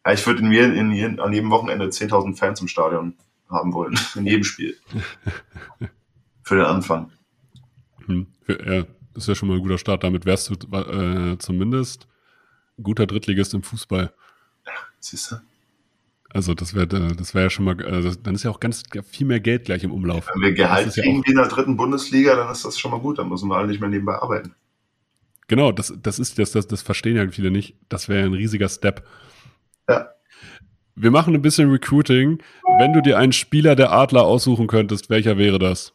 Ja, 0.05 0.13
ich 0.13 0.25
würde 0.25 0.41
in, 0.41 0.51
in, 0.51 0.91
in, 0.91 1.19
an 1.19 1.33
jedem 1.33 1.49
Wochenende 1.49 1.85
10.000 1.85 2.37
Fans 2.37 2.61
im 2.61 2.67
Stadion 2.67 3.15
haben 3.49 3.73
wollen, 3.73 3.97
in 4.15 4.25
jedem 4.25 4.43
Spiel. 4.43 4.77
Für 6.43 6.55
den 6.55 6.65
Anfang. 6.65 7.11
Hm, 8.05 8.27
ja, 8.47 8.83
das 9.13 9.23
ist 9.23 9.27
ja 9.27 9.35
schon 9.35 9.49
mal 9.49 9.55
ein 9.55 9.61
guter 9.61 9.77
Start. 9.77 10.03
Damit 10.03 10.25
wärst 10.25 10.49
du 10.49 10.77
äh, 10.77 11.37
zumindest 11.39 12.07
guter 12.81 13.05
Drittligist 13.05 13.53
im 13.53 13.63
Fußball. 13.63 14.13
Ja, 14.65 14.71
siehst 14.99 15.31
du? 15.31 15.35
Also 16.37 16.53
das 16.53 16.75
wäre 16.75 16.85
das 16.85 17.33
wäre 17.33 17.45
ja 17.45 17.49
schon 17.49 17.65
mal, 17.65 17.83
also 17.83 18.13
dann 18.13 18.35
ist 18.35 18.43
ja 18.43 18.51
auch 18.51 18.59
ganz 18.59 18.83
viel 19.09 19.25
mehr 19.25 19.39
Geld 19.39 19.65
gleich 19.65 19.83
im 19.83 19.91
Umlauf. 19.91 20.27
Wenn 20.35 20.43
wir 20.43 20.53
Gehalt 20.53 20.93
kriegen 20.93 21.25
wie 21.25 21.31
in 21.31 21.37
der 21.37 21.47
dritten 21.47 21.77
Bundesliga, 21.77 22.35
dann 22.35 22.51
ist 22.51 22.63
das 22.63 22.77
schon 22.77 22.91
mal 22.91 22.99
gut, 22.99 23.17
dann 23.17 23.27
müssen 23.27 23.49
wir 23.49 23.57
alle 23.57 23.65
nicht 23.65 23.79
mehr 23.79 23.89
nebenbei 23.89 24.13
arbeiten. 24.13 24.53
Genau, 25.47 25.71
das, 25.71 25.91
das 25.99 26.19
ist 26.19 26.37
das, 26.37 26.51
das, 26.51 26.67
das 26.67 26.83
verstehen 26.83 27.15
ja 27.15 27.27
viele 27.29 27.49
nicht. 27.49 27.75
Das 27.89 28.07
wäre 28.07 28.23
ein 28.23 28.35
riesiger 28.35 28.69
Step. 28.69 29.03
Ja. 29.89 30.09
Wir 30.93 31.09
machen 31.09 31.33
ein 31.33 31.41
bisschen 31.41 31.71
Recruiting. 31.71 32.37
Wenn 32.77 32.93
du 32.93 33.01
dir 33.01 33.17
einen 33.17 33.33
Spieler 33.33 33.75
der 33.75 33.91
Adler 33.91 34.21
aussuchen 34.21 34.67
könntest, 34.67 35.09
welcher 35.09 35.39
wäre 35.39 35.57
das? 35.57 35.93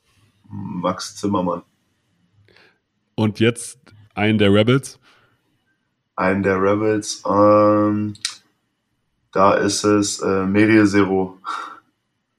Max 0.49 1.15
Zimmermann. 1.15 1.63
Und 3.15 3.39
jetzt 3.39 3.79
einen 4.15 4.39
der 4.39 4.53
Rebels? 4.53 4.99
Einen 6.17 6.43
der 6.43 6.61
Rebels. 6.61 7.23
Ähm, 7.31 8.15
da 9.33 9.55
ist 9.55 9.85
es 9.85 10.21
äh, 10.21 10.47
Medie 10.47 10.85
Zero. 10.87 11.39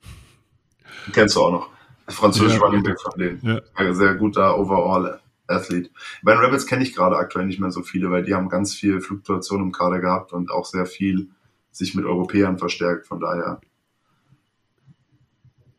Kennst 1.14 1.36
du 1.36 1.42
auch 1.42 1.52
noch. 1.52 1.70
Französisch 2.08 2.54
ja, 2.54 2.60
Running 2.60 2.84
Back 2.84 3.02
von 3.02 3.20
denen. 3.20 3.42
Ja. 3.42 3.94
Sehr 3.94 4.16
guter 4.16 4.58
Overall 4.58 5.20
Athlet. 5.48 5.92
Bei 6.22 6.34
den 6.34 6.42
Rebels 6.42 6.66
kenne 6.66 6.84
ich 6.84 6.94
gerade 6.94 7.18
aktuell 7.18 7.46
nicht 7.46 7.60
mehr 7.60 7.72
so 7.72 7.82
viele, 7.82 8.12
weil 8.12 8.24
die 8.24 8.34
haben 8.34 8.50
ganz 8.50 8.74
viel 8.74 9.02
Fluktuation 9.02 9.62
im 9.62 9.72
Kader 9.72 10.00
gehabt 10.00 10.34
und 10.34 10.52
auch 10.52 10.66
sehr 10.66 10.86
viel 10.86 11.30
sich 11.72 11.96
mit 11.96 12.06
Europäern 12.06 12.58
verstärkt. 12.58 13.08
Von 13.08 13.20
daher. 13.20 13.60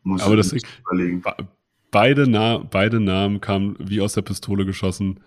Muss 0.03 0.21
Aber 0.21 0.35
das 0.35 0.53
ich 0.53 0.63
überlegen. 0.81 1.23
Beide, 1.91 2.29
Na 2.29 2.57
beide 2.57 2.99
Namen 2.99 3.41
kamen 3.41 3.75
wie 3.79 4.01
aus 4.01 4.13
der 4.13 4.21
Pistole 4.21 4.65
geschossen. 4.65 5.21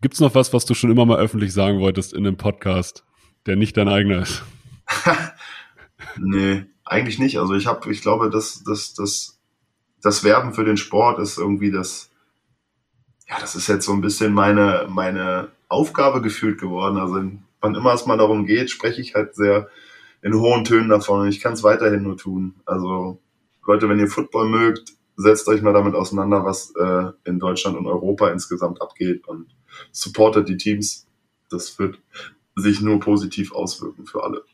Gibt 0.00 0.14
es 0.14 0.20
noch 0.20 0.34
was, 0.34 0.52
was 0.52 0.66
du 0.66 0.74
schon 0.74 0.90
immer 0.90 1.06
mal 1.06 1.18
öffentlich 1.18 1.52
sagen 1.52 1.78
wolltest 1.78 2.12
in 2.12 2.26
einem 2.26 2.36
Podcast, 2.36 3.04
der 3.46 3.56
nicht 3.56 3.76
dein 3.76 3.88
eigener 3.88 4.22
ist? 4.22 4.42
nee, 6.18 6.64
eigentlich 6.84 7.18
nicht. 7.18 7.38
Also 7.38 7.54
ich 7.54 7.66
habe, 7.66 7.90
ich 7.90 8.02
glaube, 8.02 8.30
dass 8.30 8.62
das, 8.64 8.94
das, 8.94 9.38
das 10.02 10.24
Werben 10.24 10.54
für 10.54 10.64
den 10.64 10.76
Sport 10.76 11.18
ist 11.18 11.38
irgendwie 11.38 11.70
das, 11.70 12.10
ja, 13.28 13.38
das 13.40 13.54
ist 13.54 13.68
jetzt 13.68 13.86
so 13.86 13.92
ein 13.92 14.00
bisschen 14.00 14.32
meine, 14.32 14.86
meine 14.88 15.48
Aufgabe 15.68 16.20
gefühlt 16.20 16.60
geworden. 16.60 16.98
Also 16.98 17.22
wann 17.60 17.74
immer 17.74 17.94
es 17.94 18.06
mal 18.06 18.18
darum 18.18 18.46
geht, 18.46 18.70
spreche 18.70 19.00
ich 19.00 19.14
halt 19.14 19.34
sehr 19.34 19.68
in 20.22 20.34
hohen 20.34 20.64
Tönen 20.64 20.88
davon 20.88 21.20
und 21.20 21.28
ich 21.28 21.40
kann 21.40 21.54
es 21.54 21.62
weiterhin 21.62 22.02
nur 22.02 22.16
tun. 22.16 22.54
Also 22.64 23.18
Leute, 23.66 23.88
wenn 23.88 23.98
ihr 23.98 24.08
Football 24.08 24.48
mögt, 24.48 24.94
setzt 25.16 25.48
euch 25.48 25.62
mal 25.62 25.72
damit 25.72 25.94
auseinander, 25.94 26.44
was 26.44 26.72
äh, 26.76 27.12
in 27.24 27.38
Deutschland 27.38 27.76
und 27.76 27.86
Europa 27.86 28.28
insgesamt 28.28 28.80
abgeht 28.80 29.26
und 29.26 29.46
supportet 29.90 30.48
die 30.48 30.56
Teams. 30.56 31.06
Das 31.50 31.78
wird 31.78 31.98
sich 32.56 32.80
nur 32.80 33.00
positiv 33.00 33.52
auswirken 33.52 34.06
für 34.06 34.22
alle. 34.22 34.44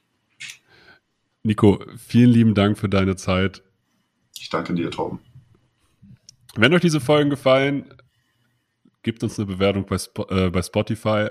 Nico, 1.48 1.82
vielen 1.96 2.28
lieben 2.28 2.54
Dank 2.54 2.76
für 2.76 2.90
deine 2.90 3.16
Zeit. 3.16 3.62
Ich 4.38 4.50
danke 4.50 4.74
dir, 4.74 4.90
Torben. 4.90 5.20
Wenn 6.56 6.74
euch 6.74 6.82
diese 6.82 7.00
Folgen 7.00 7.30
gefallen, 7.30 7.94
gebt 9.02 9.22
uns 9.22 9.38
eine 9.38 9.46
Bewertung 9.46 9.86
bei, 9.86 9.96
äh, 10.28 10.50
bei 10.50 10.60
Spotify, 10.60 11.28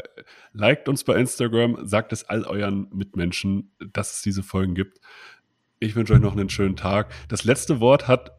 liked 0.54 0.90
uns 0.90 1.04
bei 1.04 1.14
Instagram, 1.18 1.88
sagt 1.88 2.14
es 2.14 2.24
all 2.24 2.46
euren 2.46 2.90
Mitmenschen, 2.92 3.72
dass 3.94 4.14
es 4.14 4.22
diese 4.24 4.42
Folgen 4.42 4.74
gibt. 4.74 5.00
Ich 5.78 5.96
wünsche 5.96 6.14
euch 6.14 6.20
noch 6.20 6.36
einen 6.36 6.50
schönen 6.50 6.78
Tag. 6.78 7.14
Das 7.28 7.44
letzte 7.44 7.80
Wort 7.80 8.08
hat 8.08 8.32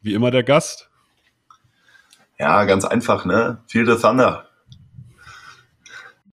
wie 0.00 0.14
immer 0.14 0.30
der 0.30 0.42
Gast. 0.42 0.88
Ja, 2.38 2.64
ganz 2.64 2.86
einfach, 2.86 3.26
ne? 3.26 3.62
Feel 3.66 3.84
the 3.84 4.00
Thunder. 4.00 4.48